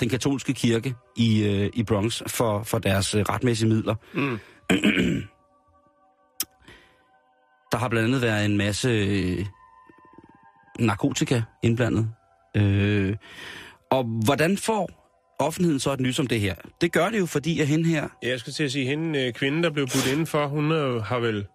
den 0.00 0.08
katolske 0.08 0.52
kirke 0.52 0.94
i, 1.16 1.42
øh, 1.44 1.70
i 1.74 1.82
Bronx 1.82 2.22
for, 2.26 2.62
for 2.62 2.78
deres 2.78 3.14
øh, 3.14 3.22
retmæssige 3.22 3.68
midler. 3.68 3.94
Mm. 4.14 4.38
Der 7.72 7.76
har 7.78 7.88
blandt 7.88 8.06
andet 8.08 8.22
været 8.22 8.44
en 8.44 8.56
masse 8.56 8.88
øh, 8.88 9.46
narkotika 10.78 11.42
indblandet. 11.62 12.10
Øh, 12.56 13.16
og 13.90 14.04
hvordan 14.24 14.56
får 14.58 14.90
offentligheden 15.38 15.80
så 15.80 15.92
et 15.92 16.00
nyt 16.00 16.16
som 16.16 16.26
det 16.26 16.40
her? 16.40 16.54
Det 16.80 16.92
gør 16.92 17.08
det 17.08 17.18
jo, 17.18 17.26
fordi 17.26 17.60
at 17.60 17.66
hende 17.66 17.88
her... 17.88 18.08
Jeg 18.22 18.40
skal 18.40 18.52
til 18.52 18.64
at 18.64 18.72
sige, 18.72 18.86
hende 18.86 19.26
øh, 19.26 19.32
kvinde, 19.32 19.62
der 19.62 19.70
blev 19.70 19.86
budt 19.86 20.06
indenfor, 20.12 20.46
hun 20.46 20.72
øh, 20.72 21.02
har 21.02 21.18
vel 21.18 21.46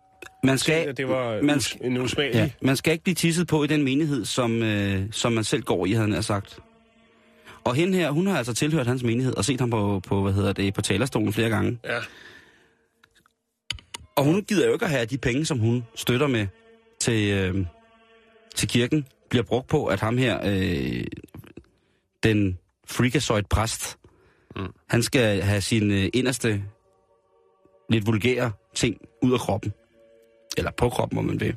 Man 0.44 0.58
skal, 0.58 0.74
at 0.88 0.98
det 0.98 1.08
var 1.10 1.42
man, 1.42 1.58
us- 1.58 1.78
en 1.86 1.98
usmagelig. 1.98 2.36
ja, 2.40 2.50
man 2.62 2.76
skal 2.76 2.92
ikke 2.94 3.04
blive 3.04 3.16
tisset 3.16 3.48
på 3.48 3.64
i 3.64 3.68
den 3.68 3.84
menighed, 3.84 4.26
som, 4.26 4.64
øh, 4.64 5.04
som 5.12 5.34
man 5.34 5.44
selv 5.44 5.64
går 5.64 5.86
i, 5.86 5.92
havde 5.92 6.14
han 6.14 6.24
sagt. 6.24 6.60
Og 7.64 7.76
hende 7.76 7.98
her, 7.98 8.12
hun 8.12 8.28
har 8.28 8.38
altså 8.38 8.54
tilhørt 8.54 8.88
hans 8.88 9.04
menighed 9.04 9.34
og 9.38 9.46
set 9.46 9.60
ham 9.60 9.70
på, 9.70 10.02
på, 10.08 10.22
hvad 10.22 10.34
hedder 10.34 10.54
det, 10.54 10.74
på 10.74 10.82
talerstolen 10.82 11.34
flere 11.34 11.50
gange. 11.50 11.80
ja. 11.86 12.00
Og 14.18 14.24
hun 14.24 14.44
gider 14.44 14.68
jo 14.68 14.74
ikke 14.74 14.86
at 14.86 14.92
have 14.92 15.06
de 15.06 15.18
penge, 15.18 15.46
som 15.46 15.60
hun 15.60 15.86
støtter 15.96 16.28
med 16.28 16.48
til, 17.00 17.32
øh, 17.32 17.66
til 18.56 18.68
kirken, 18.68 19.08
bliver 19.30 19.44
brugt 19.44 19.68
på, 19.68 19.86
at 19.86 20.00
ham 20.00 20.18
her, 20.18 20.40
øh, 20.46 21.04
den 22.24 22.60
freakazoid 22.88 23.44
præst, 23.44 23.98
mm. 24.56 24.68
han 24.90 25.04
skal 25.04 25.42
have 25.42 25.62
sin 25.62 25.92
øh, 25.92 26.10
inderste, 26.14 26.64
lidt 27.90 28.08
vulgære 28.08 28.52
ting 28.76 28.98
ud 29.22 29.34
af 29.34 29.40
kroppen. 29.40 29.74
Eller 30.58 30.72
på 30.72 30.90
kroppen, 30.90 31.16
må 31.16 31.22
man 31.22 31.40
vil. 31.40 31.56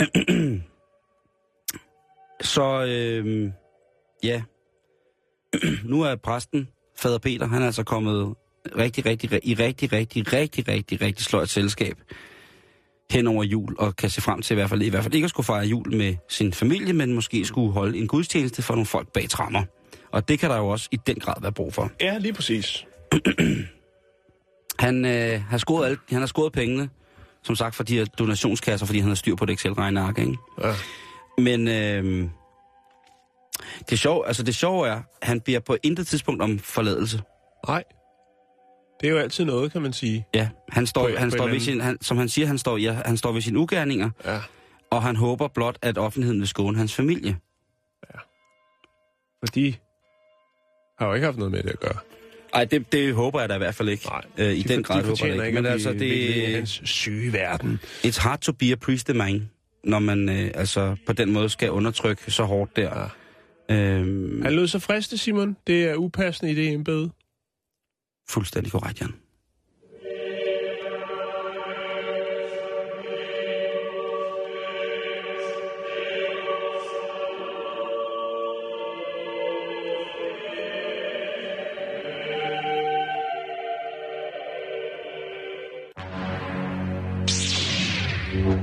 Så 2.40 2.84
øh, 2.84 3.50
ja, 4.22 4.42
nu 5.90 6.02
er 6.02 6.16
præsten, 6.16 6.68
fader 6.96 7.18
Peter, 7.18 7.46
han 7.46 7.62
er 7.62 7.66
altså 7.66 7.84
kommet 7.84 8.34
rigtig, 8.78 9.06
rigtig, 9.06 9.40
i 9.42 9.54
rigtig, 9.54 9.92
rigtig, 9.92 10.32
rigtig, 10.32 10.68
rigtig, 10.68 11.02
rigtig 11.02 11.24
sløjt 11.24 11.48
selskab 11.48 11.96
hen 13.10 13.26
over 13.26 13.44
jul, 13.44 13.76
og 13.78 13.96
kan 13.96 14.10
se 14.10 14.20
frem 14.20 14.42
til 14.42 14.54
i 14.54 14.56
hvert 14.56 14.70
fald, 14.70 14.82
i 14.82 14.88
hvert 14.88 15.02
fald 15.02 15.14
ikke 15.14 15.24
at 15.24 15.30
skulle 15.30 15.44
fejre 15.46 15.66
jul 15.66 15.94
med 15.94 16.16
sin 16.28 16.52
familie, 16.52 16.92
men 16.92 17.12
måske 17.12 17.44
skulle 17.44 17.72
holde 17.72 17.98
en 17.98 18.08
gudstjeneste 18.08 18.62
for 18.62 18.74
nogle 18.74 18.86
folk 18.86 19.12
bag 19.12 19.28
trammer. 19.28 19.62
Og 20.12 20.28
det 20.28 20.38
kan 20.38 20.50
der 20.50 20.56
jo 20.56 20.68
også 20.68 20.88
i 20.92 20.96
den 21.06 21.16
grad 21.16 21.34
være 21.42 21.52
brug 21.52 21.74
for. 21.74 21.90
ja, 22.00 22.18
lige 22.18 22.32
præcis. 22.32 22.86
Han, 24.78 25.04
øh, 25.04 25.42
har, 25.42 25.58
scoret 25.58 25.86
alle, 25.86 25.98
han 26.10 26.18
har 26.18 26.26
scoret 26.26 26.52
pengene, 26.52 26.90
som 27.42 27.56
sagt, 27.56 27.74
for 27.74 27.84
de 27.84 27.98
her 27.98 28.04
donationskasser, 28.04 28.86
fordi 28.86 28.98
han 28.98 29.08
har 29.08 29.14
styr 29.14 29.34
på 29.34 29.46
det 29.46 29.52
Excel-regneark, 29.52 30.18
ikke? 30.18 30.36
Ja. 30.62 30.74
Men 31.38 31.68
øh, 31.68 32.28
det, 33.90 33.98
sjove, 33.98 34.26
altså 34.26 34.42
det 34.42 34.54
sjove 34.54 34.88
er, 34.88 34.96
at 34.96 35.28
han 35.28 35.40
bliver 35.40 35.60
på 35.60 35.76
intet 35.82 36.06
tidspunkt 36.06 36.42
om 36.42 36.58
forladelse. 36.58 37.22
Nej. 37.68 37.84
Det 39.02 39.08
er 39.08 39.12
jo 39.12 39.18
altid 39.18 39.44
noget, 39.44 39.72
kan 39.72 39.82
man 39.82 39.92
sige. 39.92 40.26
Ja, 40.34 40.48
han 40.68 40.86
står, 40.86 41.08
På- 41.08 41.16
han 41.18 41.30
på 41.30 41.36
står 41.36 41.48
ved 41.48 41.60
sin, 41.60 41.80
han, 41.80 41.98
som 42.00 42.16
han 42.16 42.28
siger, 42.28 42.46
han 42.46 42.58
står, 42.58 42.76
ja, 42.76 42.92
han 42.92 43.16
står 43.16 43.32
ved 43.32 43.40
sine 43.40 43.58
ugerninger, 43.58 44.10
Ja. 44.24 44.38
og 44.90 45.02
han 45.02 45.16
håber 45.16 45.48
blot, 45.48 45.76
at 45.82 45.98
offentligheden 45.98 46.40
vil 46.40 46.48
skåne 46.48 46.78
hans 46.78 46.94
familie. 46.94 47.36
For 49.40 49.46
de 49.54 49.74
har 50.98 51.06
jo 51.08 51.14
ikke 51.14 51.24
haft 51.24 51.38
noget 51.38 51.52
med 51.52 51.62
det 51.62 51.70
at 51.70 51.80
gøre. 51.80 51.96
Nej, 52.54 52.64
det, 52.64 52.92
det 52.92 53.14
håber 53.14 53.40
jeg 53.40 53.48
da 53.48 53.54
i 53.54 53.58
hvert 53.58 53.74
fald 53.74 53.88
ikke. 53.88 54.06
Nej. 54.06 54.22
Øh, 54.38 54.52
I 54.52 54.62
de, 54.62 54.68
den 54.74 54.82
grad 54.82 55.02
de 55.02 55.08
håber 55.08 55.26
jeg 55.26 55.34
ikke. 55.34 55.46
ikke 55.46 55.62
Men 55.62 55.66
altså, 55.72 55.92
det, 55.92 56.54
hans 56.54 56.80
syge 56.84 57.32
verden. 57.32 57.80
it's 58.04 58.20
hard 58.22 58.38
to 58.40 58.52
be 58.52 58.72
a 58.72 58.74
priest 58.74 59.10
of 59.10 59.16
mine, 59.16 59.48
når 59.84 59.98
man 59.98 60.28
øh, 60.28 60.50
altså 60.54 60.96
på 61.06 61.12
den 61.12 61.32
måde 61.32 61.48
skal 61.48 61.70
undertrykke 61.70 62.30
så 62.30 62.44
hårdt 62.44 62.76
der. 62.76 63.10
Ja. 63.68 63.76
Øhm, 63.76 64.42
Han 64.42 64.52
lød 64.52 64.66
så 64.66 64.78
friste, 64.78 65.18
Simon. 65.18 65.56
Det 65.66 65.84
er 65.84 65.94
upassende 65.94 66.52
i 66.52 66.54
det 66.54 66.72
embede. 66.72 67.10
Fuldstændig 68.28 68.72
korrekt, 68.72 69.00
Jan. 69.00 69.14
Ja. 88.34 88.61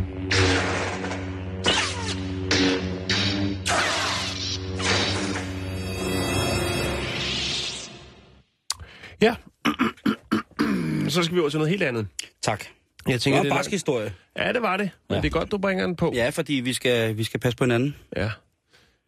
Så 11.19 11.25
skal 11.25 11.35
vi 11.35 11.39
over 11.39 11.49
til 11.49 11.57
noget 11.59 11.69
helt 11.69 11.83
andet. 11.83 12.07
Tak. 12.41 12.63
Jeg 13.05 13.13
Det 13.13 13.21
tænker, 13.21 13.37
var 13.37 13.43
det 13.43 13.47
en 13.49 13.53
er 13.53 13.57
barsk 13.57 13.71
historie. 13.71 14.13
Ja, 14.37 14.53
det 14.53 14.61
var 14.61 14.77
det. 14.77 14.89
Men 15.09 15.15
Ja. 15.15 15.21
det 15.21 15.27
er 15.27 15.31
godt, 15.39 15.51
du 15.51 15.57
bringer 15.57 15.85
den 15.85 15.95
på. 15.95 16.11
Ja, 16.15 16.29
fordi 16.29 16.53
vi 16.53 16.73
skal, 16.73 17.17
vi 17.17 17.23
skal 17.23 17.39
passe 17.39 17.57
på 17.57 17.63
hinanden. 17.63 17.95
Ja. 18.15 18.31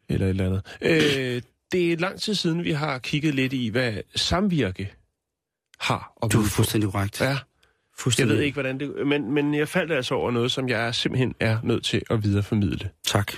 Eller 0.09 0.25
et 0.25 0.29
eller 0.29 0.45
andet. 0.45 0.61
Øh, 0.81 1.41
det 1.71 1.93
er 1.93 1.97
lang 1.97 2.21
tid 2.21 2.35
siden, 2.35 2.63
vi 2.63 2.71
har 2.71 2.99
kigget 2.99 3.35
lidt 3.35 3.53
i, 3.53 3.67
hvad 3.67 3.93
samvirke 4.15 4.93
har. 5.79 6.13
Og 6.15 6.31
Du 6.31 6.41
er 6.41 6.45
fuldstændig 6.45 6.91
korrekt. 6.91 7.21
Ja, 7.21 7.37
jeg 8.19 8.27
ved 8.27 8.41
ikke, 8.41 8.53
hvordan 8.55 8.79
det... 8.79 9.07
Men, 9.07 9.31
men 9.31 9.53
jeg 9.53 9.67
faldt 9.67 9.91
altså 9.91 10.15
over 10.15 10.31
noget, 10.31 10.51
som 10.51 10.69
jeg 10.69 10.95
simpelthen 10.95 11.35
er 11.39 11.57
nødt 11.63 11.83
til 11.85 12.01
at 12.09 12.23
videreformidle. 12.23 12.89
Tak. 13.07 13.31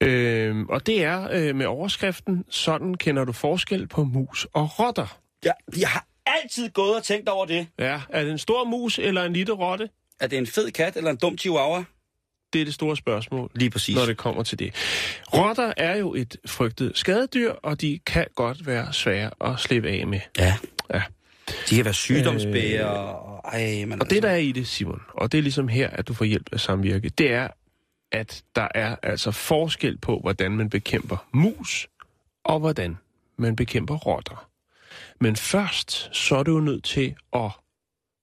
Øh, 0.00 0.56
og 0.68 0.86
det 0.86 1.04
er 1.04 1.28
øh, 1.32 1.56
med 1.56 1.66
overskriften, 1.66 2.44
sådan 2.50 2.94
kender 2.94 3.24
du 3.24 3.32
forskel 3.32 3.86
på 3.86 4.04
mus 4.04 4.46
og 4.52 4.78
rotter. 4.78 5.18
Ja, 5.44 5.50
jeg 5.78 5.88
har 5.88 6.06
altid 6.42 6.70
gået 6.70 6.96
og 6.96 7.02
tænkt 7.04 7.28
over 7.28 7.46
det. 7.46 7.66
Ja, 7.78 8.00
er 8.08 8.22
det 8.22 8.32
en 8.32 8.38
stor 8.38 8.64
mus 8.64 8.98
eller 8.98 9.24
en 9.24 9.32
lille 9.32 9.52
rotte? 9.52 9.88
Er 10.20 10.26
det 10.26 10.38
en 10.38 10.46
fed 10.46 10.70
kat 10.70 10.96
eller 10.96 11.10
en 11.10 11.16
dum 11.16 11.38
chihuahua? 11.38 11.84
Det 12.52 12.60
er 12.60 12.64
det 12.64 12.74
store 12.74 12.96
spørgsmål. 12.96 13.50
Lige 13.54 13.70
præcis. 13.70 13.96
når 13.96 14.06
det 14.06 14.16
kommer 14.16 14.42
til 14.42 14.58
det. 14.58 14.74
Rotter 15.34 15.72
er 15.76 15.96
jo 15.96 16.14
et 16.14 16.36
frygtet 16.46 16.92
skadedyr, 16.94 17.52
og 17.52 17.80
de 17.80 18.00
kan 18.06 18.26
godt 18.34 18.66
være 18.66 18.92
svære 18.92 19.30
at 19.40 19.60
slippe 19.60 19.88
af 19.88 20.06
med. 20.06 20.20
Ja. 20.38 20.54
Ja. 20.94 21.02
De 21.70 21.76
kan 21.76 21.84
være 21.84 21.94
sygdomsbæger. 21.94 22.86
og 22.86 23.50
Ej, 23.52 23.84
men 23.84 24.02
Og 24.02 24.10
det, 24.10 24.22
der 24.22 24.28
er 24.30 24.36
i 24.36 24.52
det, 24.52 24.66
Simon, 24.66 25.02
og 25.14 25.32
det 25.32 25.38
er 25.38 25.42
ligesom 25.42 25.68
her, 25.68 25.90
at 25.90 26.08
du 26.08 26.14
får 26.14 26.24
hjælp 26.24 26.48
af 26.52 26.60
samvirke, 26.60 27.08
det 27.08 27.32
er, 27.32 27.48
at 28.12 28.42
der 28.56 28.68
er 28.74 28.96
altså 29.02 29.30
forskel 29.30 29.98
på, 29.98 30.18
hvordan 30.18 30.52
man 30.52 30.70
bekæmper 30.70 31.26
mus, 31.32 31.88
og 32.44 32.58
hvordan 32.60 32.98
man 33.36 33.56
bekæmper 33.56 33.94
rotter. 33.96 34.48
Men 35.20 35.36
først, 35.36 36.16
så 36.16 36.36
er 36.36 36.42
du 36.42 36.60
nødt 36.60 36.84
til 36.84 37.16
at 37.32 37.50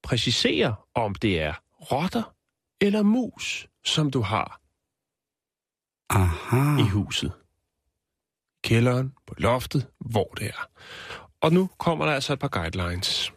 præcisere, 0.04 0.76
om 0.96 1.16
det 1.16 1.41
er 1.41 1.54
rotter 1.91 2.36
eller 2.82 3.04
mus, 3.04 3.68
som 3.84 4.12
du 4.12 4.22
har 4.22 4.62
Aha. 6.10 6.82
i 6.82 6.89
huset. 6.89 7.32
Kælderen, 8.64 9.14
på 9.28 9.36
loftet, 9.38 9.88
hvor 10.00 10.34
det 10.38 10.48
er. 10.48 10.70
Og 11.41 11.54
nu 11.54 11.70
kommer 11.78 12.06
der 12.06 12.14
altså 12.14 12.34
et 12.34 12.39
par 12.39 12.48
guidelines. 12.48 13.34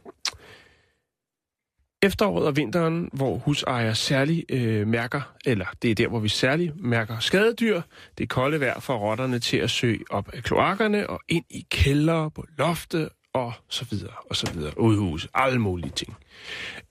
Efteråret 2.03 2.47
og 2.47 2.57
vinteren, 2.57 3.11
hvor 3.13 3.39
husejere 3.39 3.95
særlig 3.95 4.45
øh, 4.49 4.87
mærker, 4.87 5.35
eller 5.47 5.67
det 5.83 5.91
er 5.91 5.95
der, 5.95 6.09
hvor 6.09 6.19
vi 6.19 6.29
særlig 6.29 6.73
mærker 6.77 7.19
skadedyr, 7.19 7.83
det 8.19 8.25
er 8.25 8.29
kolde 8.29 8.61
vejr 8.61 8.81
for 8.81 8.97
rotterne 8.97 9.39
til 9.39 9.57
at 9.57 9.71
søge 9.71 10.05
op 10.11 10.29
af 10.33 10.43
kloakkerne 10.43 11.11
og 11.11 11.21
ind 11.29 11.45
i 11.51 11.67
kældre, 11.71 12.31
på 12.31 12.45
loftet 12.59 13.09
og 13.45 13.53
så 13.69 13.87
videre, 13.91 14.13
og 14.31 14.37
så 14.37 14.53
videre, 14.53 14.81
udhus, 14.81 15.29
alle 15.35 15.59
mulige 15.59 15.91
ting. 15.91 16.17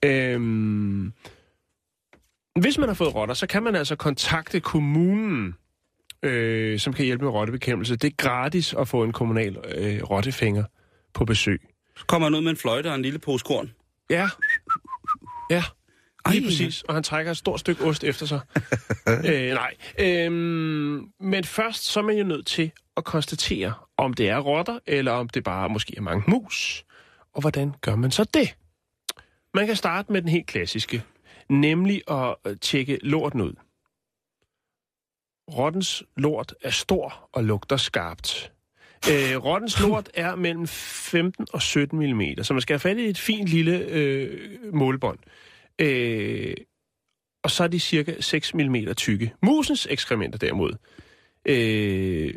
Øhm, 0.04 1.12
hvis 2.60 2.78
man 2.78 2.88
har 2.88 2.94
fået 2.94 3.14
rotter, 3.14 3.34
så 3.34 3.46
kan 3.46 3.62
man 3.62 3.74
altså 3.74 3.96
kontakte 3.96 4.60
kommunen, 4.60 5.54
øh, 6.22 6.78
som 6.78 6.92
kan 6.92 7.04
hjælpe 7.04 7.24
med 7.24 7.32
rottebekæmpelse. 7.32 7.96
Det 7.96 8.12
er 8.12 8.16
gratis 8.16 8.74
at 8.74 8.88
få 8.88 9.04
en 9.04 9.12
kommunal 9.12 9.56
øh, 9.74 10.02
rottefænger 10.02 10.64
på 11.14 11.24
besøg. 11.24 11.60
Så 11.96 12.04
kommer 12.06 12.26
han 12.26 12.34
ud 12.34 12.40
med 12.40 12.50
en 12.50 12.56
fløjte 12.56 12.88
og 12.88 12.94
en 12.94 13.02
lille 13.02 13.18
pose 13.18 13.44
korn. 13.44 13.72
Ja. 14.10 14.28
Ja, 15.50 15.64
lige 16.30 16.44
præcis. 16.44 16.82
Og 16.82 16.94
han 16.94 17.02
trækker 17.02 17.32
et 17.32 17.38
stort 17.38 17.60
stykke 17.60 17.84
ost 17.84 18.04
efter 18.04 18.26
sig. 18.26 18.40
øh, 19.32 19.54
nej. 19.54 19.74
Øhm, 19.98 21.12
men 21.20 21.44
først 21.44 21.84
så 21.84 22.00
er 22.00 22.04
man 22.04 22.16
jo 22.16 22.24
nødt 22.24 22.46
til 22.46 22.70
at 22.98 23.04
konstatere, 23.04 23.74
om 23.96 24.14
det 24.14 24.28
er 24.28 24.38
rotter, 24.38 24.78
eller 24.86 25.12
om 25.12 25.28
det 25.28 25.44
bare 25.44 25.68
måske 25.68 25.94
er 25.96 26.00
mange 26.00 26.24
mus. 26.28 26.84
Og 27.34 27.40
hvordan 27.40 27.74
gør 27.80 27.96
man 27.96 28.10
så 28.10 28.24
det? 28.24 28.56
Man 29.54 29.66
kan 29.66 29.76
starte 29.76 30.12
med 30.12 30.22
den 30.22 30.28
helt 30.28 30.46
klassiske. 30.46 31.02
nemlig 31.48 32.02
at 32.10 32.36
øh, 32.46 32.56
tjekke 32.60 32.98
lorten 33.02 33.40
ud. 33.40 33.52
Rottens 35.56 36.02
lort 36.16 36.54
er 36.62 36.70
stor 36.70 37.28
og 37.32 37.44
lugter 37.44 37.76
skarpt. 37.76 38.52
Øh, 39.10 39.44
rottens 39.44 39.80
lort 39.84 40.10
er 40.14 40.34
mellem 40.34 40.66
15 40.66 41.46
og 41.52 41.62
17 41.62 41.98
mm, 41.98 42.22
så 42.42 42.54
man 42.54 42.60
skal 42.60 42.74
have 42.74 42.80
fat 42.80 42.98
i 42.98 43.04
et 43.04 43.18
fint 43.18 43.48
lille 43.48 43.78
øh, 43.78 44.74
målbånd. 44.74 45.18
Øh, 45.78 46.54
og 47.42 47.50
så 47.50 47.64
er 47.64 47.68
de 47.68 47.80
cirka 47.80 48.20
6 48.20 48.54
mm 48.54 48.76
tykke. 48.96 49.34
Musens 49.42 49.86
ekskrementer 49.90 50.38
derimod 50.38 50.72
øh, 51.44 52.34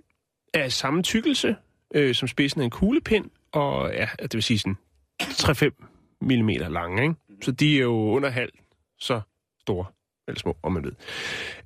af 0.54 0.72
samme 0.72 1.04
tykkelse 1.04 1.56
øh, 1.96 2.16
som 2.16 2.28
spidsen 2.28 2.62
af 2.62 2.66
en 2.66 2.72
kuglepind, 2.72 3.26
og 3.52 3.92
ja, 3.94 4.08
det 4.22 4.34
vil 4.34 4.44
sige 4.44 4.60
sådan 4.60 4.78
3-5 5.22 6.18
mm 6.22 6.48
lange. 6.50 7.02
Ikke? 7.04 7.16
Så 7.44 7.52
de 7.52 7.78
er 7.78 7.82
jo 7.82 7.94
under 7.94 8.30
halv 8.30 8.52
så 9.00 9.22
store, 9.62 9.86
eller 10.28 10.40
små, 10.40 10.58
om 10.64 10.72
man 10.72 10.84
ved. 10.84 10.92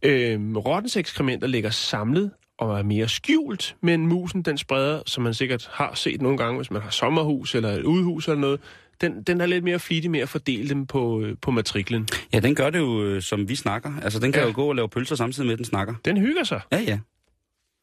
Øh, 0.01 0.55
rottens 0.57 0.97
ekskrementer 0.97 1.47
ligger 1.47 1.69
samlet 1.69 2.31
og 2.59 2.79
er 2.79 2.83
mere 2.83 3.07
skjult, 3.09 3.75
men 3.81 4.07
musen, 4.07 4.41
den 4.41 4.57
spreder, 4.57 5.01
som 5.05 5.23
man 5.23 5.33
sikkert 5.33 5.69
har 5.73 5.93
set 5.93 6.21
nogle 6.21 6.37
gange, 6.37 6.57
hvis 6.57 6.71
man 6.71 6.81
har 6.81 6.89
sommerhus 6.89 7.55
eller 7.55 7.69
et 7.69 7.83
udhus 7.83 8.27
eller 8.27 8.39
noget, 8.41 8.59
den, 9.01 9.23
den 9.23 9.41
er 9.41 9.45
lidt 9.45 9.63
mere 9.63 9.79
flittig 9.79 10.11
med 10.11 10.19
at 10.19 10.29
fordele 10.29 10.69
dem 10.69 10.85
på, 10.87 11.21
øh, 11.21 11.35
på 11.41 11.51
matriklen. 11.51 12.07
Ja, 12.33 12.39
den 12.39 12.55
gør 12.55 12.69
det 12.69 12.79
jo, 12.79 13.03
øh, 13.03 13.21
som 13.21 13.49
vi 13.49 13.55
snakker. 13.55 13.93
Altså, 14.03 14.19
den 14.19 14.31
kan 14.31 14.41
Ja. 14.41 14.47
jo 14.47 14.53
gå 14.55 14.65
og 14.69 14.75
lave 14.75 14.89
pølser 14.89 15.15
samtidig 15.15 15.45
med, 15.47 15.53
at 15.53 15.57
den 15.57 15.65
snakker. 15.65 15.93
Den 16.05 16.17
hygger 16.17 16.43
sig, 16.43 16.61
Ja, 16.71 16.79
ja. 16.79 16.99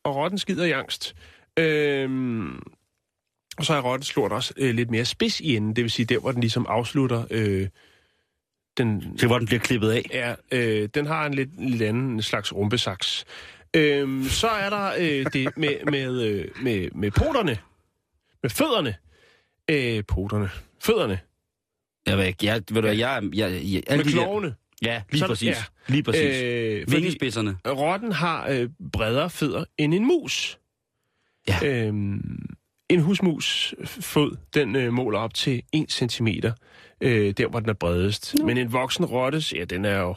Og 0.05 0.17
rotten 0.17 0.39
skider 0.39 0.65
i 0.65 0.71
angst. 0.71 1.15
Øhm, 1.59 2.57
og 3.59 3.65
så 3.65 3.75
er 3.75 3.81
rottens 3.81 4.17
lort 4.17 4.33
også 4.33 4.55
øh, 4.57 4.75
lidt 4.75 4.91
mere 4.91 5.05
spids 5.05 5.41
i 5.41 5.57
enden, 5.57 5.77
det 5.77 5.83
vil 5.85 5.91
sige 5.91 6.07
der, 6.07 6.19
hvor 6.19 6.33
den 6.33 6.41
ligesom 6.41 6.67
afslutter 6.69 7.25
øh, 7.31 7.69
den, 8.77 9.17
Til 9.19 9.29
hvor 9.29 9.39
den 9.39 9.47
bliver 9.47 9.61
klippet 9.61 9.91
af. 9.91 10.03
Ja, 10.13 10.35
øh, 10.53 10.89
den 10.95 11.07
har 11.07 11.27
en 11.27 11.35
lidt, 11.35 11.71
lidt 11.71 11.83
anden 11.83 12.23
slags 12.23 12.55
rumpesaks. 12.55 13.25
Øhm, 13.77 14.25
så 14.25 14.49
er 14.49 14.71
der 14.71 14.93
øh, 14.99 15.27
det 15.33 15.57
med, 15.57 15.85
med, 15.91 16.23
øh, 16.23 16.49
med, 16.63 16.89
med 16.95 17.11
poterne. 17.11 17.59
Med 18.43 18.51
fødderne. 18.51 18.95
Øh, 19.71 20.05
poterne. 20.09 20.51
Fødderne. 20.81 21.21
Jeg 22.07 22.19
ved 22.19 22.25
ikke, 22.25 22.47
jeg, 22.47 22.63
ved 22.71 22.83
du 22.83 22.89
jeg, 22.89 22.99
jeg, 22.99 23.23
jeg, 23.35 23.61
jeg 23.65 23.83
alle 23.87 24.05
Med 24.05 24.13
klovene. 24.13 24.55
Ja, 24.83 25.03
lige 25.11 25.21
Så- 25.21 25.27
præcis. 25.27 25.49
ja. 25.49 25.55
Lige 25.89 26.03
præcis. 26.03 26.43
Øh, 26.43 26.93
Vingespidserne. 26.93 27.57
rotten 27.67 28.13
har 28.13 28.49
øh, 28.51 28.69
bredere 28.93 29.31
fødder 29.31 29.65
end 29.79 29.95
en 29.95 30.05
mus. 30.07 30.59
Ja. 31.49 31.59
Øhm, 31.65 32.47
en 32.91 33.01
husmus 33.01 33.75
fod, 33.85 34.37
den 34.55 34.77
øh, 34.77 34.93
måler 34.93 35.19
op 35.19 35.35
til 35.35 35.63
1 35.73 35.93
cm, 35.93 36.29
øh, 37.01 37.31
der 37.31 37.47
hvor 37.49 37.61
den 37.61 37.69
er 37.69 37.73
bredest. 37.75 38.35
Men 38.45 38.59
en 38.59 38.73
voksen 38.73 39.05
rottes, 39.05 39.53
ja, 39.53 39.65
den 39.65 39.85
er 39.85 39.99
jo 39.99 40.15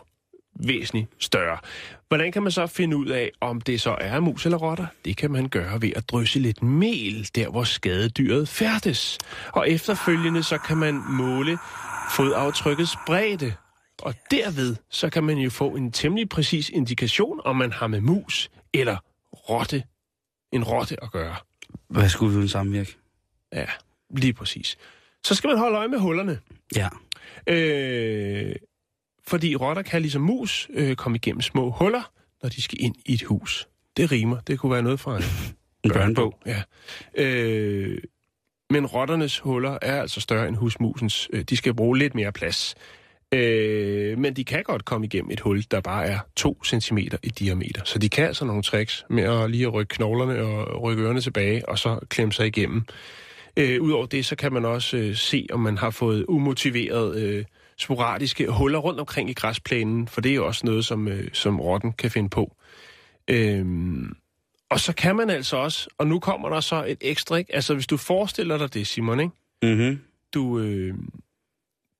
væsentligt 0.60 1.08
større. 1.20 1.58
Hvordan 2.08 2.32
kan 2.32 2.44
man 2.44 2.52
så 2.52 2.68
finde 2.68 2.98
ud 2.98 3.08
af, 3.08 3.32
om 3.42 3.62
det 3.62 3.82
så 3.82 3.98
er 4.02 4.20
mus 4.20 4.46
eller 4.46 4.58
rotter? 4.58 4.86
Det 5.06 5.18
kan 5.18 5.32
man 5.32 5.50
gøre 5.50 5.82
ved 5.82 5.92
at 5.96 6.10
drysse 6.10 6.40
lidt 6.40 6.64
mel, 6.64 7.30
der 7.36 7.50
hvor 7.50 7.64
skadedyret 7.64 8.48
færdes. 8.50 9.18
Og 9.54 9.70
efterfølgende 9.70 10.44
så 10.44 10.58
kan 10.58 10.78
man 10.78 11.02
måle 11.10 11.58
fodaftrykkets 12.16 12.92
bredde. 13.08 13.54
Og 14.02 14.14
derved 14.32 14.76
så 14.90 15.10
kan 15.10 15.24
man 15.24 15.38
jo 15.38 15.50
få 15.50 15.70
en 15.70 15.92
temmelig 15.92 16.30
præcis 16.30 16.70
indikation, 16.70 17.42
om 17.46 17.56
man 17.56 17.72
har 17.72 17.88
med 17.88 18.02
mus 18.02 18.50
eller 18.74 18.98
rotte, 19.50 19.84
en 20.52 20.64
rotte 20.64 21.04
at 21.04 21.12
gøre. 21.12 21.36
Hvad 21.88 22.10
skulle 22.10 22.32
vi 22.32 22.38
uden 22.38 22.50
samvirke? 22.50 22.96
Ja, 23.54 23.66
lige 24.10 24.34
præcis. 24.34 24.78
Så 25.24 25.36
skal 25.36 25.48
man 25.48 25.58
holde 25.58 25.78
øje 25.78 25.88
med 25.88 26.00
hullerne. 26.00 26.40
Ja. 26.76 26.90
Øh, 27.48 28.56
fordi 29.28 29.56
rotter 29.56 29.82
kan 29.82 30.02
ligesom 30.02 30.22
mus 30.22 30.68
øh, 30.74 30.96
komme 30.96 31.16
igennem 31.16 31.42
små 31.42 31.72
huller, 31.72 32.12
når 32.44 32.50
de 32.50 32.62
skal 32.62 32.78
ind 32.82 32.96
i 33.06 33.14
et 33.14 33.24
hus. 33.24 33.68
Det 33.98 34.12
rimer. 34.12 34.40
Det 34.40 34.60
kunne 34.60 34.72
være 34.72 34.82
noget 34.84 35.00
fra 35.00 35.18
en 35.18 35.24
En 35.84 35.92
børnebog. 35.92 36.40
Ja. 36.46 36.62
Øh, 37.18 37.98
men 38.70 38.86
rotternes 38.86 39.40
huller 39.40 39.78
er 39.82 40.02
altså 40.02 40.22
større 40.22 40.48
end 40.48 40.56
husmusens. 40.56 41.30
Øh, 41.34 41.42
De 41.42 41.58
skal 41.58 41.74
bruge 41.74 41.98
lidt 41.98 42.16
mere 42.16 42.32
plads. 42.32 42.76
Øh, 43.36 44.18
men 44.18 44.34
de 44.34 44.44
kan 44.44 44.64
godt 44.64 44.86
komme 44.86 45.06
igennem 45.06 45.32
et 45.32 45.40
hul, 45.40 45.64
der 45.72 45.82
bare 45.82 46.06
er 46.06 46.20
2 46.36 46.64
cm 46.64 46.98
i 46.98 47.30
diameter. 47.30 47.82
Så 47.86 48.00
de 48.00 48.10
kan 48.10 48.26
altså 48.26 48.46
nogle 48.46 48.64
tricks 48.64 49.06
med 49.10 49.24
at 49.24 49.52
lige 49.52 49.66
at 49.66 49.74
rykke 49.74 49.96
knoglerne 49.96 50.42
og 50.42 50.84
rykke 50.84 51.04
ørerne 51.04 51.22
tilbage, 51.22 51.70
og 51.70 51.80
så 51.80 52.00
klemme 52.10 52.34
sig 52.34 52.48
igennem. 52.48 52.84
Øh, 53.58 53.82
Udover 53.82 54.06
det, 54.06 54.26
så 54.26 54.36
kan 54.36 54.54
man 54.54 54.66
også 54.66 54.98
øh, 54.98 55.16
se, 55.16 55.48
om 55.52 55.60
man 55.60 55.78
har 55.78 55.90
fået 55.90 56.26
umotiveret 56.28 57.18
øh, 57.18 57.46
sporadiske 57.78 58.48
huller 58.48 58.80
rundt 58.80 59.00
omkring 59.00 59.30
i 59.30 59.34
græsplænen, 59.34 60.08
for 60.08 60.22
det 60.22 60.32
er 60.32 60.36
jo 60.36 60.48
også 60.48 60.66
noget, 60.66 60.86
som, 60.86 61.08
øh, 61.08 61.28
som 61.34 61.60
rotten 61.60 61.94
kan 61.94 62.12
finde 62.12 62.30
på. 62.30 62.56
Øhm, 63.28 64.16
og 64.70 64.80
så 64.80 64.94
kan 64.94 65.16
man 65.16 65.30
altså 65.30 65.58
også, 65.58 65.90
og 65.98 66.08
nu 66.08 66.20
kommer 66.20 66.50
der 66.50 66.60
så 66.60 66.86
et 66.88 66.98
ekstra, 67.02 67.36
ikke? 67.36 67.56
altså 67.56 67.74
hvis 67.74 67.88
du 67.88 67.98
forestiller 67.98 68.58
dig 68.58 68.74
det, 68.74 68.88
Simon, 68.88 69.20
ikke? 69.20 69.34
Mm-hmm. 69.64 70.00
Du, 70.34 70.60
øh, 70.60 70.94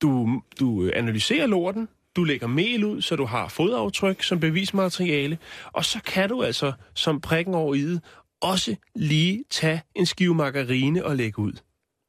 du, 0.02 0.42
du 0.60 0.90
analyserer 0.94 1.46
lorten, 1.46 1.88
du 2.16 2.24
lægger 2.24 2.46
mel 2.46 2.84
ud, 2.84 3.02
så 3.02 3.16
du 3.16 3.24
har 3.24 3.48
fodaftryk 3.48 4.22
som 4.22 4.40
bevismateriale, 4.40 5.38
og 5.72 5.84
så 5.84 6.00
kan 6.06 6.28
du 6.28 6.42
altså 6.42 6.72
som 6.94 7.20
prikken 7.20 7.54
over 7.54 7.74
i 7.74 7.98
også 8.40 8.76
lige 8.94 9.44
tage 9.50 9.82
en 9.94 10.06
skive 10.06 10.34
margarine 10.34 11.04
og 11.04 11.16
lægge 11.16 11.38
ud. 11.38 11.52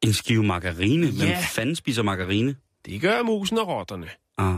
En 0.04 0.14
skive 0.14 0.44
margarine. 0.44 1.08
Hvem 1.12 1.28
Ja. 1.28 1.40
fanden 1.52 1.76
spiser 1.76 2.04
margarine? 2.04 2.56
Det 2.86 3.02
gør 3.02 3.24
musen 3.24 3.58
og 3.58 3.68
rotterne. 3.68 4.08
Ah. 4.38 4.56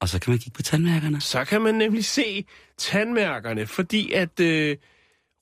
Og 0.00 0.08
så 0.08 0.20
kan 0.20 0.30
man 0.30 0.38
kigge 0.38 0.56
på 0.56 0.62
tandmærkerne. 0.62 1.20
Så 1.20 1.44
kan 1.44 1.60
man 1.62 1.74
nemlig 1.74 2.04
se 2.04 2.44
tandmærkerne, 2.78 3.66
fordi 3.66 4.12
at 4.12 4.40
øh, 4.40 4.76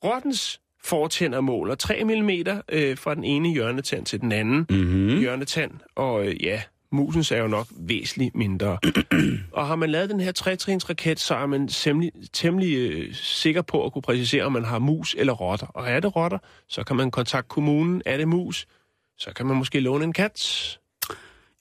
rottens 0.04 0.60
fortænder 0.84 1.40
måler 1.40 1.74
3 1.74 2.04
mm 2.04 2.30
øh, 2.68 2.98
fra 2.98 3.14
den 3.14 3.24
ene 3.24 3.52
hjørnetand 3.52 4.06
til 4.06 4.20
den 4.20 4.32
anden 4.32 4.66
Mm-hmm. 4.70 5.00
mm. 5.14 5.18
hjørnetand, 5.18 5.70
og 5.94 6.26
øh, 6.26 6.44
ja, 6.44 6.62
musens 6.94 7.32
er 7.32 7.38
jo 7.38 7.46
nok 7.46 7.66
væsentligt 7.70 8.34
mindre. 8.36 8.78
og 9.52 9.66
har 9.66 9.76
man 9.76 9.90
lavet 9.90 10.10
den 10.10 10.20
her 10.20 10.32
tretrins 10.32 10.88
raket, 10.90 11.20
så 11.20 11.34
er 11.34 11.46
man 11.46 11.68
temmelig, 11.68 12.12
temmelig 12.32 12.76
øh, 12.76 13.14
sikker 13.14 13.62
på 13.62 13.86
at 13.86 13.92
kunne 13.92 14.02
præcisere, 14.02 14.44
om 14.44 14.52
man 14.52 14.64
har 14.64 14.78
mus 14.78 15.14
eller 15.18 15.32
rotter. 15.32 15.66
Og 15.66 15.88
er 15.90 16.00
det 16.00 16.16
rotter, 16.16 16.38
så 16.68 16.84
kan 16.84 16.96
man 16.96 17.10
kontakte 17.10 17.48
kommunen. 17.48 18.02
Er 18.06 18.16
det 18.16 18.28
mus, 18.28 18.66
så 19.18 19.32
kan 19.36 19.46
man 19.46 19.56
måske 19.56 19.80
låne 19.80 20.04
en 20.04 20.12
kat, 20.12 20.78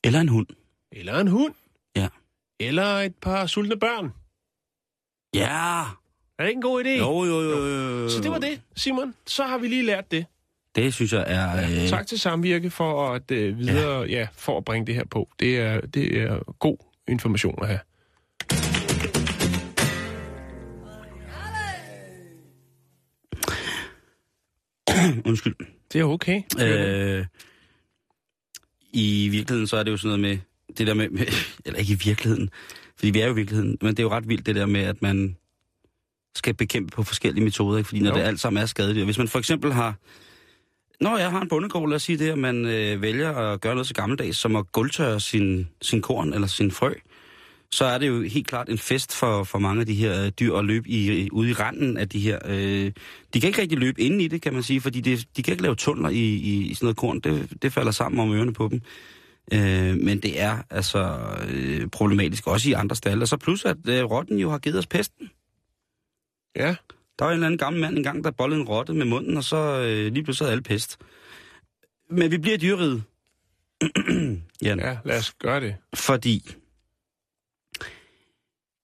Eller 0.04 0.20
en 0.22 0.30
hund. 0.30 0.48
eller 0.92 1.20
en 1.20 1.28
hund, 1.28 1.54
Ja. 1.96 2.08
eller 2.60 2.86
et 2.86 3.16
par 3.16 3.46
sultne 3.46 3.76
børn. 3.80 4.12
Ja. 5.34 5.82
Er 6.40 6.44
det 6.44 6.50
ikke 6.50 6.58
en 6.58 6.62
god 6.62 6.84
idé? 6.84 6.90
Jo, 6.90 7.24
jo, 7.26 7.42
jo, 7.42 7.66
jo. 7.68 8.10
Så 8.10 8.22
det 8.22 8.32
var 8.32 8.40
det, 8.40 8.62
Simon. 8.76 9.16
Så 9.28 9.44
har 9.44 9.58
vi 9.58 9.68
lige 9.68 9.86
lært 9.86 10.12
det. 10.12 10.26
Det 10.76 10.94
synes 10.94 11.14
jeg 11.14 11.24
er... 11.28 11.84
Øh, 11.84 11.90
Tak 11.90 12.08
til 12.08 12.20
Samvirke 12.20 12.70
for 12.70 13.10
at 13.12 13.32
øh, 13.32 13.60
videre, 13.60 14.02
ja. 14.02 14.20
ja, 14.20 14.28
for 14.36 14.58
at 14.58 14.66
bringe 14.66 14.88
det 14.88 14.96
her 14.96 15.06
på. 15.12 15.30
Det 15.40 15.60
er, 15.60 15.82
det 15.82 16.22
er 16.22 16.54
god 16.60 16.78
information 17.08 17.60
at 17.62 17.68
have. 17.68 17.80
Undskyld. 25.30 25.56
Det 25.94 26.02
er 26.02 26.06
okay. 26.06 26.42
Øh, 26.62 27.26
I 28.94 29.28
virkeligheden, 29.30 29.68
så 29.68 29.78
er 29.78 29.84
det 29.84 29.92
jo 29.92 29.98
sådan 29.98 30.20
noget 30.20 30.20
med... 30.20 30.38
Det 30.78 30.88
der 30.88 30.94
med, 30.94 31.10
med... 31.10 31.26
Eller 31.66 31.80
ikke 31.80 31.94
i 31.94 31.98
virkeligheden. 32.06 32.50
Fordi 32.96 33.12
vi 33.12 33.20
er 33.20 33.26
jo 33.26 33.32
i 33.32 33.36
virkeligheden. 33.36 33.78
Men 33.82 33.90
det 33.90 34.00
er 34.00 34.04
jo 34.04 34.10
ret 34.10 34.30
vildt, 34.30 34.46
det 34.46 34.56
der 34.56 34.66
med, 34.66 34.82
at 34.82 35.02
man 35.02 35.38
skal 36.36 36.54
bekæmpe 36.54 36.92
på 36.92 37.04
forskellige 37.04 37.44
metoder. 37.44 37.78
Ikke? 37.78 37.88
Fordi 37.88 38.02
når 38.02 38.10
Jo. 38.12 38.16
det 38.18 38.22
alt 38.24 38.40
sammen 38.40 38.62
er 38.62 38.66
skadedyr. 38.66 39.06
Hvis 39.06 39.18
man 39.18 39.28
for 39.28 39.40
eksempel 39.40 39.74
har... 39.74 39.96
Når 41.02 41.18
jeg 41.18 41.32
har 41.32 41.42
en 41.42 41.50
bondegård, 41.50 41.90
lad 41.90 41.96
os 41.96 42.04
sige 42.04 42.18
det, 42.18 42.30
at 42.30 42.38
man 42.38 42.66
øh, 42.66 43.02
vælger 43.02 43.32
at 43.32 43.62
gøre 43.62 43.76
noget 43.76 43.88
så 43.88 43.94
gammeldags, 43.94 44.38
som 44.38 44.56
at 44.56 44.72
gulvtørre 44.72 45.20
sin, 45.20 45.68
sin 45.82 46.02
korn 46.02 46.34
eller 46.34 46.48
sin 46.48 46.72
frø, 46.72 46.94
så 47.72 47.86
er 47.86 47.98
det 47.98 48.08
jo 48.08 48.22
helt 48.22 48.48
klart 48.48 48.70
en 48.70 48.78
fest 48.78 49.16
for, 49.16 49.44
for 49.44 49.60
mange 49.60 49.80
af 49.80 49.86
de 49.86 49.94
her 49.94 50.26
øh, 50.26 50.30
dyr 50.30 50.56
at 50.56 50.66
løbe 50.66 50.90
i, 50.90 51.24
øh, 51.24 51.28
ude 51.32 51.50
i 51.50 51.54
randen 51.54 51.98
af 51.98 52.10
de 52.10 52.20
her. 52.20 52.40
Øh, 52.46 52.92
de 53.34 53.40
kan 53.40 53.48
ikke 53.48 53.62
rigtig 53.62 53.78
løbe 53.78 54.02
ind 54.02 54.22
i 54.22 54.28
det, 54.28 54.42
kan 54.42 54.54
man 54.54 54.64
sige, 54.64 54.82
fordi 54.82 55.02
det, 55.02 55.28
de 55.38 55.44
kan 55.44 55.52
ikke 55.52 55.64
lave 55.64 55.76
tunneler 55.76 56.10
i, 56.10 56.16
i, 56.16 56.68
i 56.72 56.74
sådan 56.74 56.86
noget 56.86 56.98
korn. 56.98 57.20
Det, 57.20 57.50
det 57.62 57.74
falder 57.74 57.92
sammen 57.92 58.20
om 58.20 58.36
ørerne 58.36 58.54
på 58.54 58.68
dem. 58.68 58.82
Øh, 59.54 59.98
men 59.98 60.20
det 60.20 60.42
er 60.42 60.58
altså 60.70 61.20
øh, 61.50 61.88
problematisk 61.88 62.48
også 62.48 62.70
i 62.70 62.74
andre 62.74 62.96
stalle. 62.96 63.24
Og 63.24 63.28
så 63.28 63.38
plus, 63.38 63.66
at 63.66 63.78
øh, 63.88 64.04
rotten 64.04 64.40
jo 64.40 64.50
har 64.50 64.58
givet 64.58 64.78
os 64.78 64.88
pesten. 64.88 65.30
Ja, 66.56 66.76
der 67.24 67.28
var 67.28 67.32
en 67.34 67.38
eller 67.38 67.48
anden 67.48 67.58
gammel 67.58 67.82
mand 67.82 67.98
engang, 67.98 68.24
der 68.24 68.32
bollede 68.32 68.62
en 68.62 68.68
rotte 68.68 68.94
med 68.94 69.06
munden, 69.06 69.38
og 69.38 69.44
så 69.44 69.58
øh, 69.58 70.14
lige 70.14 70.24
pludselig 70.24 70.46
havde 70.46 70.52
alle 70.52 70.64
pest. 70.64 70.98
Men 72.10 72.32
vi 72.32 72.38
bliver 72.38 72.58
dyreriget. 72.58 73.04
Jan. 74.66 74.80
ja, 74.80 74.98
lad 75.06 75.20
os 75.20 75.34
gøre 75.34 75.60
det. 75.62 75.76
Fordi 75.96 76.56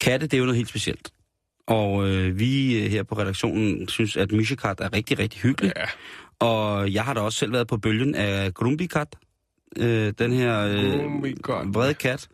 katte, 0.02 0.28
det 0.28 0.34
er 0.34 0.38
jo 0.38 0.44
noget 0.44 0.58
helt 0.58 0.70
specielt. 0.70 1.14
Og 1.68 2.10
øh, 2.10 2.40
vi 2.40 2.84
øh, 2.84 2.92
her 2.92 3.04
på 3.04 3.16
redaktionen 3.18 3.88
synes, 3.88 4.18
at 4.18 4.32
Mishikat 4.32 4.80
er 4.80 4.94
rigtig, 4.94 5.20
rigtig 5.20 5.42
hyggelig. 5.42 5.74
Ja, 5.76 5.86
Og 6.40 6.94
jeg 6.94 7.04
har 7.06 7.14
da 7.14 7.22
også 7.22 7.40
selv 7.40 7.52
været 7.54 7.68
på 7.68 7.78
bølgen 7.78 8.16
af 8.16 8.54
Grumbikat. 8.54 9.16
Øh, 9.78 10.14
den 10.20 10.32
her 10.34 10.60
øh, 10.60 11.74
vrede 11.74 11.94
kat. 11.94 12.28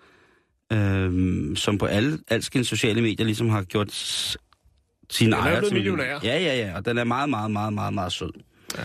øh, 0.74 1.58
som 1.58 1.78
på 1.78 1.86
alle 1.86 2.20
alskens 2.28 2.68
sociale 2.68 3.01
medier 3.01 3.26
ligesom 3.26 3.49
har 3.49 3.64
gjort 3.64 3.91
sin 5.10 5.26
Den 5.26 5.34
er 5.34 5.38
ejer 5.38 5.51
blevet 5.53 5.66
til- 5.72 5.74
millionær. 5.76 6.20
Ja, 6.24 6.39
ja, 6.39 6.56
ja, 6.68 6.76
og 6.76 6.86
den 6.86 6.97
er 6.97 7.03
meget, 7.03 7.30
meget, 7.30 7.51
meget, 7.51 7.74
meget, 7.74 7.93
meget 7.93 8.12
sød. 8.14 8.32
Ja. 8.78 8.84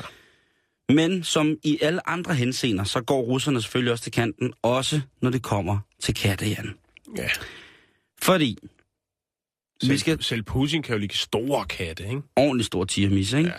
Men 0.95 1.25
som 1.25 1.57
i 1.65 1.79
alle 1.83 2.09
andre 2.09 2.35
henseender, 2.35 2.85
så 2.85 3.01
går 3.01 3.21
russerne 3.23 3.63
selvfølgelig 3.63 3.93
også 3.93 4.05
til 4.05 4.13
kanten, 4.13 4.53
også 4.63 5.01
når 5.23 5.31
det 5.31 5.43
kommer 5.43 5.79
til 6.01 6.15
katte, 6.15 6.47
Jan. 6.47 6.75
Ja. 7.17 7.29
Fordi 8.23 8.59
Selv, 9.83 9.93
vi 9.93 9.99
skal 9.99 10.23
selv 10.23 10.43
Putin 10.43 10.83
kan 10.83 10.93
jo 10.95 10.99
lide 10.99 11.17
store 11.17 11.65
katte, 11.65 12.05
ikke? 12.09 12.23
ordentligt 12.37 12.67
stor 12.67 12.85
tigermisse, 12.85 13.39
ikke? 13.39 13.51
Ja. 13.51 13.57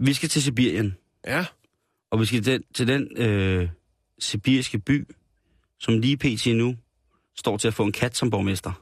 Vi 0.00 0.12
skal 0.14 0.28
til 0.28 0.42
Sibirien, 0.42 0.96
Ja. 1.26 1.44
og 2.10 2.20
vi 2.20 2.24
skal 2.26 2.42
til 2.42 2.52
den, 2.52 2.62
til 2.74 2.88
den 2.88 3.08
øh, 3.16 3.68
sibiriske 4.18 4.78
by, 4.78 5.08
som 5.80 5.98
lige 5.98 6.16
pt. 6.16 6.46
nu 6.46 6.76
står 7.38 7.56
til 7.56 7.68
at 7.68 7.74
få 7.74 7.84
en 7.84 7.92
kat 7.92 8.16
som 8.16 8.30
borgmester. 8.30 8.72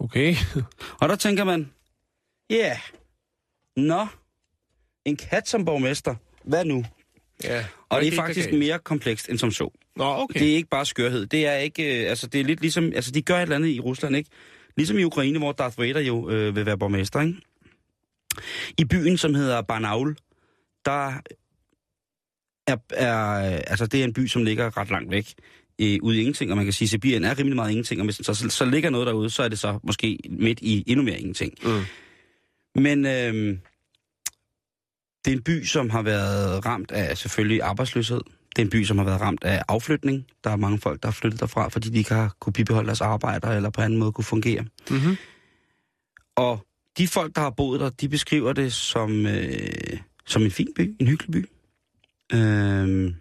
Okay. 0.00 0.34
Og 1.00 1.08
der 1.08 1.16
tænker 1.16 1.44
man, 1.44 1.70
ja, 2.50 2.56
yeah. 2.56 2.76
nå, 3.76 4.06
en 5.04 5.16
kat 5.16 5.48
som 5.48 5.64
borgmester, 5.64 6.14
hvad 6.44 6.64
nu? 6.64 6.84
Ja. 7.44 7.64
Og 7.88 8.00
det 8.00 8.08
er 8.08 8.16
faktisk 8.16 8.52
mere 8.52 8.78
komplekst 8.78 9.28
end 9.28 9.38
som 9.38 9.50
så. 9.50 9.70
Nå, 9.96 10.04
okay. 10.04 10.40
Det 10.40 10.50
er 10.50 10.56
ikke 10.56 10.68
bare 10.68 10.86
skørhed. 10.86 11.26
Det 11.26 11.46
er 11.46 11.54
ikke, 11.54 12.02
øh, 12.02 12.10
altså 12.10 12.26
det 12.26 12.40
er 12.40 12.44
lidt 12.44 12.60
ligesom, 12.60 12.92
altså 12.94 13.10
de 13.10 13.22
gør 13.22 13.36
et 13.36 13.42
eller 13.42 13.56
andet 13.56 13.68
i 13.68 13.80
Rusland, 13.80 14.16
ikke? 14.16 14.30
Ligesom 14.76 14.98
i 14.98 15.04
Ukraine, 15.04 15.38
hvor 15.38 15.52
Darth 15.52 15.78
Vader 15.78 16.00
jo 16.00 16.30
øh, 16.30 16.56
vil 16.56 16.66
være 16.66 16.78
borgmester, 16.78 17.20
ikke? 17.20 17.36
I 18.78 18.84
byen, 18.84 19.18
som 19.18 19.34
hedder 19.34 19.62
Barnaul, 19.62 20.16
der 20.84 21.12
er, 22.66 22.76
er, 22.90 23.16
altså 23.66 23.86
det 23.86 24.00
er 24.00 24.04
en 24.04 24.12
by, 24.12 24.26
som 24.26 24.44
ligger 24.44 24.76
ret 24.76 24.90
langt 24.90 25.10
væk 25.10 25.34
øh, 25.80 25.98
ude 26.02 26.16
i 26.16 26.20
ingenting, 26.20 26.50
og 26.50 26.56
man 26.56 26.66
kan 26.66 26.72
sige, 26.72 26.86
at 26.86 26.90
Sibirien 26.90 27.24
er 27.24 27.38
rimelig 27.38 27.56
meget 27.56 27.70
ingenting, 27.70 28.00
og 28.00 28.04
hvis 28.04 28.20
så, 28.22 28.46
så, 28.48 28.64
ligger 28.64 28.90
noget 28.90 29.06
derude, 29.06 29.30
så 29.30 29.42
er 29.42 29.48
det 29.48 29.58
så 29.58 29.78
måske 29.82 30.18
midt 30.30 30.60
i 30.62 30.84
endnu 30.86 31.04
mere 31.04 31.18
ingenting. 31.18 31.54
Mm. 31.62 31.82
Men 32.82 33.06
øh, 33.06 33.58
det 35.24 35.32
er 35.32 35.36
en 35.36 35.42
by, 35.42 35.64
som 35.64 35.90
har 35.90 36.02
været 36.02 36.66
ramt 36.66 36.90
af 36.92 37.18
selvfølgelig 37.18 37.62
arbejdsløshed. 37.62 38.20
Det 38.56 38.62
er 38.62 38.66
en 38.66 38.70
by, 38.70 38.84
som 38.84 38.98
har 38.98 39.04
været 39.04 39.20
ramt 39.20 39.44
af 39.44 39.62
afflytning. 39.68 40.26
Der 40.44 40.50
er 40.50 40.56
mange 40.56 40.78
folk, 40.78 41.02
der 41.02 41.08
har 41.08 41.12
flyttet 41.12 41.40
derfra, 41.40 41.68
fordi 41.68 41.90
de 41.90 41.98
ikke 41.98 42.14
har 42.14 42.34
kunne 42.40 42.52
bibeholde 42.52 42.86
deres 42.86 43.00
arbejder 43.00 43.48
eller 43.48 43.70
på 43.70 43.80
anden 43.80 43.98
måde 43.98 44.12
kunne 44.12 44.24
fungere. 44.24 44.64
Mm-hmm. 44.90 45.16
Og 46.36 46.66
de 46.98 47.08
folk, 47.08 47.34
der 47.34 47.40
har 47.40 47.50
boet 47.50 47.80
der, 47.80 47.90
de 47.90 48.08
beskriver 48.08 48.52
det 48.52 48.72
som, 48.72 49.26
øh, 49.26 49.98
som 50.26 50.42
en 50.42 50.50
fin 50.50 50.68
by, 50.76 50.96
en 51.00 51.06
hyggelig 51.06 51.32
by. 51.32 51.46
Øh, 52.36 53.14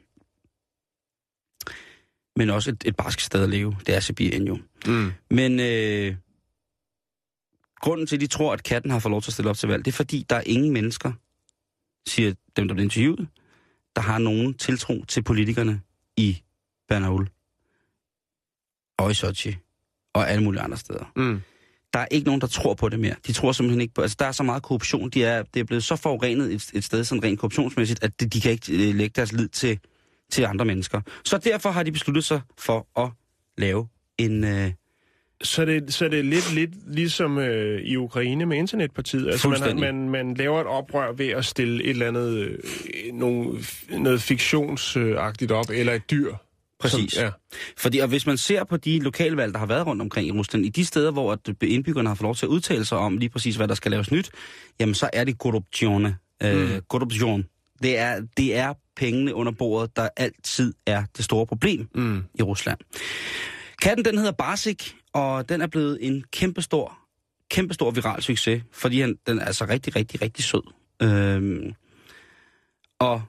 men 2.39 2.49
også 2.49 2.71
et, 2.71 2.83
et 2.85 2.95
barsk 2.95 3.19
sted 3.19 3.43
at 3.43 3.49
leve. 3.49 3.75
Det 3.85 3.95
er 3.95 3.99
Sibirien 3.99 4.47
jo. 4.47 4.57
Mm. 4.87 5.11
Men 5.29 5.59
øh, 5.59 6.15
grunden 7.81 8.07
til, 8.07 8.15
at 8.15 8.21
de 8.21 8.27
tror, 8.27 8.53
at 8.53 8.63
katten 8.63 8.91
har 8.91 8.99
fået 8.99 9.11
lov 9.11 9.21
til 9.21 9.29
at 9.29 9.33
stille 9.33 9.49
op 9.49 9.57
til 9.57 9.69
valg, 9.69 9.85
det 9.85 9.91
er 9.91 9.95
fordi, 9.95 10.25
der 10.29 10.35
er 10.35 10.43
ingen 10.45 10.73
mennesker, 10.73 11.11
siger 12.07 12.33
dem, 12.55 12.67
der 12.67 12.75
bliver 12.75 12.83
interviewet, 12.83 13.27
der 13.95 14.01
har 14.01 14.17
nogen 14.17 14.53
tiltro 14.53 15.05
til 15.07 15.23
politikerne 15.23 15.81
i 16.17 16.41
Bernaul 16.89 17.29
og 18.97 19.11
i 19.11 19.13
Sochi 19.13 19.55
og 20.13 20.29
alle 20.29 20.43
mulige 20.43 20.61
andre 20.61 20.77
steder. 20.77 21.11
Mm. 21.15 21.41
Der 21.93 21.99
er 21.99 22.07
ikke 22.11 22.25
nogen, 22.25 22.41
der 22.41 22.47
tror 22.47 22.73
på 22.73 22.89
det 22.89 22.99
mere. 22.99 23.15
De 23.27 23.33
tror 23.33 23.51
simpelthen 23.51 23.81
ikke 23.81 23.93
på... 23.93 24.01
Altså, 24.01 24.17
der 24.19 24.25
er 24.25 24.31
så 24.31 24.43
meget 24.43 24.63
korruption. 24.63 25.09
De 25.09 25.23
er, 25.23 25.43
det 25.43 25.59
er 25.59 25.63
blevet 25.63 25.83
så 25.83 25.95
forurenet 25.95 26.53
et, 26.53 26.71
et 26.73 26.83
sted, 26.83 27.03
sådan 27.03 27.23
rent 27.23 27.39
korruptionsmæssigt, 27.39 28.03
at 28.03 28.19
de, 28.19 28.29
de 28.29 28.41
kan 28.41 28.51
ikke 28.51 28.89
øh, 28.89 28.95
lægge 28.95 29.13
deres 29.15 29.31
lid 29.31 29.47
til, 29.47 29.79
til 30.31 30.43
andre 30.43 30.65
mennesker. 30.65 31.01
Så 31.25 31.37
derfor 31.37 31.69
har 31.69 31.83
de 31.83 31.91
besluttet 31.91 32.23
sig 32.23 32.41
for 32.57 32.87
at 33.01 33.09
lave 33.57 33.87
en... 34.17 34.43
Øh, 34.43 34.71
Så 35.43 35.65
det, 35.65 35.93
så 35.93 36.05
det 36.07 36.19
er 36.19 36.23
lidt, 36.23 36.53
lidt 36.53 36.95
ligesom 36.95 37.37
øh, 37.37 37.81
i 37.81 37.95
Ukraine 37.95 38.45
med 38.45 38.57
internetpartiet. 38.57 39.27
Altså 39.27 39.49
man, 39.49 39.61
har, 39.61 39.73
man, 39.73 40.09
man 40.09 40.33
laver 40.33 40.61
et 40.61 40.67
oprør 40.67 41.11
ved 41.11 41.27
at 41.29 41.45
stille 41.45 41.83
et 41.83 41.89
eller 41.89 42.07
andet, 42.07 42.37
øh, 42.37 42.57
nogle, 43.13 43.59
noget 43.89 44.21
fiktionsagtigt 44.21 45.51
op, 45.51 45.65
eller 45.69 45.93
et 45.93 46.11
dyr. 46.11 46.33
Præcis. 46.79 47.13
Som, 47.13 47.23
ja. 47.23 47.29
Fordi 47.77 47.97
og 47.99 48.07
hvis 48.07 48.25
man 48.25 48.37
ser 48.37 48.63
på 48.63 48.77
de 48.77 48.99
lokalvalg, 48.99 49.53
der 49.53 49.59
har 49.59 49.65
været 49.65 49.85
rundt 49.87 50.01
omkring 50.01 50.27
i 50.27 50.31
Rusland, 50.31 50.65
i 50.65 50.69
de 50.69 50.85
steder, 50.85 51.11
hvor 51.11 51.31
at 51.31 51.39
indbyggerne 51.63 52.09
har 52.09 52.15
fået 52.15 52.23
lov 52.23 52.35
til 52.35 52.45
at 52.45 52.49
udtale 52.49 52.85
sig 52.85 52.97
om 52.97 53.17
lige 53.17 53.29
præcis, 53.29 53.55
hvad 53.55 53.67
der 53.67 53.75
skal 53.75 53.91
laves 53.91 54.11
nyt, 54.11 54.31
jamen 54.79 54.95
så 54.95 55.09
er 55.13 55.23
det 55.23 55.37
korruption. 55.37 56.05
Øh, 56.05 56.13
Mm. 56.75 56.81
korruption. 56.89 57.45
Det 57.83 57.97
er, 57.97 58.21
det 58.37 58.55
er 58.55 58.73
pengene 58.99 59.35
under 59.35 59.51
bordet, 59.51 59.95
der 59.95 60.09
altid 60.17 60.73
er 60.85 61.03
det 61.17 61.25
store 61.25 61.45
problem 61.47 61.89
Mm. 61.95 62.23
i 62.33 62.41
Rusland. 62.41 62.79
Katten, 63.81 64.05
den 64.05 64.17
hedder 64.17 64.31
Barsik, 64.31 64.95
og 65.13 65.49
den 65.49 65.61
er 65.61 65.67
blevet 65.67 65.97
en 66.01 66.23
kæmpestor, 66.31 66.97
kæmpestor 67.49 67.91
viral 67.91 68.21
succes, 68.21 68.63
fordi 68.71 69.01
han, 69.01 69.15
den 69.27 69.39
er 69.39 69.45
altså 69.45 69.65
rigtig, 69.65 69.95
rigtig, 69.95 70.21
rigtig 70.21 70.43
sød. 70.45 70.73
Øhm, 71.01 71.73
og 72.99 73.21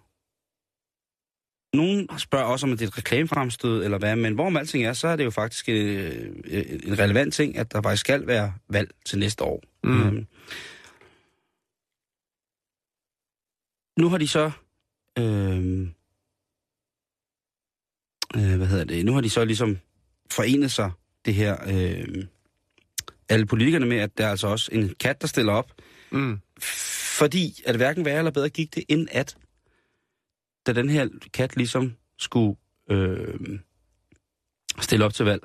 nogen 1.74 2.08
spørger 2.18 2.44
også, 2.44 2.66
om 2.66 2.70
det 2.70 2.82
er 2.82 2.88
et 2.88 2.98
reklamefremstød 2.98 3.84
eller 3.84 3.98
hvad, 3.98 4.16
men 4.16 4.34
hvorom 4.34 4.56
alting 4.56 4.84
er, 4.84 4.92
så 4.92 5.08
er 5.08 5.16
det 5.16 5.24
jo 5.24 5.30
faktisk 5.30 5.68
øh, 5.68 6.30
øh, 6.44 6.64
en 6.84 6.98
relevant 6.98 7.34
ting, 7.34 7.58
at 7.58 7.72
der 7.72 7.82
faktisk 7.82 8.00
skal 8.00 8.26
være 8.26 8.54
valg 8.68 8.90
til 9.06 9.18
næste 9.18 9.44
år. 9.44 9.62
Mm. 9.84 10.00
Øhm, 10.00 10.26
nu 13.98 14.08
har 14.08 14.18
de 14.18 14.28
så... 14.28 14.50
Øh, 15.18 15.80
øh, 18.36 18.56
hvad 18.56 18.66
hedder 18.66 18.84
det? 18.84 19.04
Nu 19.04 19.12
har 19.12 19.20
de 19.20 19.30
så 19.30 19.44
ligesom 19.44 19.78
forenet 20.30 20.70
sig, 20.70 20.90
det 21.24 21.34
her... 21.34 21.56
Øh, 21.66 22.24
alle 23.30 23.46
politikerne 23.46 23.86
med, 23.86 23.96
at 23.96 24.18
der 24.18 24.26
er 24.26 24.30
altså 24.30 24.46
også 24.46 24.70
en 24.72 24.94
kat, 25.00 25.20
der 25.20 25.26
stiller 25.26 25.52
op. 25.52 25.72
Mm. 26.10 26.40
Fordi, 27.18 27.62
at 27.66 27.76
hverken 27.76 28.04
værre 28.04 28.18
eller 28.18 28.30
bedre 28.30 28.48
gik 28.48 28.74
det, 28.74 28.84
end 28.88 29.08
at, 29.10 29.36
da 30.66 30.72
den 30.72 30.88
her 30.88 31.08
kat 31.32 31.56
ligesom 31.56 31.94
skulle 32.18 32.56
øh, 32.90 33.58
stille 34.80 35.04
op 35.04 35.14
til 35.14 35.24
valg, 35.24 35.42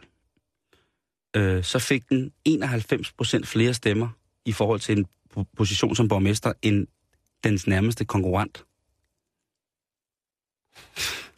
øh, 1.36 1.63
så 1.63 1.80
fik 1.80 2.09
den 2.09 2.34
91 2.45 3.11
procent 3.11 3.47
flere 3.47 3.74
stemmer 3.74 4.09
i 4.45 4.51
forhold 4.51 4.80
til 4.80 4.97
en 4.97 5.05
po- 5.38 5.53
position 5.57 5.95
som 5.95 6.07
borgmester, 6.07 6.53
end 6.61 6.88
dens 7.43 7.68
nærmeste 7.68 8.05
konkurrent. 8.05 8.66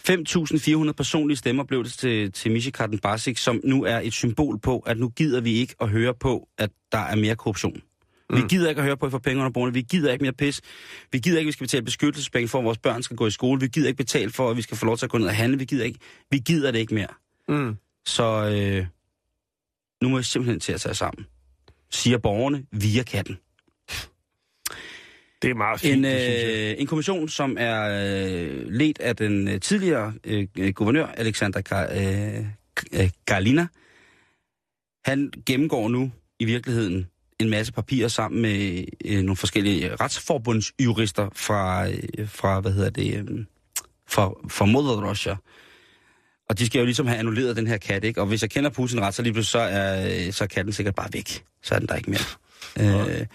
5.400 0.09 0.91
personlige 0.91 1.37
stemmer 1.37 1.63
blev 1.63 1.83
det 1.83 1.93
til, 1.93 2.31
til 2.31 2.51
Mishikaten 2.51 2.99
Basic, 2.99 3.39
som 3.39 3.61
nu 3.63 3.83
er 3.83 3.99
et 3.99 4.13
symbol 4.13 4.59
på, 4.59 4.79
at 4.79 4.97
nu 4.99 5.09
gider 5.09 5.41
vi 5.41 5.53
ikke 5.53 5.75
at 5.81 5.89
høre 5.89 6.13
på, 6.13 6.47
at 6.57 6.69
der 6.91 6.97
er 6.97 7.15
mere 7.15 7.35
korruption. 7.35 7.81
Vi 8.33 8.41
Mm. 8.41 8.47
gider 8.47 8.69
ikke 8.69 8.79
at 8.79 8.85
høre 8.85 8.97
på, 8.97 9.05
at 9.05 9.09
vi 9.09 9.11
får 9.11 9.17
penge 9.19 9.39
under 9.39 9.51
bordene. 9.51 9.73
Vi 9.73 9.81
gider 9.81 10.11
ikke 10.11 10.23
mere 10.23 10.33
pis. 10.33 10.61
Vi 11.11 11.19
gider 11.19 11.37
ikke, 11.39 11.47
at 11.47 11.49
vi 11.49 11.51
skal 11.51 11.63
betale 11.63 11.85
beskyttelsespenge 11.85 12.47
for, 12.47 12.59
at 12.59 12.65
vores 12.65 12.77
børn 12.77 13.03
skal 13.03 13.17
gå 13.17 13.27
i 13.27 13.31
skole. 13.31 13.59
Vi 13.61 13.67
gider 13.67 13.87
ikke 13.87 13.97
betale 13.97 14.31
for, 14.31 14.49
at 14.49 14.57
vi 14.57 14.61
skal 14.61 14.77
få 14.77 14.85
lov 14.85 14.97
til 14.97 15.05
at 15.05 15.09
gå 15.09 15.17
ned 15.17 15.27
og 15.27 15.35
handle. 15.35 15.57
Vi 15.59 15.65
gider 15.65 15.85
ikke. 15.85 15.99
Vi 16.31 16.37
gider 16.37 16.71
det 16.71 16.79
ikke 16.79 16.93
mere. 16.93 17.07
Mm. 17.47 17.75
Så 18.05 18.23
øh, 18.23 18.85
nu 20.03 20.09
må 20.09 20.17
jeg 20.17 20.25
simpelthen 20.25 20.59
til 20.59 20.73
at 20.73 20.81
tage 20.81 20.95
sammen. 20.95 21.25
Siger 21.91 22.17
borgerne 22.17 22.65
via 22.71 23.03
katten. 23.03 23.37
Det 25.41 25.49
er 25.49 25.55
meget 25.55 25.79
fint, 25.79 26.05
En, 26.05 26.05
øh, 26.05 26.75
en 26.77 26.87
kommission, 26.87 27.29
som 27.29 27.57
er 27.59 27.83
øh, 27.83 28.69
ledt 28.69 28.99
af 28.99 29.15
den 29.15 29.47
øh, 29.47 29.61
tidligere 29.61 30.13
øh, 30.23 30.73
guvernør, 30.73 31.05
Alexander 31.05 31.61
Ka- 31.69 31.99
øh, 31.99 33.59
øh. 33.59 33.67
Han 35.05 35.31
gennemgår 35.45 35.89
nu 35.89 36.11
i 36.39 36.45
virkeligheden 36.45 37.07
en 37.39 37.49
masse 37.49 37.73
papirer 37.73 38.07
sammen 38.07 38.41
med 38.41 38.85
øh, 39.05 39.21
nogle 39.21 39.35
forskellige 39.35 39.95
retsforbundsjurister 39.95 41.29
fra, 41.35 41.89
øh, 41.89 42.29
fra 42.29 42.59
hvad 42.59 42.71
hedder 42.71 42.89
det, 42.89 43.13
øh, 43.13 43.45
fra, 44.09 44.31
fra 44.49 44.65
Mother 44.65 45.09
Russia. 45.09 45.35
Og 46.49 46.59
de 46.59 46.65
skal 46.65 46.79
jo 46.79 46.85
ligesom 46.85 47.07
have 47.07 47.19
annulleret 47.19 47.55
den 47.55 47.67
her 47.67 47.77
kat, 47.77 48.03
ikke? 48.03 48.21
Og 48.21 48.27
hvis 48.27 48.41
jeg 48.41 48.49
kender 48.49 48.69
Putin 48.69 49.01
ret, 49.01 49.13
så 49.13 49.21
lige 49.21 49.33
pludselig 49.33 49.51
så 49.51 49.59
er, 49.59 50.25
øh, 50.27 50.33
så 50.33 50.43
er 50.43 50.47
katten 50.47 50.73
sikkert 50.73 50.95
bare 50.95 51.09
væk. 51.13 51.43
Så 51.61 51.75
er 51.75 51.79
den 51.79 51.87
der 51.87 51.95
ikke 51.95 52.09
mere. 52.09 52.19
Øh, 52.79 53.25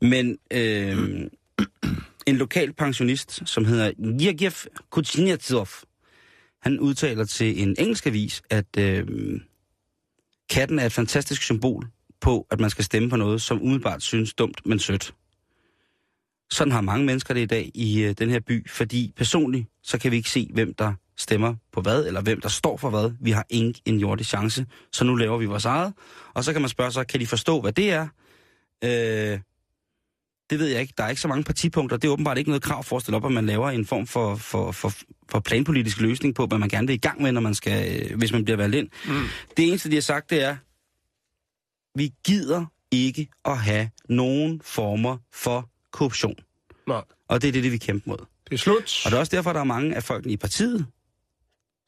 men 0.00 0.38
øh, 0.50 1.30
en 2.26 2.36
lokal 2.36 2.72
pensionist, 2.72 3.48
som 3.48 3.64
hedder 3.64 3.92
Yergev 3.98 4.52
Kuznetsov, 4.90 5.68
han 6.62 6.80
udtaler 6.80 7.24
til 7.24 7.62
en 7.62 7.76
engelsk 7.78 8.06
avis, 8.06 8.42
at 8.50 8.78
øh, 8.78 9.06
katten 10.50 10.78
er 10.78 10.86
et 10.86 10.92
fantastisk 10.92 11.42
symbol 11.42 11.86
på, 12.20 12.46
at 12.50 12.60
man 12.60 12.70
skal 12.70 12.84
stemme 12.84 13.10
på 13.10 13.16
noget, 13.16 13.42
som 13.42 13.62
umiddelbart 13.62 14.02
synes 14.02 14.34
dumt, 14.34 14.66
men 14.66 14.78
sødt. 14.78 15.14
Sådan 16.50 16.72
har 16.72 16.80
mange 16.80 17.06
mennesker 17.06 17.34
det 17.34 17.40
i 17.40 17.46
dag 17.46 17.70
i 17.74 18.02
øh, 18.02 18.14
den 18.18 18.30
her 18.30 18.40
by, 18.40 18.70
fordi 18.70 19.12
personligt, 19.16 19.66
så 19.82 19.98
kan 19.98 20.10
vi 20.10 20.16
ikke 20.16 20.30
se, 20.30 20.50
hvem 20.52 20.74
der 20.74 20.92
stemmer 21.16 21.54
på 21.72 21.80
hvad, 21.80 22.06
eller 22.06 22.20
hvem 22.20 22.40
der 22.40 22.48
står 22.48 22.76
for 22.76 22.90
hvad. 22.90 23.12
Vi 23.20 23.30
har 23.30 23.46
ingen 23.50 23.74
en 23.84 23.98
jordig 23.98 24.26
chance, 24.26 24.66
så 24.92 25.04
nu 25.04 25.14
laver 25.14 25.38
vi 25.38 25.46
vores 25.46 25.64
eget. 25.64 25.92
Og 26.34 26.44
så 26.44 26.52
kan 26.52 26.62
man 26.62 26.68
spørge 26.68 26.92
sig, 26.92 27.06
kan 27.06 27.20
de 27.20 27.26
forstå, 27.26 27.60
hvad 27.60 27.72
det 27.72 27.92
er? 27.92 28.08
Øh, 28.84 29.40
Det 30.50 30.58
ved 30.58 30.66
jeg 30.66 30.80
ikke. 30.80 30.94
Der 30.98 31.04
er 31.04 31.08
ikke 31.08 31.20
så 31.20 31.28
mange 31.28 31.44
partipunkter. 31.44 31.96
Det 31.96 32.08
er 32.08 32.12
åbenbart 32.12 32.38
ikke 32.38 32.50
noget 32.50 32.62
krav 32.62 32.84
for 32.84 32.96
at 32.96 33.02
stille 33.02 33.16
op, 33.16 33.24
at 33.26 33.32
man 33.32 33.46
laver 33.46 33.70
en 33.70 33.86
form 33.86 34.06
for, 34.06 34.36
for, 34.36 34.72
for, 34.72 34.92
for 35.30 35.40
planpolitisk 35.40 36.00
løsning 36.00 36.34
på, 36.34 36.46
hvad 36.46 36.58
man 36.58 36.68
gerne 36.68 36.86
vil 36.86 36.94
i 36.94 36.98
gang 36.98 37.22
med, 37.22 37.32
når 37.32 37.40
man 37.40 37.54
skal, 37.54 38.02
øh, 38.10 38.18
hvis 38.18 38.32
man 38.32 38.44
bliver 38.44 38.56
valgt 38.56 38.76
ind. 38.76 38.88
Mm. 39.06 39.26
Det 39.56 39.68
eneste, 39.68 39.90
de 39.90 39.94
har 39.94 40.00
sagt, 40.02 40.30
det 40.30 40.42
er, 40.42 40.56
vi 41.98 42.12
gider 42.26 42.66
ikke 42.90 43.28
at 43.44 43.58
have 43.58 43.90
nogen 44.08 44.60
former 44.64 45.16
for 45.32 45.70
korruption. 45.92 46.34
Nej, 46.86 47.02
Og 47.28 47.42
det 47.42 47.48
er 47.48 47.52
det, 47.52 47.62
det 47.64 47.72
vi 47.72 47.78
kæmper 47.78 48.08
mod. 48.08 48.18
det 48.18 48.52
er 48.54 48.56
slut. 48.58 49.02
Og 49.04 49.10
det 49.10 49.16
er 49.16 49.20
også 49.20 49.36
derfor, 49.36 49.52
der 49.52 49.60
er 49.60 49.64
mange 49.64 49.96
af 49.96 50.02
folkene 50.04 50.32
i 50.32 50.36
partiet, 50.36 50.86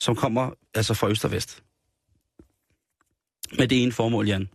som 0.01 0.17
kommer 0.17 0.51
altså 0.75 0.95
fra 0.95 1.09
øst 1.09 1.25
og 1.25 1.31
vest. 1.31 1.63
Med 3.59 3.69
det 3.69 3.83
ene 3.83 3.93
formål, 3.93 4.27
Jan. 4.29 4.49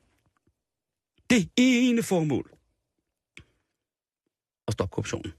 Det 1.30 1.50
ene 1.58 2.04
formål. 2.04 2.50
At 4.68 4.74
stoppe 4.74 4.94
korruptionen. 4.94 5.34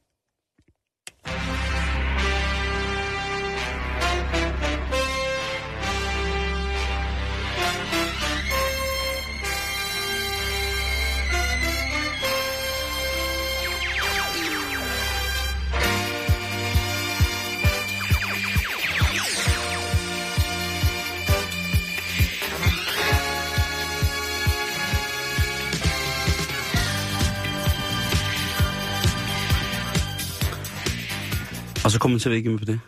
Og 31.87 31.91
så 31.93 32.01
kommenterer 32.01 32.30
vi 32.30 32.37
ikke 32.37 32.51
med 32.51 32.59
på 32.59 32.64
det. 32.64 32.80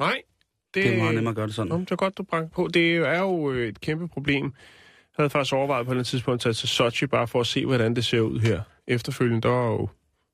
Nej, 0.00 0.22
det, 0.74 0.84
Det 0.84 0.94
er 0.94 0.98
meget 0.98 1.14
nemmere 1.14 1.30
at 1.30 1.36
gøre 1.36 1.46
det 1.46 1.54
sådan. 1.54 1.68
Nå, 1.68 1.78
det 1.78 1.90
er 1.90 1.96
godt, 1.96 2.18
du 2.18 2.22
brang 2.22 2.52
på. 2.52 2.68
Det 2.74 2.96
er 2.96 3.18
jo 3.18 3.52
øh, 3.52 3.68
et 3.68 3.80
kæmpe 3.80 4.08
problem. 4.08 4.44
Jeg 4.44 4.52
havde 5.16 5.30
faktisk 5.30 5.54
overvejet 5.54 5.86
på 5.86 5.92
et 5.92 6.06
tidspunkt 6.06 6.34
at 6.34 6.40
tage 6.40 6.52
til 6.52 6.68
Sochi, 6.68 7.06
bare 7.06 7.28
for 7.28 7.40
at 7.40 7.46
se, 7.46 7.66
hvordan 7.66 7.96
det 7.96 8.04
ser 8.04 8.20
ud 8.20 8.40
her. 8.40 8.60
Efterfølgende, 8.86 9.40
der 9.42 9.48
var 9.48 9.66
jo... 9.66 9.88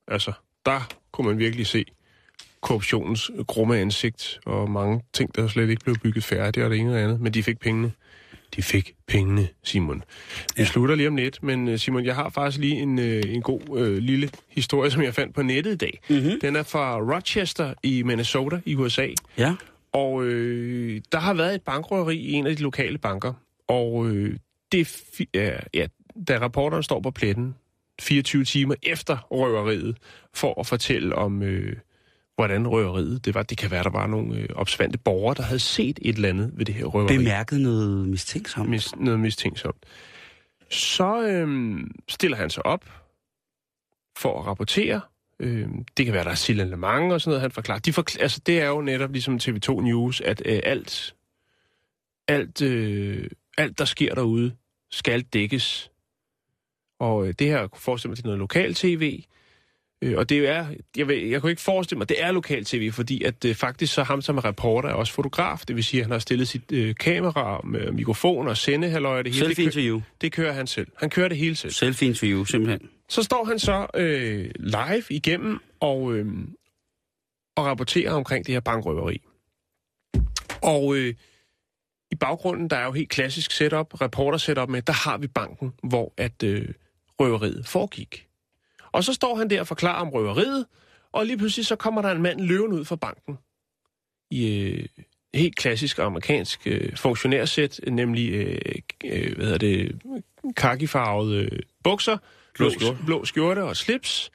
Altså, 0.09 0.33
der 0.67 0.95
kunne 1.13 1.27
man 1.27 1.39
virkelig 1.39 1.67
se 1.67 1.85
korruptionens 2.61 3.31
grumme 3.47 3.79
ansigt, 3.79 4.41
og 4.47 4.71
mange 4.71 5.03
ting, 5.13 5.35
der 5.35 5.49
slet 5.49 5.71
ikke 5.71 5.85
blev 5.85 5.97
bygget 5.97 6.25
færdigt, 6.25 6.65
og 6.65 6.71
det 6.71 6.79
ene 6.79 6.91
og 6.91 6.97
det 6.97 7.03
andet. 7.03 7.21
Men 7.21 7.35
de 7.35 7.43
fik 7.43 7.61
pengene. 7.61 7.93
De 8.57 8.63
fik 8.63 8.95
pengene, 9.07 9.49
Simon. 9.65 10.03
Vi 10.57 10.63
ja. 10.63 10.65
Slutter 10.65 10.95
lige 10.95 11.09
om 11.09 11.17
lidt, 11.17 11.43
men 11.43 11.69
øh, 11.69 11.79
Simon, 11.79 12.05
jeg 12.05 12.15
har 12.15 12.29
faktisk 12.29 12.59
lige 12.59 12.75
en, 12.75 12.99
øh, 12.99 13.23
en 13.27 13.43
god 13.43 13.79
øh, 13.79 13.97
lille 13.97 14.31
historie, 14.49 14.91
som 14.91 15.03
jeg 15.03 15.15
fandt 15.15 15.35
på 15.35 15.43
nettet 15.43 15.73
i 15.73 15.77
dag. 15.77 16.01
Mm-hmm. 16.11 16.41
Den 16.41 16.57
er 16.57 16.63
fra 16.63 16.99
Rochester 16.99 17.75
i 17.83 18.03
Minnesota 18.03 18.61
i 18.65 18.75
USA. 18.75 19.09
Ja. 19.39 19.55
Og 19.93 20.25
øh, 20.25 21.01
der 21.13 21.19
har 21.19 21.35
været 21.35 21.55
et 21.55 21.63
bankrøveri 21.63 22.17
i 22.17 22.33
en 22.33 22.47
af 22.47 22.57
de 22.57 22.63
lokale 22.63 22.99
banker. 22.99 23.33
Og 23.69 24.09
øh, 24.09 24.37
det 24.73 24.81
er 24.81 25.39
ja, 25.41 25.57
ja, 25.75 25.87
da 26.29 26.39
rapporteren 26.39 26.83
står 26.83 27.01
på 27.01 27.11
pletten 27.11 27.55
24 28.01 28.45
timer 28.45 28.75
efter 28.83 29.27
røveriet, 29.31 29.97
for 30.35 30.61
at 30.61 30.67
fortælle 30.67 31.15
om, 31.15 31.43
øh, 31.43 31.77
hvordan 32.35 32.69
røveriet 32.69 33.25
det 33.25 33.35
var. 33.35 33.43
Det 33.43 33.59
kan 33.59 33.71
være, 33.71 33.83
der 33.83 33.91
var 33.91 34.07
nogle 34.07 34.37
øh, 34.37 34.49
opsvandte 34.55 34.99
borgere, 34.99 35.35
der 35.35 35.43
havde 35.43 35.59
set 35.59 35.99
et 36.03 36.17
eller 36.17 36.29
andet 36.29 36.51
ved 36.55 36.65
det 36.65 36.75
her 36.75 36.85
røveri. 36.85 37.17
Bemærket 37.17 37.61
noget 37.61 38.09
mistænksomt. 38.09 38.71
Mis, 38.71 38.97
noget 38.97 39.21
mistænksomt. 39.21 39.87
Så 40.71 41.27
øh, 41.27 41.79
stiller 42.09 42.37
han 42.37 42.51
sig 42.51 42.67
op 42.67 42.85
for 44.19 44.41
at 44.41 44.47
rapportere. 44.47 45.01
Øh, 45.41 45.69
det 45.97 46.05
kan 46.05 46.15
være, 46.15 46.25
der 46.25 46.31
er 46.31 46.35
signalement 46.35 47.13
og 47.13 47.21
sådan 47.21 47.31
noget, 47.31 47.41
han 47.41 47.51
forklarer. 47.51 47.79
De 47.79 47.91
forkl- 47.91 48.21
altså, 48.21 48.41
det 48.47 48.61
er 48.61 48.67
jo 48.67 48.81
netop 48.81 49.13
ligesom 49.13 49.37
TV2 49.43 49.81
News, 49.81 50.21
at 50.21 50.43
øh, 50.45 50.61
alt, 50.65 51.15
alt, 52.29 52.63
øh, 52.63 53.29
alt, 53.59 53.79
der 53.79 53.85
sker 53.85 54.15
derude, 54.15 54.57
skal 54.91 55.23
dækkes. 55.23 55.91
Og 57.01 57.27
øh, 57.27 57.35
det 57.39 57.47
her, 57.47 57.67
kunne 57.67 57.81
forestille 57.81 58.11
mig, 58.11 58.17
det 58.17 58.23
er 58.23 58.27
noget 58.27 58.39
lokal 58.39 58.75
tv. 58.75 59.23
Øh, 60.03 60.19
og 60.19 60.29
det 60.29 60.49
er, 60.49 60.67
jeg, 60.97 61.09
ved, 61.09 61.17
jeg 61.17 61.41
kunne 61.41 61.51
ikke 61.51 61.63
forestille 61.63 61.99
mig, 61.99 62.09
det 62.09 62.23
er 62.23 62.33
lokal 62.33 62.65
tv, 62.65 62.91
fordi 62.93 63.23
at 63.25 63.45
øh, 63.45 63.55
faktisk 63.55 63.95
så 63.95 64.03
ham 64.03 64.23
som 64.23 64.37
er 64.37 64.45
reporter 64.45 64.89
er 64.89 64.93
også 64.93 65.13
fotograf. 65.13 65.63
Det 65.69 65.77
vil 65.77 65.85
sige, 65.85 66.01
at 66.01 66.05
han 66.07 66.13
har 66.13 66.19
stillet 66.19 66.49
sit 66.49 66.73
øh, 66.73 66.95
kamera 67.01 67.61
med 67.65 67.93
mikrofon 67.93 68.49
og 68.49 68.57
sendehalløj. 68.57 69.23
Det 69.23 69.33
hele. 69.35 69.47
Det, 69.49 69.57
kø- 69.57 69.63
Selfie-interview. 69.63 70.01
det 70.21 70.33
kører 70.33 70.53
han 70.53 70.67
selv. 70.67 70.87
Han 70.99 71.11
kører 71.11 71.29
det 71.29 71.37
hele 71.39 71.57
selv. 71.57 71.73
Selfie-interview, 71.73 72.45
simpelthen. 72.45 72.89
Så 73.09 73.23
står 73.23 73.45
han 73.45 73.59
så 73.59 73.87
øh, 73.95 74.51
live 74.57 75.03
igennem 75.11 75.59
og, 75.81 76.15
øh, 76.15 76.27
og 77.57 77.65
rapporterer 77.67 78.13
omkring 78.13 78.47
det 78.47 78.55
her 78.55 78.61
bankrøveri. 78.61 79.21
Og 80.63 80.97
øh, 80.97 81.15
i 82.11 82.15
baggrunden, 82.15 82.71
der 82.71 82.77
er 82.77 82.85
jo 82.85 82.93
helt 82.93 83.09
klassisk 83.11 83.51
setup, 83.51 84.01
reporter 84.01 84.39
setup 84.39 84.69
med, 84.69 84.83
der 84.83 84.93
har 84.93 85.19
vi 85.19 85.27
banken, 85.27 85.73
hvor 85.83 86.13
at 86.17 86.43
øh, 86.43 86.69
røveriet 87.21 87.67
foregik. 87.67 88.27
Og 88.93 89.05
så 89.05 89.13
står 89.13 89.35
han 89.35 89.51
der 89.51 89.61
og 89.61 89.67
forklarer 89.67 90.01
om 90.01 90.09
røveriet, 90.09 90.67
og 91.13 91.27
lige 91.27 91.37
pludselig 91.37 91.67
så 91.67 91.77
kommer 91.77 92.03
der 92.03 92.11
en 92.11 92.23
mand 92.23 92.41
løven 92.41 92.73
ud 92.73 92.85
fra 92.85 92.97
banken. 92.97 93.39
I 94.31 94.47
øh, 94.47 94.89
helt 95.35 95.57
klassisk 95.57 95.99
amerikansk 95.99 96.67
øh, 96.67 96.97
funktionærsæt, 96.97 97.81
nemlig 97.89 98.33
øh, 98.33 98.59
øh, 99.05 99.37
hvad 99.37 99.45
hedder 99.45 99.59
det, 99.59 100.03
kakifarvede 100.57 101.45
øh, 101.45 101.59
bukser, 101.85 102.19
blå, 102.55 102.71
skjorte. 102.71 102.99
blå 103.07 103.25
skjorte 103.25 103.65
og 103.65 103.77
slips. 103.77 104.31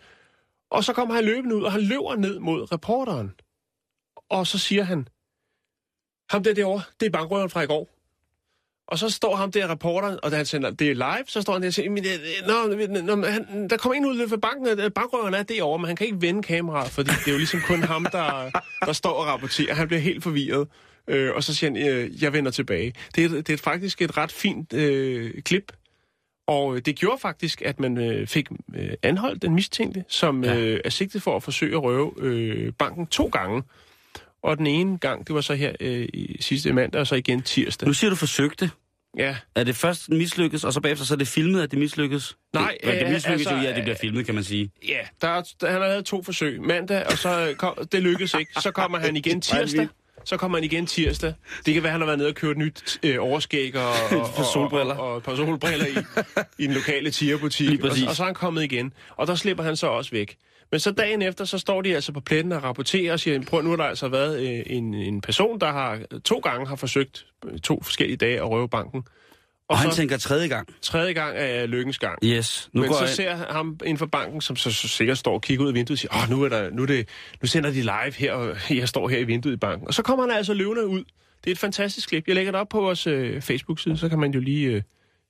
Og 0.69 0.83
så 0.83 0.93
kommer 0.93 1.15
han 1.15 1.25
løbende 1.25 1.55
ud, 1.55 1.63
og 1.63 1.71
han 1.71 1.81
løber 1.81 2.15
ned 2.15 2.39
mod 2.39 2.71
reporteren. 2.71 3.31
Og 4.29 4.47
så 4.47 4.57
siger 4.57 4.83
han, 4.83 5.07
ham 6.29 6.43
der 6.43 6.53
derovre, 6.53 6.83
det 6.99 7.05
er 7.05 7.09
bankrøveren 7.09 7.49
fra 7.49 7.61
i 7.61 7.65
går. 7.65 7.96
Og 8.87 8.99
så 8.99 9.09
står 9.09 9.35
ham 9.35 9.51
der 9.51 9.71
reporteren, 9.71 10.19
og 10.23 10.31
da 10.31 10.35
han 10.35 10.45
sender 10.45 10.69
det 10.71 10.87
er 10.89 10.93
live, 10.93 11.23
så 11.27 11.41
står 11.41 11.53
han 11.53 11.61
der 11.61 11.67
og 11.67 11.73
siger, 11.73 11.89
"Men, 11.89 12.05
øh, 12.05 12.47
nå, 12.47 13.15
nå, 13.15 13.25
han, 13.27 13.67
der 13.69 13.77
kommer 13.77 13.95
en 13.95 14.05
ud 14.05 14.29
fra 14.29 14.37
banken, 14.37 14.79
øh, 14.79 14.91
bankrøveren 14.91 15.33
er 15.33 15.43
derovre, 15.43 15.79
men 15.79 15.87
han 15.87 15.95
kan 15.95 16.05
ikke 16.07 16.21
vende 16.21 16.43
kameraet, 16.43 16.91
fordi 16.91 17.09
det 17.09 17.27
er 17.27 17.31
jo 17.31 17.37
ligesom 17.37 17.59
kun 17.67 17.83
ham, 17.83 18.07
der, 18.11 18.49
der 18.85 18.93
står 18.93 19.09
og 19.11 19.25
rapporterer. 19.25 19.73
Han 19.75 19.87
bliver 19.87 20.01
helt 20.01 20.23
forvirret. 20.23 20.67
Øh, 21.07 21.31
og 21.35 21.43
så 21.43 21.55
siger 21.55 21.71
han, 21.71 21.87
øh, 21.89 22.23
jeg 22.23 22.33
vender 22.33 22.51
tilbage. 22.51 22.93
Det 23.15 23.23
er, 23.25 23.29
det 23.29 23.49
er 23.49 23.57
faktisk 23.57 24.01
et 24.01 24.17
ret 24.17 24.31
fint 24.31 24.73
øh, 24.73 25.41
klip, 25.41 25.71
og 26.47 26.75
øh, 26.75 26.81
det 26.85 26.95
gjorde 26.95 27.17
faktisk, 27.21 27.61
at 27.61 27.79
man 27.79 27.97
øh, 27.97 28.27
fik 28.27 28.47
øh, 28.75 28.89
anholdt 29.03 29.41
den 29.41 29.55
mistænkte, 29.55 30.03
som 30.07 30.43
Ja. 30.43 30.57
øh, 30.57 30.79
er 30.85 30.89
sigtet 30.89 31.21
for 31.21 31.35
at 31.35 31.43
forsøge 31.43 31.75
at 31.75 31.83
røve 31.83 32.13
øh, 32.17 32.73
banken 32.73 33.07
to 33.07 33.25
gange. 33.27 33.63
Og 34.47 34.57
den 34.57 34.67
ene 34.67 34.97
gang, 34.97 35.27
det 35.27 35.35
var 35.35 35.41
så 35.41 35.53
her 35.55 35.71
øh, 35.79 36.07
i 36.13 36.37
sidste 36.39 36.73
mandag, 36.73 37.01
og 37.01 37.07
så 37.07 37.15
igen 37.15 37.41
tirsdag. 37.41 37.87
Nu 37.87 37.93
siger 37.93 38.09
du 38.09 38.15
forsøgte. 38.15 38.71
Ja, 39.17 39.35
Er 39.55 39.63
det 39.63 39.75
først 39.75 40.09
mislykkes, 40.09 40.63
og 40.63 40.73
så 40.73 40.81
bagefter 40.81 41.05
så 41.05 41.13
er 41.13 41.17
det 41.17 41.27
filmet, 41.27 41.61
at 41.61 41.71
det 41.71 41.79
mislykkes? 41.79 42.37
Nej, 42.53 42.77
det, 42.83 42.93
det 42.93 43.05
øh, 43.05 43.11
mislykkes 43.13 43.47
altså, 43.47 43.55
jo 43.63 43.69
at 43.69 43.75
det 43.75 43.83
bliver 43.83 43.97
filmet, 44.01 44.25
kan 44.25 44.35
man 44.35 44.43
sige. 44.43 44.71
ja 44.87 44.97
der, 45.21 45.27
er- 45.27 45.43
der, 45.61 45.71
han 45.71 45.81
har 45.81 45.87
lavet 45.87 46.05
to 46.05 46.23
forsøg. 46.23 46.61
Mandag, 46.61 47.05
og 47.05 47.17
så 47.17 47.53
kom, 47.57 47.87
det 47.91 48.01
lykkedes 48.03 48.33
ikke. 48.39 48.51
Så 48.61 48.71
kommer 48.71 48.97
han 48.99 49.15
igen 49.15 49.35
Det 49.35 49.43
tirsdag. 49.43 49.87
Så 50.25 50.37
kommer 50.37 50.57
han 50.57 50.63
igen 50.63 50.85
tirsdag. 50.85 51.33
Det 51.65 51.73
kan 51.73 51.83
være, 51.83 51.91
han 51.91 52.01
har 52.01 52.05
været 52.05 52.17
nede 52.19 52.29
og 52.29 52.35
købt 52.35 52.51
et 52.51 52.57
nyt 52.57 52.99
øh, 53.03 53.15
overskæg 53.19 53.75
og, 53.75 53.89
og, 54.21 54.29
par 54.35 54.43
solbriller. 54.53 54.95
og, 54.95 55.05
og, 55.05 55.11
og 55.11 55.17
et 55.17 55.23
par 55.23 55.35
solbriller 55.35 55.85
i, 55.85 56.23
i 56.63 56.67
den 56.67 56.73
lokale 56.73 57.11
tierbutik. 57.11 57.83
Og, 57.83 57.91
og 58.07 58.15
så 58.15 58.23
er 58.23 58.25
han 58.25 58.33
kommet 58.35 58.63
igen. 58.63 58.93
Og 59.15 59.27
der 59.27 59.35
slipper 59.35 59.63
han 59.63 59.75
så 59.75 59.87
også 59.87 60.11
væk. 60.11 60.37
Men 60.71 60.79
så 60.79 60.91
dagen 60.91 61.21
efter, 61.21 61.45
så 61.45 61.57
står 61.57 61.81
de 61.81 61.95
altså 61.95 62.11
på 62.11 62.19
pletten 62.19 62.51
og 62.51 62.63
rapporterer 62.63 63.13
og 63.13 63.19
siger, 63.19 63.41
prøv 63.41 63.61
nu 63.61 63.69
har 63.69 63.77
der 63.77 63.83
altså 63.83 64.07
været 64.07 64.39
øh, 64.39 64.63
en, 64.65 64.93
en 64.93 65.21
person, 65.21 65.59
der 65.59 65.71
har 65.71 65.99
to 66.25 66.39
gange 66.39 66.67
har 66.67 66.75
forsøgt 66.75 67.25
øh, 67.45 67.59
to 67.59 67.81
forskellige 67.83 68.17
dage 68.17 68.37
at 68.37 68.49
røve 68.49 68.69
banken. 68.69 69.03
Og, 69.69 69.73
og 69.73 69.77
han 69.77 69.91
så 69.91 69.97
tænker 69.97 70.17
tredje 70.17 70.47
gang. 70.47 70.67
tredje 70.81 71.13
gang 71.13 71.37
er 71.37 71.65
lykkens 71.65 71.99
gang. 71.99 72.19
Yes, 72.23 72.69
nu 72.73 72.81
Men 72.81 72.89
går 72.89 72.97
så 72.97 73.03
jeg... 73.03 73.09
ser 73.09 73.35
ham 73.53 73.79
inden 73.83 73.97
for 73.97 74.05
banken, 74.05 74.41
som 74.41 74.55
så, 74.55 74.71
så 74.71 74.87
sikkert 74.87 75.17
står 75.17 75.33
og 75.33 75.41
kigger 75.41 75.63
ud 75.63 75.69
af 75.69 75.75
vinduet 75.75 75.95
og 75.95 75.99
siger, 75.99 76.23
Åh, 76.23 76.29
nu, 76.29 76.43
er 76.43 76.49
der, 76.49 76.69
nu, 76.69 76.81
er 76.81 76.85
det, 76.85 77.07
nu 77.41 77.47
sender 77.47 77.69
de 77.69 77.81
live 77.81 78.13
her, 78.17 78.33
og 78.33 78.55
jeg 78.75 78.89
står 78.89 79.09
her 79.09 79.17
i 79.17 79.23
vinduet 79.23 79.53
i 79.53 79.57
banken. 79.57 79.87
Og 79.87 79.93
så 79.93 80.01
kommer 80.03 80.27
han 80.27 80.37
altså 80.37 80.53
løvende 80.53 80.87
ud. 80.87 81.03
Det 81.43 81.47
er 81.47 81.51
et 81.51 81.59
fantastisk 81.59 82.09
klip. 82.09 82.27
Jeg 82.27 82.35
lægger 82.35 82.51
det 82.51 82.61
op 82.61 82.69
på 82.69 82.81
vores 82.81 83.07
øh, 83.07 83.41
Facebook-side, 83.41 83.97
så 83.97 84.09
kan 84.09 84.19
man 84.19 84.31
jo 84.31 84.39
lige 84.39 84.67
øh, 84.67 84.81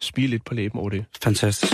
spille 0.02 0.30
lidt 0.30 0.46
på 0.46 0.54
læben 0.54 0.80
over 0.80 0.90
det. 0.90 1.06
Fantastisk. 1.24 1.74